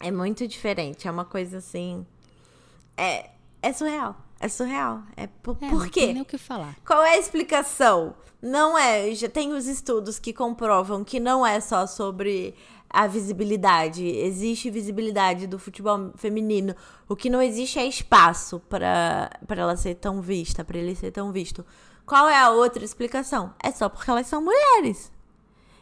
É 0.00 0.10
muito 0.10 0.48
diferente. 0.48 1.06
É 1.06 1.10
uma 1.10 1.24
coisa 1.24 1.58
assim. 1.58 2.04
É, 2.96 3.30
é 3.62 3.72
surreal. 3.72 4.20
É 4.44 4.48
surreal. 4.48 5.02
É 5.16 5.28
por, 5.28 5.56
É, 5.60 5.70
por 5.70 5.78
não 5.84 5.88
tem 5.88 6.06
nem 6.06 6.14
quê? 6.16 6.20
o 6.22 6.24
que 6.24 6.36
falar. 6.36 6.76
Qual 6.84 7.00
é 7.02 7.10
a 7.10 7.18
explicação? 7.18 8.14
Não 8.42 8.76
é. 8.76 9.14
Já 9.14 9.28
tem 9.28 9.52
os 9.52 9.66
estudos 9.68 10.18
que 10.18 10.32
comprovam 10.32 11.04
que 11.04 11.20
não 11.20 11.46
é 11.46 11.60
só 11.60 11.86
sobre 11.86 12.54
a 12.90 13.06
visibilidade. 13.06 14.04
Existe 14.04 14.68
visibilidade 14.68 15.46
do 15.46 15.60
futebol 15.60 16.10
feminino. 16.16 16.74
O 17.08 17.14
que 17.14 17.30
não 17.30 17.40
existe 17.40 17.78
é 17.78 17.86
espaço 17.86 18.58
para 18.68 19.30
ela 19.48 19.76
ser 19.76 19.94
tão 19.94 20.20
vista, 20.20 20.64
para 20.64 20.76
ele 20.76 20.96
ser 20.96 21.12
tão 21.12 21.30
visto. 21.30 21.64
Qual 22.04 22.28
é 22.28 22.36
a 22.36 22.50
outra 22.50 22.84
explicação? 22.84 23.54
É 23.62 23.70
só 23.70 23.88
porque 23.88 24.10
elas 24.10 24.26
são 24.26 24.42
mulheres. 24.42 25.12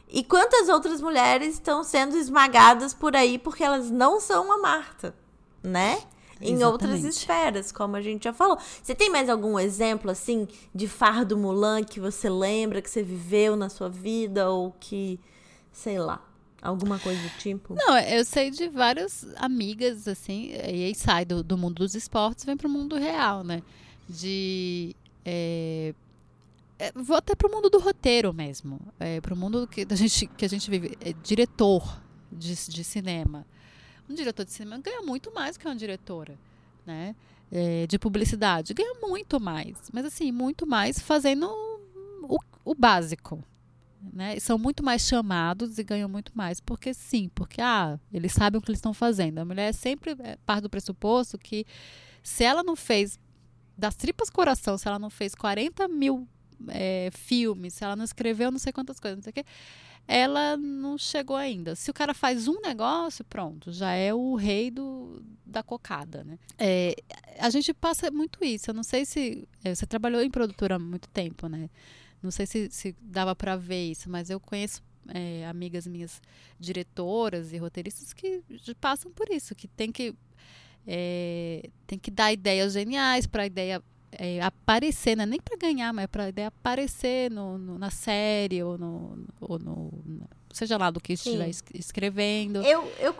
E 0.06 0.22
quantas 0.22 0.68
outras 0.68 1.00
mulheres 1.00 1.54
estão 1.54 1.82
sendo 1.82 2.14
esmagadas 2.16 2.92
por 2.92 3.16
aí 3.16 3.38
porque 3.38 3.64
elas 3.64 3.90
não 3.90 4.20
são 4.20 4.44
uma 4.44 4.58
Marta, 4.58 5.14
né? 5.62 6.02
Em 6.40 6.62
outras 6.64 7.04
esferas, 7.04 7.70
como 7.70 7.96
a 7.96 8.00
gente 8.00 8.24
já 8.24 8.32
falou. 8.32 8.58
Você 8.82 8.94
tem 8.94 9.10
mais 9.10 9.28
algum 9.28 9.58
exemplo, 9.58 10.10
assim, 10.10 10.48
de 10.74 10.88
fardo 10.88 11.36
Mulan 11.36 11.84
que 11.84 12.00
você 12.00 12.30
lembra, 12.30 12.80
que 12.80 12.88
você 12.88 13.02
viveu 13.02 13.56
na 13.56 13.68
sua 13.68 13.88
vida 13.88 14.50
ou 14.50 14.72
que, 14.80 15.20
sei 15.70 15.98
lá, 15.98 16.24
alguma 16.62 16.98
coisa 16.98 17.20
do 17.20 17.28
tipo? 17.38 17.74
Não, 17.74 17.98
eu 17.98 18.24
sei 18.24 18.50
de 18.50 18.68
várias 18.68 19.26
amigas, 19.36 20.08
assim, 20.08 20.50
e 20.52 20.84
aí 20.84 20.94
sai 20.94 21.24
do, 21.24 21.42
do 21.42 21.58
mundo 21.58 21.74
dos 21.74 21.94
esportes, 21.94 22.44
vem 22.44 22.56
pro 22.56 22.68
mundo 22.68 22.96
real, 22.96 23.44
né? 23.44 23.62
De. 24.08 24.96
é, 25.24 25.94
é, 26.80 26.92
vou 26.94 27.16
até 27.16 27.34
pro 27.34 27.50
mundo 27.50 27.68
do 27.68 27.78
roteiro 27.78 28.32
mesmo. 28.32 28.80
É, 28.98 29.20
pro 29.20 29.36
mundo 29.36 29.68
que 29.68 29.86
a 29.88 29.94
gente, 29.94 30.26
que 30.26 30.44
a 30.46 30.48
gente 30.48 30.70
vive. 30.70 30.96
É, 31.00 31.12
diretor 31.22 32.00
de, 32.32 32.54
de 32.54 32.82
cinema. 32.82 33.46
Um 34.10 34.14
diretor 34.14 34.44
de 34.44 34.50
cinema 34.50 34.78
ganha 34.78 35.02
muito 35.02 35.32
mais 35.32 35.56
que 35.56 35.66
uma 35.66 35.76
diretora, 35.76 36.36
né? 36.84 37.14
É, 37.50 37.86
de 37.86 37.98
publicidade. 37.98 38.74
Ganha 38.74 38.94
muito 39.00 39.38
mais. 39.40 39.76
Mas 39.92 40.04
assim, 40.04 40.32
muito 40.32 40.66
mais 40.66 40.98
fazendo 40.98 41.48
o, 42.22 42.38
o 42.64 42.74
básico. 42.74 43.42
Né? 44.12 44.36
E 44.36 44.40
São 44.40 44.58
muito 44.58 44.82
mais 44.82 45.02
chamados 45.02 45.78
e 45.78 45.84
ganham 45.84 46.08
muito 46.08 46.32
mais. 46.34 46.60
Porque 46.60 46.92
sim, 46.92 47.30
porque 47.34 47.60
ah, 47.60 47.98
eles 48.12 48.32
sabem 48.32 48.58
o 48.58 48.62
que 48.62 48.70
eles 48.70 48.78
estão 48.78 48.92
fazendo. 48.92 49.38
A 49.38 49.44
mulher 49.44 49.72
sempre 49.72 50.16
é, 50.18 50.36
parte 50.44 50.62
do 50.62 50.70
pressuposto 50.70 51.38
que 51.38 51.64
se 52.22 52.44
ela 52.44 52.62
não 52.62 52.74
fez 52.74 53.18
das 53.76 53.94
tripas 53.94 54.28
coração, 54.28 54.76
se 54.76 54.86
ela 54.86 54.98
não 54.98 55.08
fez 55.08 55.34
40 55.34 55.88
mil 55.88 56.26
é, 56.68 57.10
filmes, 57.12 57.74
se 57.74 57.84
ela 57.84 57.96
não 57.96 58.04
escreveu 58.04 58.50
não 58.50 58.58
sei 58.58 58.72
quantas 58.72 59.00
coisas, 59.00 59.16
não 59.16 59.22
sei 59.22 59.30
o 59.30 59.34
quê, 59.34 59.44
ela 60.12 60.56
não 60.56 60.98
chegou 60.98 61.36
ainda. 61.36 61.76
Se 61.76 61.88
o 61.88 61.94
cara 61.94 62.12
faz 62.12 62.48
um 62.48 62.60
negócio, 62.60 63.24
pronto, 63.24 63.72
já 63.72 63.92
é 63.92 64.12
o 64.12 64.34
rei 64.34 64.68
do, 64.70 65.22
da 65.46 65.62
cocada, 65.62 66.24
né? 66.24 66.36
É, 66.58 66.96
a 67.38 67.48
gente 67.48 67.72
passa 67.72 68.10
muito 68.10 68.44
isso. 68.44 68.70
Eu 68.70 68.74
não 68.74 68.82
sei 68.82 69.04
se. 69.04 69.48
é, 69.62 69.72
Você 69.72 69.86
trabalhou 69.86 70.20
em 70.20 70.30
produtora 70.30 70.74
há 70.74 70.78
muito 70.80 71.08
tempo, 71.10 71.46
né? 71.46 71.70
Não 72.20 72.32
sei 72.32 72.44
se, 72.44 72.68
se 72.70 72.94
dava 73.00 73.36
para 73.36 73.56
ver 73.56 73.92
isso, 73.92 74.10
mas 74.10 74.30
eu 74.30 74.40
conheço 74.40 74.82
é, 75.08 75.46
amigas 75.46 75.86
minhas 75.86 76.20
diretoras 76.58 77.52
e 77.52 77.56
roteiristas 77.58 78.12
que 78.12 78.42
passam 78.80 79.12
por 79.12 79.30
isso, 79.30 79.54
que 79.54 79.68
tem 79.68 79.92
que 79.92 80.12
é, 80.86 81.70
tem 81.86 81.98
que 81.98 82.10
dar 82.10 82.32
ideias 82.32 82.72
geniais 82.72 83.26
para 83.26 83.44
a 83.44 83.46
ideia 83.46 83.82
é, 84.12 84.40
aparecer, 84.42 85.16
não 85.16 85.22
é 85.24 85.26
nem 85.26 85.40
para 85.40 85.56
ganhar, 85.56 85.92
mas 85.92 86.06
para 86.06 86.28
ideia 86.28 86.48
aparecer 86.48 87.30
no, 87.30 87.56
no- 87.58 87.78
na 87.78 87.90
série 87.90 88.62
ou 88.62 88.76
no, 88.78 89.24
ou 89.40 89.58
no 89.58 89.90
seja 90.52 90.76
lá 90.76 90.90
do 90.90 91.00
que 91.00 91.12
estiver 91.12 91.48
es- 91.48 91.62
escrevendo. 91.74 92.60
Eu, 92.62 92.90
eu, 92.98 93.14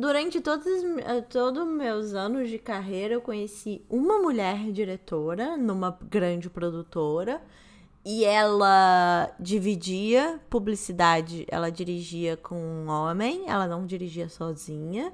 durante 0.00 0.40
todos, 0.40 0.64
os- 0.66 0.98
eh, 0.98 1.20
todos 1.22 1.62
os 1.64 1.68
meus 1.68 2.14
anos 2.14 2.48
de 2.48 2.58
carreira, 2.58 3.14
eu 3.14 3.20
conheci 3.20 3.82
uma 3.90 4.18
mulher 4.18 4.70
diretora 4.70 5.56
numa 5.56 5.98
grande 6.08 6.48
produtora. 6.48 7.42
E 8.04 8.24
ela 8.24 9.30
dividia 9.38 10.40
publicidade, 10.48 11.44
ela 11.50 11.68
dirigia 11.68 12.36
com 12.38 12.54
um 12.56 12.88
homem, 12.88 13.42
ela 13.48 13.66
não 13.66 13.84
dirigia 13.84 14.28
sozinha. 14.30 15.12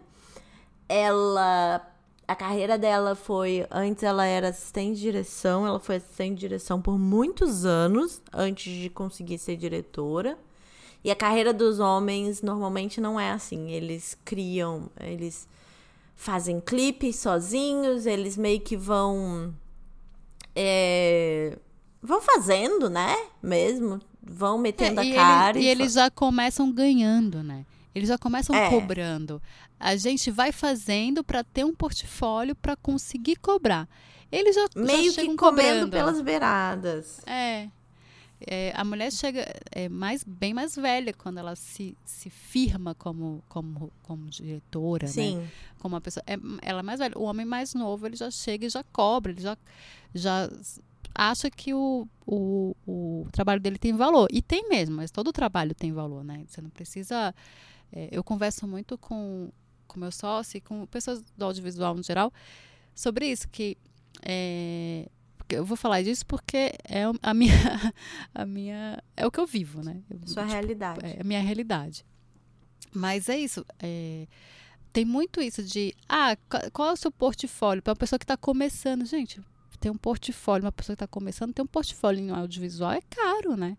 Ela. 0.89 1.81
A 2.27 2.35
carreira 2.35 2.79
dela 2.79 3.14
foi. 3.14 3.66
Antes 3.70 4.03
ela 4.03 4.25
era 4.25 4.49
assistente 4.49 4.97
de 4.97 5.03
direção, 5.03 5.66
ela 5.66 5.79
foi 5.79 5.97
assistente 5.97 6.35
de 6.35 6.41
direção 6.41 6.81
por 6.81 6.99
muitos 6.99 7.64
anos 7.66 8.22
antes 8.33 8.72
de 8.72 8.89
conseguir 8.89 9.39
ser 9.39 9.57
diretora. 9.57 10.39
E 11.03 11.11
a 11.11 11.14
carreira 11.16 11.53
dos 11.53 11.81
homens 11.81 12.41
normalmente 12.41 12.99
não 13.01 13.20
é 13.20 13.31
assim. 13.31 13.70
Eles 13.70 14.16
criam, 14.25 14.89
eles 14.99 15.47
fazem 16.16 16.61
clipes 16.61 17.16
sozinhos, 17.16 18.07
eles 18.07 18.37
meio 18.39 18.61
que 18.61 18.77
vão. 18.77 19.53
é, 20.57 21.59
vão 22.03 22.20
fazendo, 22.22 22.89
né? 22.89 23.14
Mesmo. 23.43 24.01
Vão 24.22 24.57
metendo 24.57 25.01
É, 25.01 25.05
e 25.05 25.12
a 25.12 25.22
cara. 25.22 25.59
ele- 25.59 25.66
e 25.68 25.75
fa- 25.75 25.83
eles 25.83 25.93
já 25.93 26.11
começam 26.11 26.72
ganhando, 26.72 27.43
né? 27.43 27.66
Eles 27.95 28.09
já 28.09 28.16
começam 28.18 28.55
É. 28.57 28.70
cobrando. 28.70 29.41
A 29.79 29.97
gente 29.97 30.31
vai 30.31 30.53
fazendo 30.53 31.22
para 31.22 31.45
ter 31.45 31.64
um 31.64 31.75
portfólio 31.75 32.55
para 32.55 32.77
conseguir 32.77 33.37
cobrar. 33.37 33.89
Eles 34.31 34.55
já, 34.55 34.66
já 34.75 34.83
meio 34.83 35.12
chegam 35.12 35.33
que 35.33 35.37
comendo 35.37 35.85
cobrando. 35.85 35.91
pelas 35.91 36.20
beiradas. 36.20 37.20
É. 37.27 37.68
É, 38.47 38.72
a 38.75 38.85
mulher 38.85 39.11
chega 39.12 39.47
é 39.70 39.89
mais 39.89 40.22
bem 40.25 40.53
mais 40.53 40.75
velha 40.75 41.14
quando 41.14 41.39
ela 41.39 41.55
se, 41.57 41.97
se 42.05 42.29
firma 42.29 42.95
como, 42.95 43.43
como, 43.49 43.91
como 44.03 44.29
diretora, 44.29 45.07
né? 45.07 45.12
Sim. 45.12 45.49
como 45.79 45.95
uma 45.95 46.01
pessoa. 46.01 46.22
É, 46.27 46.37
ela 46.61 46.81
é 46.81 46.83
mais 46.83 46.99
velha. 46.99 47.16
O 47.16 47.22
homem 47.22 47.47
mais 47.47 47.75
novo, 47.75 48.07
ele 48.07 48.16
já 48.16 48.31
chega 48.31 48.66
e 48.66 48.70
já 48.70 48.83
cobra, 48.85 49.33
ele 49.33 49.41
já, 49.41 49.57
já 50.12 50.51
acha 51.14 51.51
que 51.51 51.72
o, 51.72 52.07
o, 52.27 52.75
o 52.87 53.27
trabalho 53.33 53.61
dele 53.61 53.79
tem 53.79 53.93
valor. 53.95 54.29
E 54.31 54.43
tem 54.43 54.68
mesmo, 54.68 54.97
mas 54.97 55.11
todo 55.11 55.33
trabalho 55.33 55.75
tem 55.75 55.93
valor, 55.93 56.25
né? 56.25 56.45
Você 56.47 56.61
não 56.61 56.70
precisa. 56.70 57.35
é, 57.93 58.09
eu 58.11 58.22
converso 58.25 58.66
muito 58.66 58.99
com 58.99 59.51
com 59.95 60.01
meu 60.01 60.12
sócio 60.12 60.59
e 60.59 60.61
com 60.61 60.84
pessoas 60.86 61.22
do 61.22 61.45
audiovisual 61.45 61.95
no 61.95 62.03
geral 62.03 62.32
sobre 62.95 63.26
isso, 63.26 63.49
que 63.49 63.76
é, 64.22 65.09
eu 65.49 65.64
vou 65.64 65.76
falar 65.76 66.03
disso 66.03 66.26
porque 66.26 66.72
é 66.84 67.05
a 67.22 67.32
minha, 67.32 67.55
a 68.34 68.45
minha 68.45 69.03
é 69.16 69.26
o 69.26 69.30
que 69.30 69.40
eu 69.40 69.47
vivo, 69.47 69.82
né? 69.82 70.03
Eu, 70.11 70.18
Sua 70.26 70.42
tipo, 70.42 70.55
realidade. 70.55 71.01
é 71.07 71.20
a 71.20 71.24
minha 71.24 71.40
realidade. 71.40 72.05
Mas 72.92 73.28
é 73.28 73.38
isso. 73.38 73.64
é, 73.80 74.26
tem 74.92 75.05
muito 75.05 75.40
isso 75.40 75.62
de, 75.62 75.92
ah, 76.09 76.36
qual, 76.49 76.62
qual 76.72 76.88
é 76.90 76.92
o 76.92 76.97
seu 76.97 77.11
portfólio? 77.11 77.82
Para 77.82 77.92
uma 77.92 77.97
pessoa 77.97 78.18
que 78.18 78.24
está 78.24 78.36
começando, 78.36 79.05
gente, 79.05 79.40
tem 79.80 79.90
um 79.90 79.97
portfólio, 79.97 80.64
uma 80.64 80.72
pessoa 80.72 80.95
que 80.95 81.03
está 81.05 81.09
começando, 81.09 81.53
tem 81.53 81.64
um 81.64 81.68
portfólio 81.68 82.20
em 82.20 82.30
audiovisual, 82.30 82.92
é 82.92 83.01
caro, 83.03 83.57
né? 83.57 83.76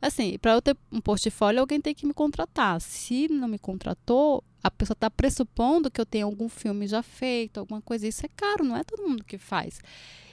Assim, 0.00 0.38
para 0.38 0.52
eu 0.52 0.62
ter 0.62 0.76
um 0.92 1.00
portfólio, 1.00 1.60
alguém 1.60 1.80
tem 1.80 1.94
que 1.94 2.06
me 2.06 2.12
contratar. 2.14 2.80
Se 2.80 3.28
não 3.28 3.48
me 3.48 3.58
contratou, 3.58 4.42
a 4.62 4.70
pessoa 4.70 4.94
está 4.94 5.10
pressupondo 5.10 5.90
que 5.90 6.00
eu 6.00 6.06
tenho 6.06 6.26
algum 6.26 6.48
filme 6.48 6.86
já 6.86 7.02
feito, 7.02 7.58
alguma 7.58 7.80
coisa. 7.80 8.06
Isso 8.06 8.24
é 8.26 8.28
caro, 8.36 8.64
não 8.64 8.76
é 8.76 8.84
todo 8.84 9.08
mundo 9.08 9.24
que 9.24 9.38
faz. 9.38 9.80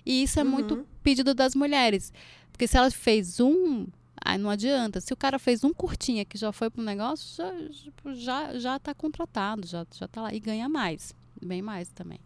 E 0.06 0.24
isso 0.24 0.40
é 0.40 0.44
Uhum. 0.44 0.50
muito 0.50 0.88
pedido 1.02 1.34
das 1.34 1.56
mulheres. 1.56 2.12
Porque 2.52 2.68
se 2.68 2.78
ela 2.78 2.92
fez 2.92 3.40
um, 3.40 3.88
aí 4.24 4.38
não 4.38 4.50
adianta. 4.50 5.00
Se 5.02 5.14
o 5.14 5.18
cara 5.18 5.40
fez 5.40 5.64
um 5.64 5.74
curtinha 5.74 6.26
que 6.26 6.38
já 6.38 6.52
foi 6.52 6.70
pro 6.70 6.84
negócio, 6.84 7.36
já, 7.38 7.70
tipo, 7.70 8.14
já, 8.14 8.58
já 8.60 8.78
tá 8.80 8.94
contratado, 8.94 9.66
já, 9.66 9.86
já 9.96 10.08
tá 10.08 10.22
lá. 10.24 10.34
E 10.34 10.40
ganha 10.40 10.68
mais. 10.68 11.14
Bem 11.42 11.62
mais 11.62 11.90
também. 11.90 12.20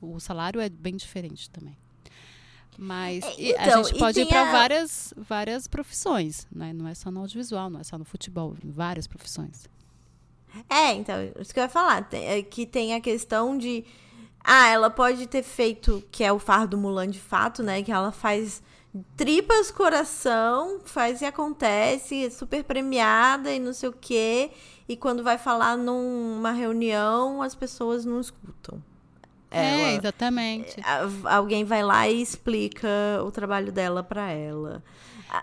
O 0.00 0.18
salário 0.18 0.60
é 0.60 0.68
bem 0.70 0.96
diferente 0.96 1.50
também. 1.50 1.76
Mas 2.78 3.24
É, 3.24 3.34
e 3.40 3.54
a 3.56 3.66
então, 3.66 3.84
gente 3.84 3.98
pode 3.98 4.20
ir 4.20 4.26
para 4.26 4.42
a- 4.48 4.52
várias, 4.52 5.14
várias 5.16 5.66
profissões, 5.66 6.46
né? 6.54 6.72
Não 6.72 6.86
é 6.86 6.94
só 6.94 7.10
no 7.10 7.20
audiovisual, 7.20 7.70
não 7.70 7.80
é 7.80 7.84
só 7.84 7.96
no 7.96 8.04
futebol, 8.04 8.54
em 8.64 8.70
várias 8.70 9.06
profissões. 9.06 9.66
É, 10.68 10.92
então, 10.94 11.16
isso 11.40 11.52
que 11.52 11.60
eu 11.60 11.64
ia 11.64 11.68
falar. 11.68 12.02
tem- 12.08 12.24
é 12.26 12.42
que 12.42 12.66
tem 12.66 12.94
a 12.94 13.00
questão 13.00 13.56
de. 13.58 13.84
Ah, 14.42 14.68
ela 14.68 14.88
pode 14.90 15.26
ter 15.26 15.42
feito, 15.42 16.02
que 16.10 16.22
é 16.22 16.32
o 16.32 16.38
fardo 16.38 16.78
Mulan 16.78 17.08
de 17.08 17.18
fato, 17.20 17.62
né? 17.62 17.82
Que 17.82 17.90
ela 17.92 18.12
faz 18.12 18.62
tripas 19.16 19.70
coração, 19.70 20.80
faz 20.84 21.20
e 21.20 21.24
acontece, 21.24 22.24
é 22.26 22.30
super 22.30 22.62
premiada 22.64 23.52
e 23.52 23.58
não 23.58 23.72
sei 23.72 23.88
o 23.88 23.92
quê. 23.92 24.50
E 24.88 24.96
quando 24.96 25.22
vai 25.22 25.36
falar 25.36 25.76
numa 25.76 26.52
reunião, 26.52 27.42
as 27.42 27.54
pessoas 27.54 28.04
não 28.04 28.20
escutam. 28.20 28.82
É, 29.50 29.80
Ela- 29.80 29.92
exatamente. 29.92 30.76
A- 30.82 31.36
Alguém 31.36 31.64
vai 31.64 31.82
lá 31.82 32.08
e 32.08 32.20
explica 32.20 32.88
o 33.24 33.30
trabalho 33.30 33.70
dela 33.72 34.02
pra 34.02 34.30
ela. 34.30 34.82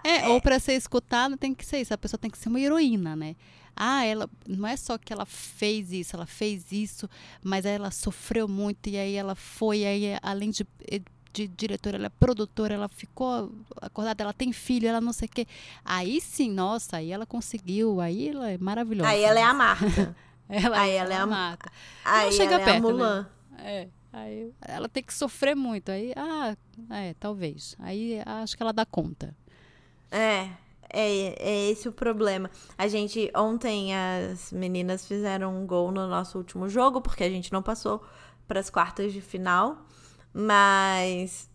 É, 0.04 0.28
ou 0.30 0.42
para 0.42 0.60
ser 0.60 0.74
escutada 0.74 1.36
tem 1.38 1.54
que 1.54 1.66
ser 1.66 1.82
isso, 1.82 1.94
a 1.94 1.98
pessoa 1.98 2.18
tem 2.18 2.32
que 2.32 2.38
ser 2.38 2.50
uma 2.50 2.60
heroína, 2.60 3.16
né? 3.16 3.36
Ah, 3.76 4.06
ela 4.06 4.30
não 4.48 4.68
é 4.68 4.78
só 4.78 4.98
que 4.98 5.12
ela 5.12 5.26
fez 5.26 5.92
isso, 5.92 6.16
ela 6.16 6.26
fez 6.26 6.72
isso, 6.72 7.10
mas 7.44 7.66
aí 7.66 7.74
ela 7.74 7.92
sofreu 7.92 8.48
muito 8.48 8.88
e 8.88 8.98
aí 8.98 9.16
ela 9.16 9.34
foi, 9.36 9.84
aí 9.86 10.18
além 10.22 10.52
de, 10.52 10.66
de 11.34 11.48
diretora, 11.48 11.98
ela 11.98 12.06
é 12.06 12.10
produtora, 12.10 12.76
ela 12.76 12.88
ficou 12.88 13.52
acordada, 13.82 14.24
ela 14.24 14.32
tem 14.34 14.54
filho, 14.54 14.88
ela 14.88 15.02
não 15.02 15.12
sei 15.12 15.28
o 15.28 15.32
quê. 15.32 15.48
Aí 15.84 16.22
sim, 16.22 16.52
nossa, 16.52 16.98
aí 16.98 17.12
ela 17.12 17.26
conseguiu, 17.26 18.00
aí 18.00 18.30
ela 18.30 18.52
é 18.52 18.58
maravilhosa. 18.60 19.10
Aí 19.10 19.24
ela 19.24 19.40
é 19.40 19.44
a 19.44 19.54
Marta. 19.54 20.16
Ela, 20.50 20.78
aí 20.82 20.92
ela 20.92 21.14
é 21.14 21.18
a- 21.18 21.26
mata. 21.26 21.72
Aí 22.06 22.32
chega 22.34 22.56
ela 22.56 22.60
é 22.62 22.64
a 22.64 22.66
perto, 22.68 22.94
né? 22.98 23.26
É. 23.64 23.88
Aí 24.12 24.54
ela 24.62 24.88
tem 24.88 25.02
que 25.02 25.14
sofrer 25.14 25.56
muito. 25.56 25.90
Aí, 25.90 26.14
ah, 26.16 26.56
é, 26.92 27.16
talvez. 27.20 27.76
Aí 27.80 28.22
acho 28.26 28.56
que 28.56 28.62
ela 28.62 28.72
dá 28.74 28.86
conta. 28.86 29.36
É, 30.12 30.50
é, 30.90 31.36
é 31.40 31.70
esse 31.72 31.90
o 31.90 31.92
problema. 31.92 32.52
A 32.78 32.88
gente, 32.88 33.32
ontem, 33.36 33.92
as 33.96 34.52
meninas 34.52 35.08
fizeram 35.08 35.58
um 35.58 35.66
gol 35.66 35.92
no 35.92 36.08
nosso 36.08 36.38
último 36.38 36.70
jogo, 36.70 37.02
porque 37.02 37.24
a 37.24 37.30
gente 37.30 37.52
não 37.52 37.64
passou 37.64 38.04
para 38.48 38.60
as 38.60 38.70
quartas 38.70 39.12
de 39.12 39.22
final, 39.22 39.84
mas 40.32 41.50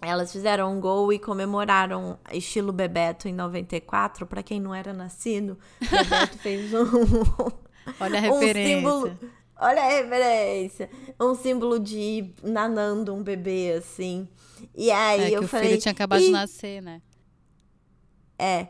elas 0.00 0.30
fizeram 0.30 0.76
um 0.76 0.80
gol 0.80 1.12
e 1.12 1.18
comemoraram 1.18 2.18
estilo 2.32 2.72
Bebeto 2.72 3.26
em 3.26 3.32
94. 3.32 4.24
Para 4.26 4.42
quem 4.42 4.60
não 4.60 4.72
era 4.72 4.92
nascido, 4.92 5.58
Bebeto 5.80 6.38
fez 6.38 6.72
um, 6.72 6.84
Olha 7.98 8.20
a 8.20 8.22
um 8.22 8.38
referência. 8.38 8.76
símbolo. 8.76 9.18
Olha 9.58 9.82
a 9.82 9.88
referência. 9.88 10.90
Um 11.20 11.34
símbolo 11.34 11.78
de 11.78 12.30
nanando 12.42 13.14
um 13.14 13.22
bebê, 13.22 13.72
assim. 13.78 14.28
E 14.74 14.90
aí 14.90 15.24
é, 15.24 15.28
que 15.30 15.34
eu 15.36 15.42
o 15.42 15.48
falei. 15.48 15.68
filho 15.68 15.80
tinha 15.80 15.92
acabado 15.92 16.20
de 16.20 16.26
"Ih, 16.26 16.30
nascer, 16.30 16.82
né? 16.82 17.00
É. 18.38 18.68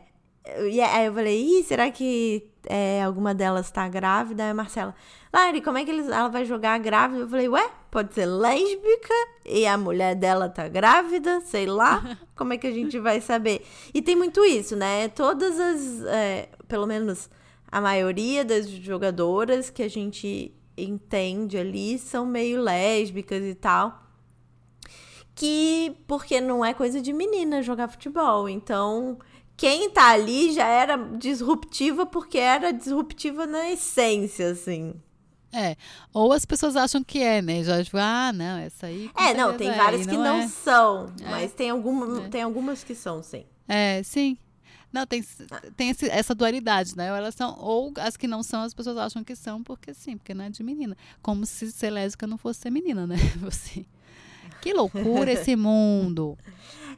E 0.69 0.79
aí 0.79 1.05
eu 1.05 1.13
falei, 1.13 1.41
Ih, 1.41 1.63
será 1.63 1.91
que 1.91 2.49
é, 2.65 3.03
alguma 3.03 3.33
delas 3.35 3.69
tá 3.69 3.87
grávida? 3.89 4.43
Aí 4.43 4.51
a 4.51 4.53
Marcela, 4.53 4.95
Lari, 5.33 5.61
como 5.61 5.77
é 5.77 5.83
que 5.83 5.91
eles, 5.91 6.07
ela 6.07 6.29
vai 6.29 6.45
jogar 6.45 6.79
grávida? 6.79 7.21
Eu 7.21 7.27
falei, 7.27 7.49
ué, 7.49 7.69
pode 7.91 8.13
ser 8.13 8.25
lésbica 8.25 9.13
e 9.45 9.67
a 9.67 9.77
mulher 9.77 10.15
dela 10.15 10.47
tá 10.47 10.67
grávida, 10.69 11.41
sei 11.41 11.65
lá. 11.65 12.17
Como 12.35 12.53
é 12.53 12.57
que 12.57 12.67
a 12.67 12.71
gente 12.71 12.97
vai 12.99 13.19
saber? 13.19 13.65
E 13.93 14.01
tem 14.01 14.15
muito 14.15 14.45
isso, 14.45 14.75
né? 14.75 15.09
Todas 15.09 15.59
as, 15.59 16.03
é, 16.05 16.49
pelo 16.67 16.85
menos 16.85 17.29
a 17.69 17.81
maioria 17.81 18.45
das 18.45 18.69
jogadoras 18.69 19.69
que 19.69 19.83
a 19.83 19.89
gente 19.89 20.53
entende 20.77 21.57
ali 21.57 21.97
são 21.97 22.25
meio 22.25 22.61
lésbicas 22.61 23.43
e 23.43 23.55
tal 23.55 24.07
que 25.37 25.95
porque 26.07 26.41
não 26.41 26.65
é 26.65 26.73
coisa 26.73 26.99
de 26.99 27.13
menina 27.13 27.61
jogar 27.61 27.87
futebol. 27.87 28.49
Então, 28.49 29.19
quem 29.55 29.89
tá 29.89 30.09
ali 30.09 30.51
já 30.51 30.67
era 30.67 30.97
disruptiva 30.97 32.05
porque 32.07 32.39
era 32.39 32.73
disruptiva 32.73 33.45
na 33.45 33.69
essência, 33.69 34.49
assim. 34.49 34.95
É. 35.53 35.75
Ou 36.11 36.33
as 36.33 36.43
pessoas 36.43 36.75
acham 36.75 37.03
que 37.03 37.19
é, 37.19 37.41
né? 37.41 37.63
Já 37.63 37.83
tipo, 37.83 37.97
ah, 37.97 38.31
não, 38.33 38.57
essa 38.57 38.87
aí. 38.87 39.09
É, 39.15 39.33
não, 39.33 39.55
tem 39.55 39.69
é, 39.69 39.73
várias 39.73 40.05
que 40.07 40.17
não 40.17 40.37
é. 40.37 40.47
são, 40.47 41.05
É. 41.21 41.29
mas 41.29 41.53
tem, 41.53 41.69
alguma, 41.69 42.25
É. 42.25 42.29
tem 42.29 42.41
algumas 42.41 42.83
que 42.83 42.95
são, 42.95 43.21
sim. 43.21 43.45
É, 43.67 44.01
sim. 44.03 44.37
Não, 44.91 45.05
tem, 45.05 45.23
tem 45.75 45.89
esse- 45.89 46.09
essa 46.09 46.33
dualidade, 46.33 46.95
né? 46.95 47.11
Ou 47.11 47.17
elas 47.17 47.35
são, 47.35 47.57
ou 47.59 47.93
as 47.97 48.15
que 48.17 48.27
não 48.27 48.41
são, 48.41 48.61
as 48.61 48.73
pessoas 48.73 48.97
acham 48.97 49.23
que 49.23 49.35
são, 49.35 49.61
porque 49.61 49.93
sim, 49.93 50.17
porque 50.17 50.33
não 50.33 50.45
é 50.45 50.49
de 50.49 50.63
menina. 50.63 50.95
Como 51.21 51.45
se 51.45 51.71
ser 51.71 51.89
lésbica 51.89 52.25
não 52.25 52.37
fosse 52.37 52.61
ser 52.61 52.69
menina, 52.69 53.05
né? 53.05 53.15
Você. 53.41 53.85
Que 54.61 54.73
loucura 54.73 55.31
esse 55.31 55.55
mundo. 55.55 56.37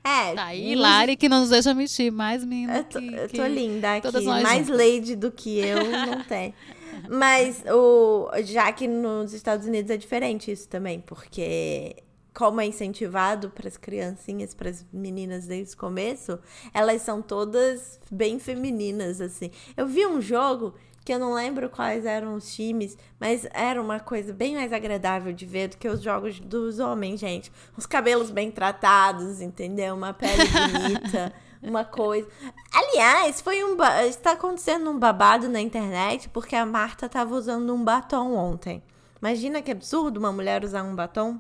É, 0.03 0.34
Tá 0.34 0.45
aí, 0.45 0.72
nos- 0.76 0.82
Lari, 0.82 1.17
que 1.17 1.28
não 1.28 1.41
nos 1.41 1.49
deixa 1.49 1.74
mentir. 1.74 2.11
Mais 2.11 2.43
menina 2.45 2.78
Eu 2.78 2.84
tô, 2.86 2.99
que, 2.99 3.13
eu 3.13 3.30
tô 3.30 3.45
linda 3.47 3.95
aqui. 3.95 4.22
Mais 4.43 4.67
juntas. 4.67 4.78
lady 4.86 5.15
do 5.15 5.32
que 5.32 5.57
eu 5.59 5.84
não 6.07 6.24
tem. 6.24 6.53
Mas 7.09 7.63
o, 7.72 8.30
já 8.43 8.72
que 8.72 8.88
nos 8.88 9.34
Estados 9.34 9.65
Unidos 9.67 9.89
é 9.91 9.97
diferente 9.97 10.51
isso 10.51 10.67
também, 10.67 10.99
porque 11.01 11.95
como 12.40 12.62
é 12.62 12.66
incentivado 12.66 13.50
para 13.50 13.68
as 13.68 13.76
criancinhas, 13.76 14.54
para 14.54 14.70
as 14.70 14.86
meninas 14.94 15.46
desde 15.46 15.74
o 15.76 15.78
começo, 15.78 16.40
elas 16.74 17.02
são 17.02 17.22
todas 17.22 18.00
bem 18.10 18.40
femininas 18.40 19.20
assim. 19.20 19.52
Eu 19.76 19.86
vi 19.86 20.08
um 20.08 20.22
jogo 20.22 20.74
que 21.04 21.12
eu 21.14 21.20
não 21.20 21.34
lembro 21.34 21.70
quais 21.70 22.06
eram 22.06 22.36
os 22.36 22.56
times, 22.56 22.98
mas 23.20 23.46
era 23.54 23.82
uma 23.82 24.00
coisa 24.00 24.32
bem 24.32 24.56
mais 24.56 24.72
agradável 24.72 25.34
de 25.34 25.46
ver 25.46 25.68
do 25.68 25.76
que 25.78 25.90
os 25.90 26.02
jogos 26.02 26.40
dos 26.40 26.80
homens, 26.80 27.20
gente. 27.20 27.52
Os 27.76 27.86
cabelos 27.86 28.32
bem 28.32 28.50
tratados, 28.50 29.42
entendeu? 29.42 29.94
Uma 29.96 30.14
pele 30.14 30.44
bonita, 30.48 31.34
uma 31.62 31.84
coisa. 31.84 32.26
Aliás, 32.72 33.42
foi 33.42 33.66
um 33.66 33.76
ba- 33.76 34.06
está 34.06 34.32
acontecendo 34.32 34.90
um 34.90 34.98
babado 34.98 35.50
na 35.50 35.60
internet 35.60 36.30
porque 36.30 36.56
a 36.56 36.66
Marta 36.66 37.10
tava 37.10 37.36
usando 37.36 37.74
um 37.76 37.84
batom 37.84 38.34
ontem. 38.34 38.82
Imagina 39.22 39.62
que 39.62 39.72
absurdo 39.72 40.18
uma 40.22 40.32
mulher 40.32 40.64
usar 40.64 40.84
um 40.84 40.96
batom. 40.96 41.38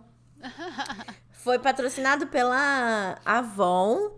Foi 1.31 1.57
patrocinado 1.59 2.27
pela 2.27 3.17
Avon 3.25 4.11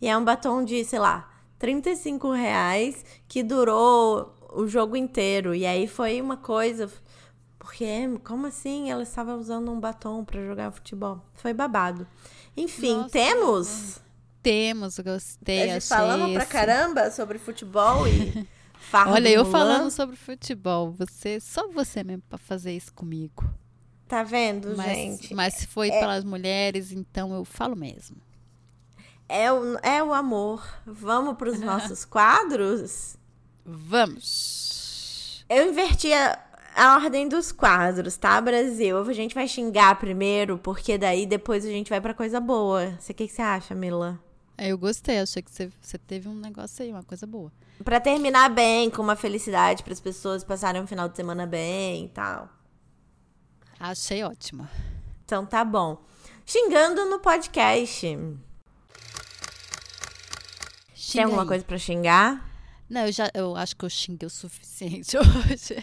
e 0.00 0.08
é 0.08 0.16
um 0.16 0.24
batom 0.24 0.64
de, 0.64 0.84
sei 0.84 0.98
lá, 0.98 1.30
35 1.58 2.32
reais 2.32 3.04
que 3.28 3.42
durou 3.42 4.34
o 4.52 4.66
jogo 4.66 4.96
inteiro. 4.96 5.54
E 5.54 5.66
aí 5.66 5.86
foi 5.86 6.20
uma 6.20 6.36
coisa. 6.36 6.90
Porque, 7.58 7.86
como 8.24 8.46
assim 8.46 8.90
ela 8.90 9.02
estava 9.02 9.34
usando 9.36 9.70
um 9.70 9.78
batom 9.78 10.24
para 10.24 10.44
jogar 10.44 10.70
futebol? 10.70 11.20
Foi 11.34 11.52
babado. 11.52 12.06
Enfim, 12.56 12.96
Nossa, 12.96 13.10
temos. 13.10 14.00
Temos, 14.42 14.98
gostei. 14.98 15.70
A 15.72 15.80
falamos 15.80 16.32
pra 16.32 16.46
caramba 16.46 17.10
sobre 17.10 17.38
futebol 17.38 18.08
e 18.08 18.48
Olha, 19.06 19.28
eu 19.28 19.44
Mulan. 19.44 19.52
falando 19.52 19.90
sobre 19.90 20.16
futebol. 20.16 20.92
Você, 20.92 21.38
só 21.38 21.68
você 21.68 22.02
mesmo 22.02 22.22
pra 22.28 22.38
fazer 22.38 22.72
isso 22.72 22.92
comigo. 22.92 23.44
Tá 24.10 24.24
vendo, 24.24 24.76
Mas, 24.76 24.88
gente? 24.96 25.32
mas 25.32 25.54
se 25.54 25.68
foi 25.68 25.88
pelas 25.88 26.24
mulheres, 26.24 26.90
então 26.90 27.32
eu 27.32 27.44
falo 27.44 27.76
mesmo. 27.76 28.16
É 29.28 29.52
o, 29.52 29.78
é 29.84 30.02
o 30.02 30.12
amor. 30.12 30.66
Vamos 30.84 31.36
pros 31.36 31.60
nossos 31.62 32.04
quadros? 32.04 33.16
Vamos! 33.64 35.44
Eu 35.48 35.68
inverti 35.70 36.12
a, 36.12 36.36
a 36.74 36.96
ordem 36.96 37.28
dos 37.28 37.52
quadros, 37.52 38.16
tá, 38.16 38.40
Brasil? 38.40 38.98
A 38.98 39.12
gente 39.12 39.32
vai 39.32 39.46
xingar 39.46 39.96
primeiro, 39.96 40.58
porque 40.58 40.98
daí 40.98 41.24
depois 41.24 41.64
a 41.64 41.68
gente 41.68 41.88
vai 41.88 42.00
pra 42.00 42.12
coisa 42.12 42.40
boa. 42.40 42.98
O 43.00 43.14
que, 43.14 43.14
que 43.14 43.28
você 43.28 43.42
acha, 43.42 43.76
Mila? 43.76 44.18
É, 44.58 44.70
Eu 44.72 44.76
gostei, 44.78 45.20
achei 45.20 45.40
que 45.40 45.52
você, 45.52 45.70
você 45.80 45.98
teve 45.98 46.28
um 46.28 46.34
negócio 46.34 46.84
aí, 46.84 46.90
uma 46.90 47.04
coisa 47.04 47.28
boa. 47.28 47.52
Pra 47.84 48.00
terminar 48.00 48.50
bem, 48.50 48.90
com 48.90 49.02
uma 49.02 49.14
felicidade 49.14 49.84
para 49.84 49.92
as 49.92 50.00
pessoas 50.00 50.42
passarem 50.42 50.82
um 50.82 50.86
final 50.88 51.08
de 51.08 51.14
semana 51.16 51.46
bem 51.46 52.06
e 52.06 52.08
tal. 52.08 52.48
Achei 53.80 54.22
ótimo. 54.22 54.68
Então 55.24 55.46
tá 55.46 55.64
bom. 55.64 56.04
Xingando 56.44 57.06
no 57.06 57.18
podcast. 57.18 58.00
Tem 58.02 58.38
Xinga 60.94 61.24
alguma 61.24 61.42
aí. 61.42 61.48
coisa 61.48 61.64
pra 61.64 61.78
xingar? 61.78 62.46
Não, 62.90 63.06
eu, 63.06 63.12
já, 63.12 63.30
eu 63.32 63.56
acho 63.56 63.74
que 63.74 63.84
eu 63.86 63.88
xinguei 63.88 64.26
o 64.26 64.30
suficiente 64.30 65.16
hoje. 65.16 65.82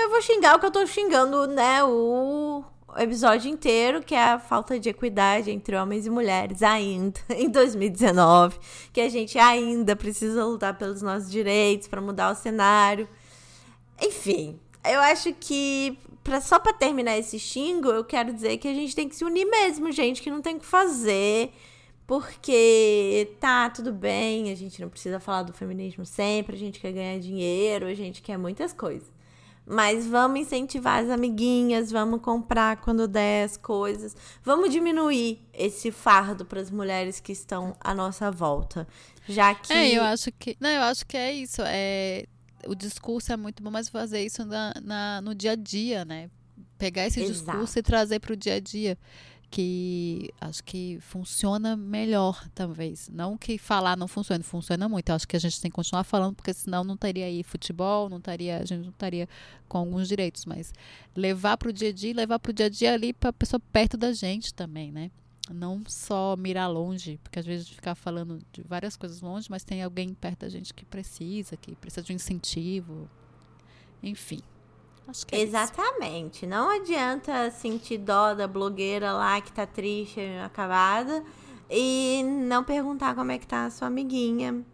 Eu 0.00 0.08
vou 0.08 0.22
xingar 0.22 0.56
o 0.56 0.58
que 0.58 0.64
eu 0.64 0.70
tô 0.70 0.86
xingando, 0.86 1.46
né? 1.48 1.84
O, 1.84 2.64
o 2.88 2.98
episódio 2.98 3.50
inteiro, 3.50 4.02
que 4.02 4.14
é 4.14 4.22
a 4.22 4.38
falta 4.38 4.80
de 4.80 4.88
equidade 4.88 5.50
entre 5.50 5.76
homens 5.76 6.06
e 6.06 6.10
mulheres, 6.10 6.62
ainda 6.62 7.20
em 7.28 7.50
2019, 7.50 8.58
que 8.90 9.02
a 9.02 9.08
gente 9.10 9.38
ainda 9.38 9.94
precisa 9.94 10.44
lutar 10.46 10.78
pelos 10.78 11.02
nossos 11.02 11.30
direitos 11.30 11.88
para 11.88 12.00
mudar 12.00 12.32
o 12.32 12.34
cenário. 12.34 13.06
Enfim, 14.00 14.58
eu 14.84 15.00
acho 15.00 15.34
que 15.34 15.98
pra, 16.22 16.40
só 16.40 16.58
para 16.58 16.72
terminar 16.72 17.18
esse 17.18 17.38
xingo, 17.38 17.88
eu 17.88 18.04
quero 18.04 18.32
dizer 18.32 18.58
que 18.58 18.68
a 18.68 18.74
gente 18.74 18.94
tem 18.94 19.08
que 19.08 19.16
se 19.16 19.24
unir 19.24 19.44
mesmo, 19.44 19.90
gente, 19.92 20.22
que 20.22 20.30
não 20.30 20.40
tem 20.40 20.56
o 20.56 20.60
que 20.60 20.66
fazer. 20.66 21.52
Porque 22.06 23.36
tá 23.40 23.70
tudo 23.70 23.92
bem, 23.92 24.50
a 24.50 24.54
gente 24.54 24.80
não 24.80 24.88
precisa 24.88 25.20
falar 25.20 25.44
do 25.44 25.52
feminismo 25.52 26.04
sempre, 26.04 26.56
a 26.56 26.58
gente 26.58 26.80
quer 26.80 26.92
ganhar 26.92 27.18
dinheiro, 27.18 27.86
a 27.86 27.94
gente 27.94 28.20
quer 28.20 28.36
muitas 28.36 28.72
coisas. 28.72 29.10
Mas 29.64 30.06
vamos 30.06 30.40
incentivar 30.40 31.02
as 31.02 31.08
amiguinhas, 31.08 31.92
vamos 31.92 32.20
comprar 32.20 32.78
quando 32.78 33.06
der 33.06 33.44
as 33.44 33.56
coisas. 33.56 34.16
Vamos 34.42 34.70
diminuir 34.70 35.40
esse 35.54 35.92
fardo 35.92 36.44
para 36.44 36.60
as 36.60 36.70
mulheres 36.70 37.20
que 37.20 37.30
estão 37.30 37.76
à 37.80 37.94
nossa 37.94 38.30
volta. 38.30 38.86
Já 39.28 39.54
que. 39.54 39.72
É, 39.72 39.96
eu 39.96 40.02
acho 40.02 40.32
que. 40.32 40.56
Não, 40.60 40.68
eu 40.68 40.82
acho 40.82 41.06
que 41.06 41.16
é 41.16 41.32
isso. 41.32 41.62
É, 41.64 42.26
o 42.66 42.74
discurso 42.74 43.32
é 43.32 43.36
muito 43.36 43.62
bom, 43.62 43.70
mas 43.70 43.88
fazer 43.88 44.24
isso 44.24 44.44
na, 44.44 44.74
na 44.82 45.20
no 45.20 45.34
dia 45.34 45.52
a 45.52 45.56
dia, 45.56 46.04
né? 46.04 46.30
Pegar 46.78 47.06
esse 47.06 47.20
Exato. 47.20 47.50
discurso 47.50 47.78
e 47.78 47.82
trazer 47.82 48.20
para 48.20 48.32
o 48.32 48.36
dia 48.36 48.54
a 48.54 48.60
dia 48.60 48.98
que 49.52 50.30
acho 50.40 50.64
que 50.64 50.98
funciona 51.02 51.76
melhor, 51.76 52.48
talvez. 52.54 53.10
Não 53.12 53.36
que 53.36 53.58
falar 53.58 53.98
não 53.98 54.08
funcione, 54.08 54.42
funciona 54.42 54.88
muito. 54.88 55.10
Eu 55.10 55.14
acho 55.14 55.28
que 55.28 55.36
a 55.36 55.38
gente 55.38 55.60
tem 55.60 55.70
que 55.70 55.74
continuar 55.74 56.04
falando, 56.04 56.34
porque 56.34 56.54
senão 56.54 56.82
não 56.82 56.96
teria 56.96 57.26
aí 57.26 57.42
futebol, 57.42 58.08
não 58.08 58.16
estaria, 58.16 58.56
a 58.56 58.64
gente 58.64 58.80
não 58.80 58.90
estaria 58.90 59.28
com 59.68 59.76
alguns 59.76 60.08
direitos, 60.08 60.46
mas 60.46 60.72
levar 61.14 61.58
para 61.58 61.68
o 61.68 61.72
dia 61.72 61.90
a 61.90 61.92
dia, 61.92 62.14
levar 62.14 62.38
para 62.38 62.50
o 62.50 62.52
dia 62.54 62.64
a 62.66 62.68
dia 62.70 62.94
ali 62.94 63.12
para 63.12 63.28
a 63.28 63.32
pessoa 63.32 63.60
perto 63.70 63.98
da 63.98 64.14
gente 64.14 64.54
também, 64.54 64.90
né? 64.90 65.10
Não 65.52 65.82
só 65.86 66.36
mirar 66.36 66.68
longe, 66.68 67.18
porque 67.22 67.38
às 67.38 67.46
vezes 67.46 67.66
gente 67.66 67.76
fica 67.76 67.94
falando 67.94 68.38
de 68.52 68.62
várias 68.62 68.96
coisas 68.96 69.20
longe, 69.20 69.48
mas 69.50 69.64
tem 69.64 69.82
alguém 69.82 70.14
perto 70.14 70.40
da 70.40 70.48
gente 70.48 70.72
que 70.72 70.84
precisa, 70.84 71.56
que 71.56 71.74
precisa 71.76 72.02
de 72.02 72.12
um 72.12 72.16
incentivo. 72.16 73.08
Enfim. 74.02 74.40
Acho 75.06 75.26
que 75.26 75.34
é 75.34 75.40
Exatamente. 75.40 76.46
Não 76.46 76.70
adianta 76.70 77.50
sentir 77.50 77.98
dó 77.98 78.34
da 78.34 78.46
blogueira 78.46 79.12
lá 79.12 79.40
que 79.40 79.52
tá 79.52 79.66
triste, 79.66 80.20
acabada, 80.44 81.24
e 81.68 82.22
não 82.22 82.62
perguntar 82.62 83.14
como 83.14 83.32
é 83.32 83.38
que 83.38 83.46
tá 83.46 83.66
a 83.66 83.70
sua 83.70 83.88
amiguinha, 83.88 84.64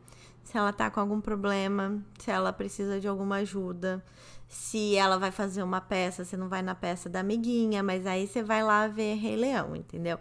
se 0.43 0.57
ela 0.57 0.73
tá 0.73 0.91
com 0.91 1.01
algum 1.01 1.21
problema, 1.21 2.03
se 2.19 2.31
ela 2.31 2.53
precisa 2.53 2.99
de 2.99 3.07
alguma 3.07 3.37
ajuda, 3.37 4.03
se 4.49 4.97
ela 4.97 5.19
vai 5.19 5.31
fazer 5.31 5.63
uma 5.63 5.81
peça, 5.81 6.25
você 6.25 6.37
não 6.37 6.49
vai 6.49 6.63
na 6.63 6.75
peça 6.75 7.09
da 7.09 7.21
amiguinha, 7.21 7.83
mas 7.83 8.07
aí 8.07 8.27
você 8.27 8.43
vai 8.43 8.63
lá 8.63 8.89
ver 8.89 9.15
Rei 9.17 9.37
Leão, 9.37 9.77
entendeu? 9.77 10.19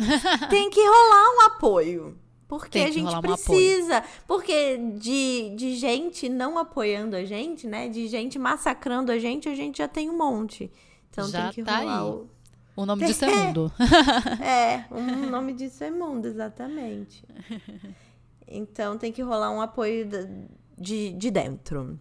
Tem 0.48 0.70
que 0.70 0.80
rolar 0.80 1.36
um 1.36 1.40
apoio. 1.46 2.18
Porque 2.48 2.80
a 2.80 2.90
gente 2.90 3.04
rolar 3.04 3.18
um 3.18 3.22
precisa. 3.22 4.02
Porque 4.26 4.76
de, 4.98 5.54
de 5.54 5.76
gente 5.76 6.28
não 6.28 6.58
apoiando 6.58 7.14
a 7.14 7.24
gente, 7.24 7.66
né? 7.66 7.88
De 7.88 8.08
gente 8.08 8.38
massacrando 8.38 9.12
a 9.12 9.18
gente, 9.18 9.48
a 9.48 9.54
gente 9.54 9.78
já 9.78 9.86
tem 9.86 10.10
um 10.10 10.18
monte. 10.18 10.70
Então 11.10 11.28
Já 11.28 11.44
tem 11.44 11.52
que 11.52 11.62
tá 11.62 11.78
rolar 11.78 12.02
aí. 12.02 12.10
o. 12.10 12.28
O 12.76 12.86
nome 12.86 13.04
disso 13.04 13.24
é 13.24 13.28
mundo. 13.34 13.72
É, 14.42 14.84
o 14.90 15.00
nome 15.30 15.52
disso 15.52 15.84
é 15.84 15.90
mundo, 15.90 16.26
exatamente. 16.26 17.24
Então 18.48 18.96
tem 18.98 19.12
que 19.12 19.22
rolar 19.22 19.50
um 19.50 19.60
apoio 19.60 20.08
de, 20.76 21.12
de 21.12 21.30
dentro. 21.30 22.00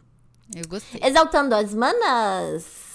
Eu 0.56 0.68
gostei. 0.68 1.00
Exaltando 1.04 1.54
as 1.54 1.76
manas. 1.76 2.89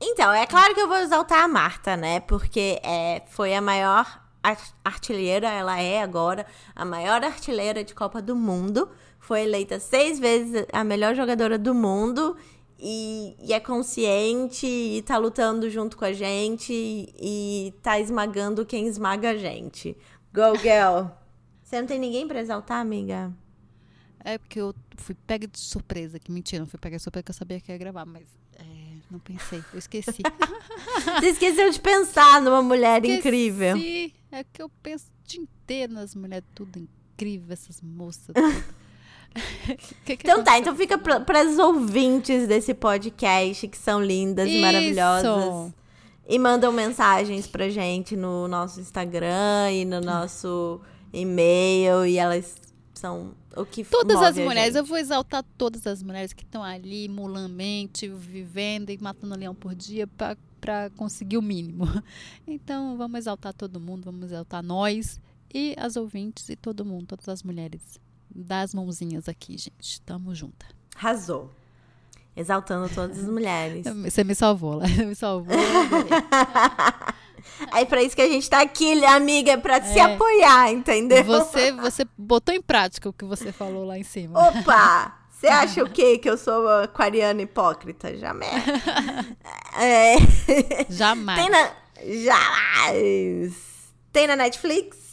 Então, 0.00 0.32
é 0.32 0.46
claro 0.46 0.74
que 0.74 0.80
eu 0.80 0.88
vou 0.88 0.96
exaltar 0.98 1.44
a 1.44 1.48
Marta, 1.48 1.96
né? 1.96 2.20
Porque 2.20 2.80
é, 2.82 3.22
foi 3.28 3.54
a 3.54 3.60
maior 3.60 4.22
ar- 4.42 4.74
artilheira, 4.84 5.48
ela 5.50 5.78
é 5.80 6.00
agora 6.02 6.46
a 6.74 6.84
maior 6.84 7.22
artilheira 7.22 7.84
de 7.84 7.94
Copa 7.94 8.22
do 8.22 8.34
Mundo. 8.34 8.88
Foi 9.18 9.42
eleita 9.42 9.78
seis 9.78 10.18
vezes 10.18 10.64
a 10.72 10.82
melhor 10.82 11.14
jogadora 11.14 11.58
do 11.58 11.74
mundo. 11.74 12.36
E, 12.82 13.36
e 13.46 13.52
é 13.52 13.60
consciente 13.60 14.66
e 14.66 15.02
tá 15.02 15.18
lutando 15.18 15.68
junto 15.68 15.98
com 15.98 16.06
a 16.06 16.14
gente 16.14 16.72
e, 16.72 17.66
e 17.68 17.72
tá 17.82 18.00
esmagando 18.00 18.64
quem 18.64 18.86
esmaga 18.86 19.32
a 19.32 19.36
gente. 19.36 19.94
Go, 20.32 20.56
girl! 20.56 21.10
Você 21.62 21.78
não 21.78 21.86
tem 21.86 21.98
ninguém 21.98 22.26
pra 22.26 22.40
exaltar, 22.40 22.80
amiga? 22.80 23.30
É 24.24 24.38
porque 24.38 24.58
eu 24.60 24.74
fui 24.96 25.14
pega 25.26 25.46
de 25.46 25.58
surpresa. 25.58 26.18
Que 26.18 26.32
mentira, 26.32 26.60
não 26.60 26.66
fui 26.66 26.78
pega 26.78 26.96
de 26.96 27.02
surpresa 27.02 27.22
que 27.24 27.30
eu 27.30 27.34
sabia 27.34 27.60
que 27.60 27.70
ia 27.70 27.76
gravar, 27.76 28.06
mas 28.06 28.26
é, 28.54 28.89
não 29.10 29.18
pensei. 29.18 29.62
Eu 29.72 29.78
esqueci. 29.78 30.22
Você 31.20 31.26
esqueceu 31.26 31.70
de 31.70 31.80
pensar 31.80 32.40
numa 32.40 32.62
mulher 32.62 33.04
incrível. 33.04 33.76
Esqueci. 33.76 34.14
É 34.32 34.44
que 34.44 34.62
eu 34.62 34.68
penso 34.82 35.06
o 35.06 35.28
dia 35.28 35.40
inteiro 35.40 35.92
nas 35.92 36.14
mulheres, 36.14 36.44
tudo 36.54 36.78
incrível, 36.78 37.52
essas 37.52 37.80
moças. 37.80 38.34
Que 40.04 40.16
que 40.16 40.26
Então 40.26 40.42
tá, 40.42 40.58
então 40.58 40.74
fica 40.74 40.98
para 40.98 41.46
os 41.46 41.58
ouvintes 41.58 42.46
desse 42.46 42.74
podcast 42.74 43.68
que 43.68 43.76
são 43.76 44.02
lindas 44.02 44.48
e 44.48 44.54
Isso. 44.54 44.60
maravilhosas. 44.60 45.72
E 46.28 46.38
mandam 46.38 46.72
mensagens 46.72 47.46
pra 47.46 47.68
gente 47.68 48.16
no 48.16 48.46
nosso 48.46 48.80
Instagram 48.80 49.72
e 49.72 49.84
no 49.84 50.00
nosso 50.00 50.80
e-mail. 51.12 52.06
E 52.06 52.18
elas 52.18 52.54
são 53.00 53.34
o 53.56 53.64
que 53.64 53.82
Todas 53.82 54.20
as 54.20 54.36
mulheres, 54.36 54.74
eu 54.74 54.84
vou 54.84 54.98
exaltar 54.98 55.42
todas 55.56 55.86
as 55.86 56.02
mulheres 56.02 56.32
que 56.32 56.44
estão 56.44 56.62
ali 56.62 57.08
mulamente, 57.08 58.06
vivendo 58.06 58.90
e 58.90 58.98
matando 58.98 59.34
leão 59.36 59.54
por 59.54 59.74
dia 59.74 60.06
pra, 60.06 60.36
pra 60.60 60.90
conseguir 60.90 61.38
o 61.38 61.42
mínimo. 61.42 61.86
Então, 62.46 62.96
vamos 62.96 63.18
exaltar 63.20 63.54
todo 63.54 63.80
mundo, 63.80 64.04
vamos 64.04 64.24
exaltar 64.24 64.62
nós 64.62 65.20
e 65.52 65.74
as 65.78 65.96
ouvintes 65.96 66.48
e 66.48 66.56
todo 66.56 66.84
mundo, 66.84 67.06
todas 67.06 67.28
as 67.28 67.42
mulheres. 67.42 67.98
Dá 68.32 68.60
as 68.60 68.74
mãozinhas 68.74 69.28
aqui, 69.28 69.56
gente. 69.56 70.00
Tamo 70.02 70.34
junto. 70.34 70.66
Arrasou. 70.94 71.50
Exaltando 72.36 72.92
todas 72.94 73.18
as 73.18 73.28
mulheres. 73.28 73.84
Você 74.04 74.22
me 74.22 74.34
salvou 74.34 74.74
lá. 74.82 74.86
Me 74.86 75.14
salvou. 75.14 75.56
É 77.74 77.84
pra 77.84 78.02
isso 78.02 78.14
que 78.16 78.22
a 78.22 78.28
gente 78.28 78.48
tá 78.48 78.60
aqui, 78.60 79.04
amiga, 79.04 79.52
é 79.52 79.56
pra 79.56 79.80
se 79.82 79.98
É. 79.98 80.02
apoiar, 80.02 80.70
entendeu? 80.72 81.24
Você, 81.24 81.72
você 81.72 82.06
botou 82.16 82.54
em 82.54 82.62
prática 82.62 83.08
o 83.08 83.12
que 83.12 83.24
você 83.24 83.52
falou 83.52 83.84
lá 83.84 83.98
em 83.98 84.02
cima. 84.04 84.38
Opa! 84.48 85.16
Você 85.30 85.46
acha 85.48 85.82
o 85.82 85.88
quê? 85.90 86.18
Que 86.18 86.28
eu 86.28 86.36
sou 86.36 86.68
aquariana 86.68 87.40
hipócrita? 87.42 88.16
Jamais. 88.16 88.50
É. 89.78 90.16
Jamais. 90.90 91.40
Tem 91.40 91.48
na. 91.50 91.70
Jamais! 92.04 93.54
Tem 94.12 94.26
na 94.26 94.36
Netflix? 94.36 95.09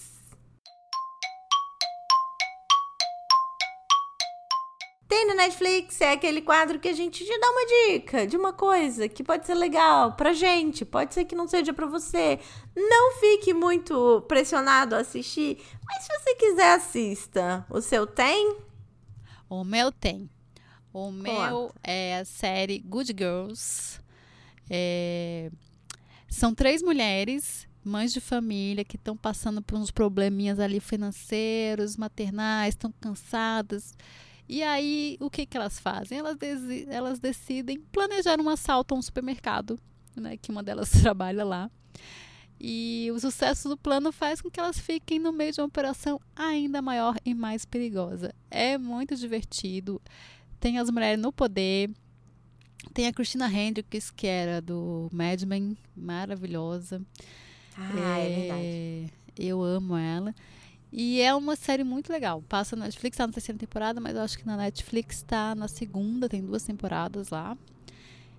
Tem 5.08 5.26
na 5.26 5.36
Netflix, 5.36 6.02
é 6.02 6.12
aquele 6.12 6.42
quadro 6.42 6.80
que 6.80 6.90
a 6.90 6.94
gente 6.94 7.24
te 7.24 7.40
dá 7.40 7.50
uma 7.50 7.66
dica 7.66 8.28
de 8.28 8.36
uma 8.36 8.52
coisa 8.52 9.08
que 9.08 9.24
pode 9.24 9.46
ser 9.46 9.54
legal 9.54 10.18
pra 10.18 10.34
gente, 10.34 10.84
pode 10.84 11.14
ser 11.14 11.24
que 11.24 11.34
não 11.34 11.48
seja 11.48 11.74
pra 11.74 11.86
você. 11.86 12.40
Não 12.76 13.14
fique 13.18 13.54
muito 13.54 14.22
pressionado 14.28 14.96
a 14.96 15.00
assistir, 15.00 15.64
mas 15.86 16.04
se 16.04 16.10
você 16.10 16.36
quiser, 16.36 16.74
assista. 16.74 17.66
O 17.70 17.80
seu 17.80 18.06
tem? 18.06 18.58
O 19.50 19.64
meu 19.64 19.94
tem. 19.94 20.30
O 20.92 21.10
meu 21.10 21.72
é 21.84 22.18
a 22.20 22.26
série 22.26 22.80
Good 22.80 23.16
Girls. 23.18 24.02
É, 24.70 25.50
São 26.28 26.54
três 26.54 26.82
mulheres, 26.82 27.66
mães 27.82 28.12
de 28.12 28.20
família, 28.20 28.84
que 28.84 28.98
estão 28.98 29.16
passando 29.16 29.62
por 29.62 29.78
uns 29.78 29.90
probleminhas 29.90 30.60
ali 30.60 30.82
financeiros, 30.82 31.96
maternais, 31.96 32.74
estão 32.74 32.92
cansadas. 33.00 33.96
E 34.50 34.64
aí, 34.64 35.18
o 35.20 35.30
que, 35.30 35.46
que 35.46 35.58
elas 35.58 35.80
fazem? 35.80 36.20
Elas, 36.20 36.38
elas 36.88 37.20
decidem 37.20 37.80
planejar 37.92 38.40
um 38.40 38.50
assalto 38.50 38.96
a 38.96 38.98
um 38.98 39.02
supermercado, 39.02 39.80
né, 40.16 40.38
que 40.38 40.52
uma 40.52 40.64
delas 40.64 40.90
trabalha 41.02 41.44
lá. 41.44 41.70
E 42.60 43.10
o 43.14 43.20
sucesso 43.20 43.70
do 43.70 43.78
plano 43.78 44.12
faz 44.12 44.42
com 44.42 44.50
que 44.50 44.60
elas 44.60 44.80
fiquem 44.80 45.20
no 45.20 45.32
meio 45.32 45.52
de 45.52 45.62
uma 45.62 45.68
operação 45.68 46.20
ainda 46.36 46.82
maior 46.82 47.16
e 47.24 47.34
mais 47.34 47.66
perigosa. 47.66 48.34
É 48.50 48.78
muito 48.78 49.16
divertido. 49.16 50.02
Tem 50.60 50.80
as 50.80 50.90
mulheres 50.90 51.22
no 51.22 51.32
poder. 51.32 51.92
Tem 52.94 53.06
a 53.06 53.14
Christina 53.14 53.52
Hendricks, 53.52 54.10
que 54.10 54.26
era 54.26 54.60
do 54.60 55.08
Mad 55.12 55.44
Men, 55.44 55.78
maravilhosa. 55.96 57.02
Ah, 57.78 58.18
é, 58.18 58.36
verdade. 58.40 58.64
É, 58.64 59.06
Eu 59.38 59.62
amo 59.62 59.96
ela. 59.96 60.34
E 60.92 61.22
é 61.22 61.34
uma 61.36 61.56
série 61.56 61.84
muito 61.84 62.12
legal. 62.12 62.42
Passa 62.48 62.76
na 62.76 62.86
Netflix, 62.86 63.18
tá 63.18 63.28
na 63.28 63.34
terceira 63.34 63.60
temporada, 63.60 64.00
mas 64.00 64.16
eu 64.16 64.22
acho 64.22 64.38
que 64.38 64.46
na 64.46 64.56
Netflix 64.56 65.22
tá 65.22 65.54
na 65.54 65.68
segunda, 65.68 66.30
tem 66.30 66.42
duas 66.42 66.64
temporadas 66.64 67.30
lá. 67.30 67.58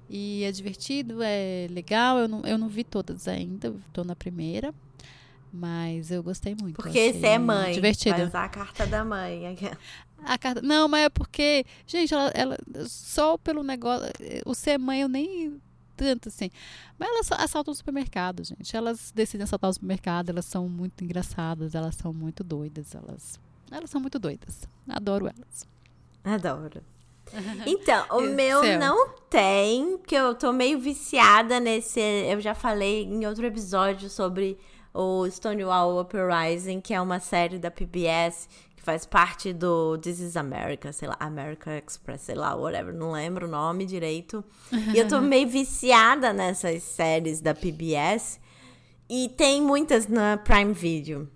E 0.09 0.43
é 0.45 0.51
divertido, 0.51 1.19
é 1.23 1.67
legal. 1.71 2.19
Eu 2.19 2.29
não, 2.29 2.41
eu 2.43 2.57
não 2.57 2.69
vi 2.69 2.85
todas 2.85 3.29
ainda, 3.29 3.75
tô 3.93 4.03
na 4.03 4.17
primeira. 4.17 4.75
Mas 5.53 6.11
eu 6.11 6.23
gostei 6.23 6.55
muito. 6.59 6.77
Porque 6.77 7.13
você 7.13 7.27
é 7.27 7.39
mãe. 7.39 7.73
Divertido. 7.73 8.17
Vai 8.17 8.27
usar 8.27 8.45
a 8.45 8.49
carta 8.49 8.87
da 8.87 9.05
mãe. 9.05 9.57
A 10.25 10.37
carta. 10.37 10.61
Não, 10.61 10.89
mas 10.89 11.05
é 11.05 11.09
porque, 11.09 11.65
gente, 11.87 12.13
ela, 12.13 12.29
ela 12.35 12.59
só 12.89 13.39
pelo 13.39 13.63
negócio. 13.63 14.11
O 14.45 14.53
ser 14.53 14.77
mãe 14.77 15.01
eu 15.01 15.09
nem 15.09 15.61
tanto 15.99 16.29
assim. 16.29 16.51
Mas 16.99 17.09
elas 17.09 17.33
assaltam 17.33 17.73
o 17.73 17.75
supermercado, 17.75 18.45
gente. 18.45 18.77
Elas 18.77 19.13
decidem 19.15 19.45
assaltar 19.45 19.69
o 19.69 19.73
supermercado, 19.73 20.31
elas 20.31 20.45
são 20.45 20.69
muito 20.69 21.03
engraçadas, 21.03 21.75
elas 21.75 21.97
são 21.97 22.13
muito 22.13 22.45
doidas, 22.45 22.95
elas. 22.95 23.39
Elas 23.71 23.91
são 23.91 24.01
muito 24.01 24.19
doidas. 24.19 24.67
Adoro 24.89 25.27
elas. 25.27 25.67
Adoro. 26.25 26.83
Então, 27.67 28.07
o 28.13 28.23
meu 28.23 28.63
não 28.79 29.11
tem, 29.29 29.99
que 29.99 30.15
eu 30.15 30.35
tô 30.35 30.51
meio 30.51 30.79
viciada 30.79 31.61
nesse. 31.61 32.01
Eu 32.01 32.41
já 32.41 32.55
falei 32.55 33.03
em 33.03 33.27
outro 33.27 33.45
episódio 33.45 34.09
sobre 34.09 34.59
o 34.95 35.29
Stonewall 35.29 36.01
Uprising, 36.01 36.81
que 36.81 36.95
é 36.95 37.01
uma 37.01 37.21
série 37.21 37.59
da 37.59 37.71
PBS 37.71 38.49
que 38.79 38.85
faz 38.85 39.05
parte 39.05 39.53
do 39.53 39.99
This 39.99 40.21
is 40.21 40.37
America, 40.37 40.93
sei 40.93 41.09
lá, 41.09 41.17
America 41.19 41.77
Express, 41.77 42.23
sei 42.23 42.37
lá, 42.37 42.55
whatever, 42.55 42.95
não 42.95 43.11
lembro 43.11 43.47
o 43.47 43.51
nome 43.51 43.85
direito. 43.85 44.45
e 44.95 44.99
eu 44.99 45.09
tô 45.09 45.19
meio 45.21 45.49
viciada 45.49 46.33
nessas 46.33 46.85
séries 46.85 47.41
da 47.41 47.55
PBS. 47.55 48.39
E 49.11 49.31
tem 49.31 49.61
muitas 49.61 50.07
na 50.07 50.37
Prime 50.37 50.73
Video. 50.73 51.29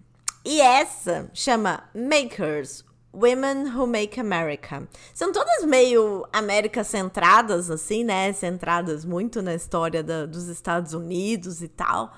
E 0.45 0.61
essa 0.61 1.29
chama 1.35 1.83
Makers, 1.95 2.85
Women 3.13 3.75
Who 3.75 3.87
Make 3.89 4.21
America. 4.21 4.89
São 5.13 5.33
todas 5.33 5.65
meio 5.65 6.25
América 6.33 6.85
centradas, 6.85 7.71
assim, 7.71 8.05
né? 8.05 8.33
Centradas 8.33 9.05
muito 9.05 9.43
na 9.43 9.55
história 9.55 10.03
da, 10.03 10.27
dos 10.27 10.47
Estados 10.47 10.95
Unidos 10.95 11.61
e 11.61 11.69
tal. 11.69 12.15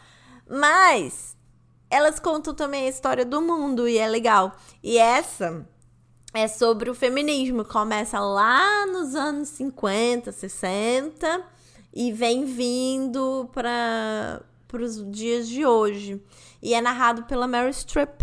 Mas 0.46 1.33
elas 1.90 2.18
contam 2.18 2.54
também 2.54 2.86
a 2.86 2.88
história 2.88 3.24
do 3.24 3.40
mundo 3.40 3.88
e 3.88 3.98
é 3.98 4.08
legal. 4.08 4.56
E 4.82 4.98
essa 4.98 5.66
é 6.32 6.48
sobre 6.48 6.90
o 6.90 6.94
feminismo. 6.94 7.64
Começa 7.64 8.18
lá 8.18 8.86
nos 8.86 9.14
anos 9.14 9.48
50, 9.50 10.32
60 10.32 11.44
e 11.94 12.12
vem 12.12 12.44
vindo 12.44 13.48
para 13.52 14.42
os 14.72 15.10
dias 15.10 15.48
de 15.48 15.64
hoje. 15.64 16.20
E 16.60 16.74
é 16.74 16.80
narrado 16.80 17.22
pela 17.24 17.46
Mary 17.46 17.72
Streep. 17.72 18.22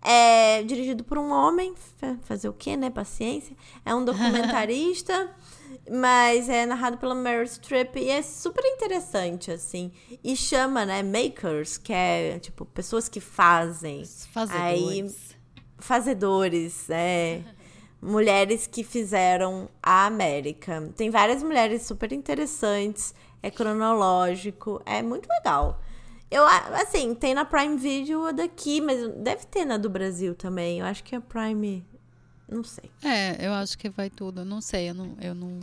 É 0.00 0.62
dirigido 0.62 1.02
por 1.02 1.16
um 1.16 1.30
homem, 1.30 1.74
fazer 2.22 2.48
o 2.48 2.52
quê, 2.52 2.76
né? 2.76 2.90
Paciência. 2.90 3.56
É 3.84 3.94
um 3.94 4.04
documentarista, 4.04 5.30
mas 5.90 6.48
é 6.48 6.64
narrado 6.64 6.96
pela 6.96 7.14
Meryl 7.14 7.46
Streep 7.46 7.96
e 7.96 8.10
é 8.10 8.22
super 8.22 8.64
interessante, 8.64 9.50
assim. 9.50 9.92
E 10.22 10.36
chama, 10.36 10.86
né, 10.86 11.02
makers, 11.02 11.76
que 11.76 11.92
é, 11.92 12.38
tipo, 12.38 12.64
pessoas 12.64 13.08
que 13.08 13.20
fazem. 13.20 14.04
Fazedores. 14.32 14.60
Aí, 14.62 15.14
fazedores, 15.78 16.90
é. 16.90 17.42
mulheres 18.00 18.66
que 18.66 18.84
fizeram 18.84 19.68
a 19.82 20.06
América. 20.06 20.92
Tem 20.96 21.10
várias 21.10 21.42
mulheres 21.42 21.82
super 21.82 22.12
interessantes, 22.12 23.14
é 23.42 23.50
cronológico, 23.50 24.80
é 24.84 25.02
muito 25.02 25.28
legal. 25.28 25.80
Eu, 26.30 26.44
assim, 26.46 27.14
tem 27.14 27.34
na 27.34 27.44
Prime 27.44 27.76
Video 27.76 28.26
a 28.26 28.32
daqui, 28.32 28.80
mas 28.80 29.08
deve 29.18 29.46
ter 29.46 29.64
na 29.64 29.76
do 29.76 29.88
Brasil 29.88 30.34
também. 30.34 30.80
Eu 30.80 30.86
acho 30.86 31.04
que 31.04 31.14
a 31.14 31.20
Prime. 31.20 31.86
Não 32.48 32.62
sei. 32.62 32.90
É, 33.02 33.46
eu 33.46 33.52
acho 33.52 33.76
que 33.78 33.88
vai 33.88 34.10
tudo. 34.10 34.42
Eu 34.42 34.44
não 34.44 34.60
sei, 34.60 34.90
eu 34.90 34.94
não. 34.94 35.16
Eu 35.20 35.34
não... 35.34 35.60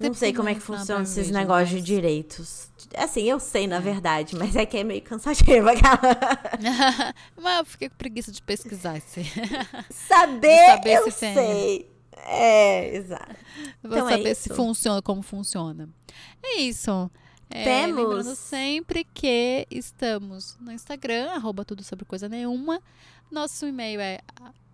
não 0.00 0.14
sei 0.14 0.32
como 0.32 0.48
é 0.48 0.54
que 0.54 0.60
funciona 0.60 1.02
esses 1.02 1.30
negócios 1.30 1.72
mas... 1.72 1.84
de 1.84 1.94
direitos. 1.94 2.70
Assim, 2.96 3.22
eu 3.22 3.40
sei, 3.40 3.66
na 3.66 3.76
é. 3.76 3.80
verdade, 3.80 4.36
mas 4.36 4.54
é 4.56 4.64
que 4.64 4.78
é 4.78 4.84
meio 4.84 5.02
cansativo 5.02 5.68
aquela. 5.68 6.00
mas 7.36 7.58
eu 7.58 7.64
fiquei 7.64 7.88
com 7.88 7.96
preguiça 7.96 8.30
de 8.30 8.42
pesquisar 8.42 8.98
isso. 8.98 9.20
Saber, 9.90 10.66
saber 10.66 10.94
eu 10.94 11.10
sei. 11.10 11.90
É, 12.26 12.96
exato. 12.96 13.36
Vou 13.82 13.92
então 13.92 14.08
é 14.08 14.12
saber 14.12 14.28
é 14.28 14.34
se 14.34 14.48
funciona, 14.50 15.02
como 15.02 15.22
funciona. 15.22 15.88
É 16.42 16.60
isso. 16.60 17.10
É, 17.48 17.64
Temos. 17.64 17.96
Lembrando 17.96 18.36
sempre 18.36 19.04
que 19.12 19.66
estamos 19.70 20.56
no 20.60 20.70
Instagram, 20.70 21.30
arroba 21.30 21.64
tudo 21.64 21.82
sobre 21.82 22.04
coisa 22.04 22.28
nenhuma. 22.28 22.80
Nosso 23.30 23.66
e-mail 23.66 24.00
é 24.00 24.20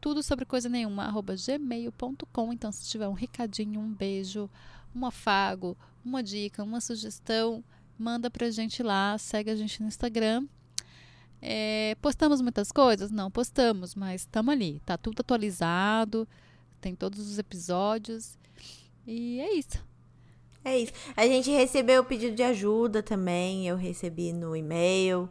tudo 0.00 0.22
sobre 0.22 0.44
coisa 0.44 0.68
nenhuma, 0.68 1.04
arroba 1.04 1.34
gmail.com. 1.34 2.52
Então, 2.52 2.70
se 2.72 2.88
tiver 2.88 3.08
um 3.08 3.12
recadinho, 3.12 3.80
um 3.80 3.92
beijo, 3.92 4.48
um 4.94 5.04
afago, 5.04 5.76
uma 6.04 6.22
dica, 6.22 6.62
uma 6.62 6.80
sugestão, 6.80 7.64
manda 7.98 8.30
pra 8.30 8.50
gente 8.50 8.82
lá, 8.82 9.16
segue 9.18 9.50
a 9.50 9.56
gente 9.56 9.80
no 9.82 9.88
Instagram. 9.88 10.46
É, 11.40 11.96
postamos 12.00 12.40
muitas 12.40 12.72
coisas? 12.72 13.10
Não 13.10 13.30
postamos, 13.30 13.94
mas 13.94 14.22
estamos 14.22 14.52
ali. 14.52 14.80
Tá 14.84 14.96
tudo 14.96 15.20
atualizado, 15.20 16.26
tem 16.80 16.94
todos 16.94 17.20
os 17.20 17.38
episódios. 17.38 18.38
E 19.06 19.40
é 19.40 19.54
isso. 19.54 19.84
É 20.64 20.78
isso. 20.78 20.92
A 21.16 21.26
gente 21.26 21.50
recebeu 21.50 22.02
o 22.02 22.04
pedido 22.04 22.34
de 22.34 22.42
ajuda 22.42 23.02
também. 23.02 23.68
Eu 23.68 23.76
recebi 23.76 24.32
no 24.32 24.56
e-mail. 24.56 25.28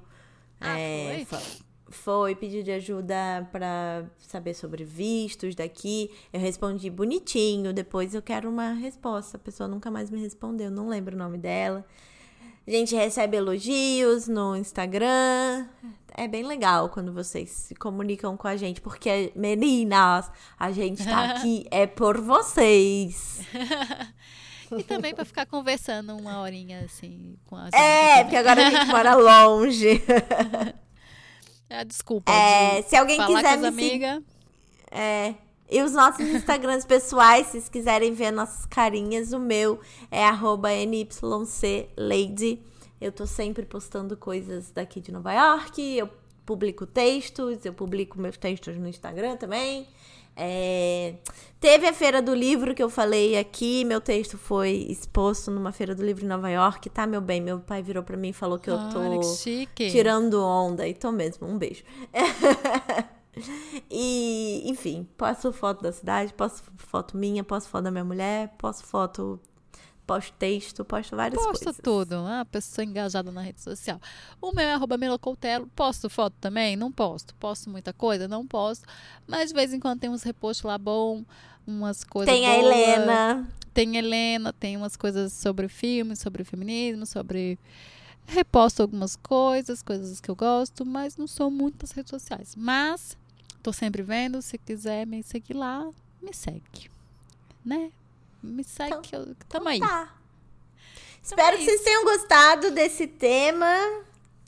Ah, 0.62 0.80
é, 0.80 1.26
foi? 1.26 1.40
Foi 1.88 2.36
pedido 2.36 2.64
de 2.64 2.72
ajuda 2.72 3.48
para 3.52 4.06
saber 4.18 4.54
sobre 4.54 4.84
vistos 4.84 5.54
daqui. 5.54 6.10
Eu 6.34 6.40
respondi 6.40 6.90
bonitinho. 6.90 7.72
Depois 7.72 8.16
eu 8.16 8.22
quero 8.22 8.50
uma 8.50 8.74
resposta. 8.74 9.38
A 9.38 9.40
pessoa 9.40 9.68
nunca 9.68 9.92
mais 9.92 10.10
me 10.10 10.20
respondeu. 10.20 10.72
Não 10.72 10.88
lembro 10.88 11.16
o 11.16 11.20
nome 11.20 11.38
dela. 11.38 11.86
A 12.68 12.72
gente 12.72 12.96
recebe 12.96 13.38
elogios 13.38 14.28
no 14.28 14.56
Instagram. 14.56 15.68
É 16.18 16.28
bem 16.28 16.44
legal 16.44 16.90
quando 16.90 17.14
vocês 17.14 17.52
se 17.52 17.76
comunicam 17.76 18.36
com 18.36 18.48
a 18.48 18.56
gente, 18.56 18.82
porque 18.82 19.32
meninas, 19.36 20.32
a 20.58 20.72
gente 20.72 21.04
tá 21.04 21.36
aqui 21.36 21.68
é 21.70 21.86
por 21.86 22.20
vocês. 22.20 23.42
E 24.76 24.82
também 24.82 25.14
para 25.14 25.24
ficar 25.24 25.46
conversando 25.46 26.18
uma 26.18 26.42
horinha 26.42 26.82
assim 26.84 27.38
com 27.46 27.56
a 27.56 27.70
É, 27.70 28.24
porque 28.24 28.36
agora 28.36 28.66
a 28.66 28.72
gente 28.72 28.88
mora 28.88 29.14
longe. 29.14 30.02
É, 31.70 31.84
desculpa. 31.84 32.32
É, 32.32 32.82
se 32.84 32.96
alguém 32.96 33.20
quiser 33.26 33.58
me 33.58 33.68
amiga. 33.68 34.24
É. 34.92 35.36
E 35.70 35.82
os 35.82 35.94
nossos 35.94 36.26
Instagrams 36.26 36.86
pessoais, 36.88 37.48
se 37.48 37.54
vocês 37.54 37.70
quiserem 37.70 38.14
ver 38.14 38.32
nossas 38.32 38.66
carinhas, 38.66 39.34
o 39.34 39.40
meu 39.40 39.80
é 40.12 40.30
nyclady. 40.86 42.62
Eu 43.02 43.12
tô 43.12 43.26
sempre 43.26 43.66
postando 43.66 44.16
coisas 44.16 44.72
daqui 44.72 45.02
de 45.02 45.12
Nova 45.12 45.34
York. 45.34 45.82
Eu 45.82 46.10
publico 46.46 46.86
textos, 46.86 47.66
eu 47.66 47.74
publico 47.74 48.20
meus 48.20 48.38
textos 48.38 48.78
no 48.78 48.88
Instagram 48.88 49.36
também. 49.36 49.88
É... 50.36 51.16
Teve 51.60 51.88
a 51.88 51.94
Feira 51.94 52.22
do 52.22 52.36
Livro 52.36 52.76
que 52.76 52.84
eu 52.84 52.90
falei 52.90 53.38
aqui, 53.38 53.84
meu 53.86 54.00
texto 54.00 54.38
foi 54.38 54.86
exposto 54.90 55.50
numa 55.50 55.72
Feira 55.72 55.96
do 55.96 56.04
Livro 56.04 56.24
em 56.24 56.28
Nova 56.28 56.50
York, 56.50 56.90
tá, 56.90 57.08
meu 57.08 57.22
bem? 57.22 57.42
Meu 57.42 57.60
pai 57.60 57.82
virou 57.82 58.04
para 58.04 58.18
mim 58.18 58.30
e 58.30 58.34
falou 58.34 58.60
que 58.60 58.70
eu 58.70 58.78
tô 58.90 59.00
que 59.74 59.90
tirando 59.90 60.44
onda, 60.44 60.88
e 60.88 60.94
tô 60.94 61.12
mesmo, 61.12 61.48
um 61.48 61.58
beijo. 61.58 61.84
e, 63.90 64.62
enfim, 64.70 65.08
posto 65.18 65.52
foto 65.52 65.82
da 65.82 65.92
cidade, 65.92 66.34
posto 66.34 66.64
foto 66.78 67.18
minha, 67.18 67.44
posto 67.44 67.70
foto 67.70 67.86
da 67.86 67.92
minha 67.92 68.06
mulher, 68.06 68.54
posto 68.58 68.86
foto 68.86 69.40
posto 70.06 70.34
texto, 70.38 70.86
posto 70.86 71.16
várias 71.16 71.42
posto 71.42 71.66
coisas. 71.66 71.82
Posto 71.82 71.82
tudo. 71.82 72.16
Ah, 72.28 72.46
pessoa 72.46 72.86
engajada 72.86 73.32
na 73.32 73.42
rede 73.42 73.62
social. 73.62 74.00
O 74.42 74.52
meu 74.52 74.66
é 74.66 74.74
arroba 74.74 74.98
Milocoutelo. 74.98 75.68
Posto 75.76 76.10
foto 76.10 76.36
também? 76.40 76.76
Não 76.76 76.92
posto. 76.92 77.36
Posto 77.36 77.70
muita 77.70 77.92
coisa? 77.92 78.28
Não 78.28 78.46
posto. 78.46 78.86
Mas 79.28 79.50
de 79.50 79.56
vez 79.56 79.74
em 79.74 79.80
quando 79.80 80.00
tem 80.00 80.10
uns 80.10 80.24
repostos 80.24 80.64
lá 80.64 80.78
bom, 80.78 81.24
umas 81.66 82.04
coisas 82.04 82.34
Tem 82.34 82.44
boas. 82.44 82.56
a 82.56 82.60
Helena. 82.60 83.54
Tem 83.74 83.96
a 83.96 84.00
Helena, 84.00 84.54
tem 84.54 84.78
umas 84.78 84.96
coisas 84.96 85.34
sobre 85.34 85.68
filmes, 85.68 86.20
sobre 86.20 86.44
feminismo, 86.44 87.06
sobre... 87.06 87.60
Reposto 88.28 88.82
algumas 88.82 89.16
coisas, 89.16 89.84
coisas 89.84 90.20
que 90.20 90.32
eu 90.32 90.36
gosto, 90.36 90.84
mas 90.84 91.16
não 91.16 91.28
sou 91.28 91.52
muito 91.52 91.84
nas 91.84 91.92
redes 91.92 92.10
sociais. 92.10 92.56
Mas 92.56 93.16
tô 93.62 93.72
sempre 93.72 94.02
vendo, 94.02 94.42
se 94.42 94.58
quiser 94.58 95.06
me 95.06 95.22
seguir 95.22 95.54
lá, 95.54 95.88
me 96.22 96.34
segue. 96.34 96.90
Né? 97.64 97.92
Me 98.46 98.64
segue 98.64 98.92
então, 98.92 99.02
que 99.02 99.16
eu. 99.16 99.36
Tamo 99.50 99.68
então 99.68 99.68
aí. 99.68 99.80
Tá. 99.80 100.14
Espero 101.22 101.58
que 101.58 101.64
vocês 101.64 101.82
tenham 101.82 102.04
gostado 102.04 102.72
desse 102.72 103.08
tema. 103.08 103.68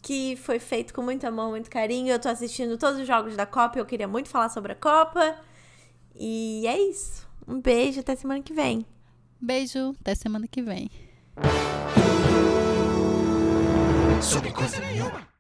Que 0.02 0.38
foi 0.38 0.60
feito 0.60 0.94
com 0.94 1.02
muito 1.02 1.26
amor, 1.26 1.50
muito 1.50 1.70
carinho. 1.70 2.10
Eu 2.10 2.20
tô 2.20 2.30
assistindo 2.30 2.78
todos 2.78 3.00
os 3.02 3.08
jogos 3.08 3.36
da 3.36 3.46
Copa. 3.46 3.80
Eu 3.80 3.86
queria 3.86 4.08
muito 4.08 4.30
falar 4.30 4.50
sobre 4.50 4.72
a 4.72 4.76
Copa. 4.76 5.38
E 6.16 6.66
é 6.68 6.80
isso. 6.80 7.28
Um 7.48 7.60
beijo, 7.60 8.00
até 8.00 8.16
semana 8.16 8.42
que 8.42 8.54
vem. 8.54 8.86
Beijo, 9.42 9.96
até 10.02 10.16
semana 10.16 10.48
que 10.48 10.62
vem. 10.62 10.90
Sobre 14.22 14.52
coisa 14.52 14.80
nenhuma. 14.80 15.37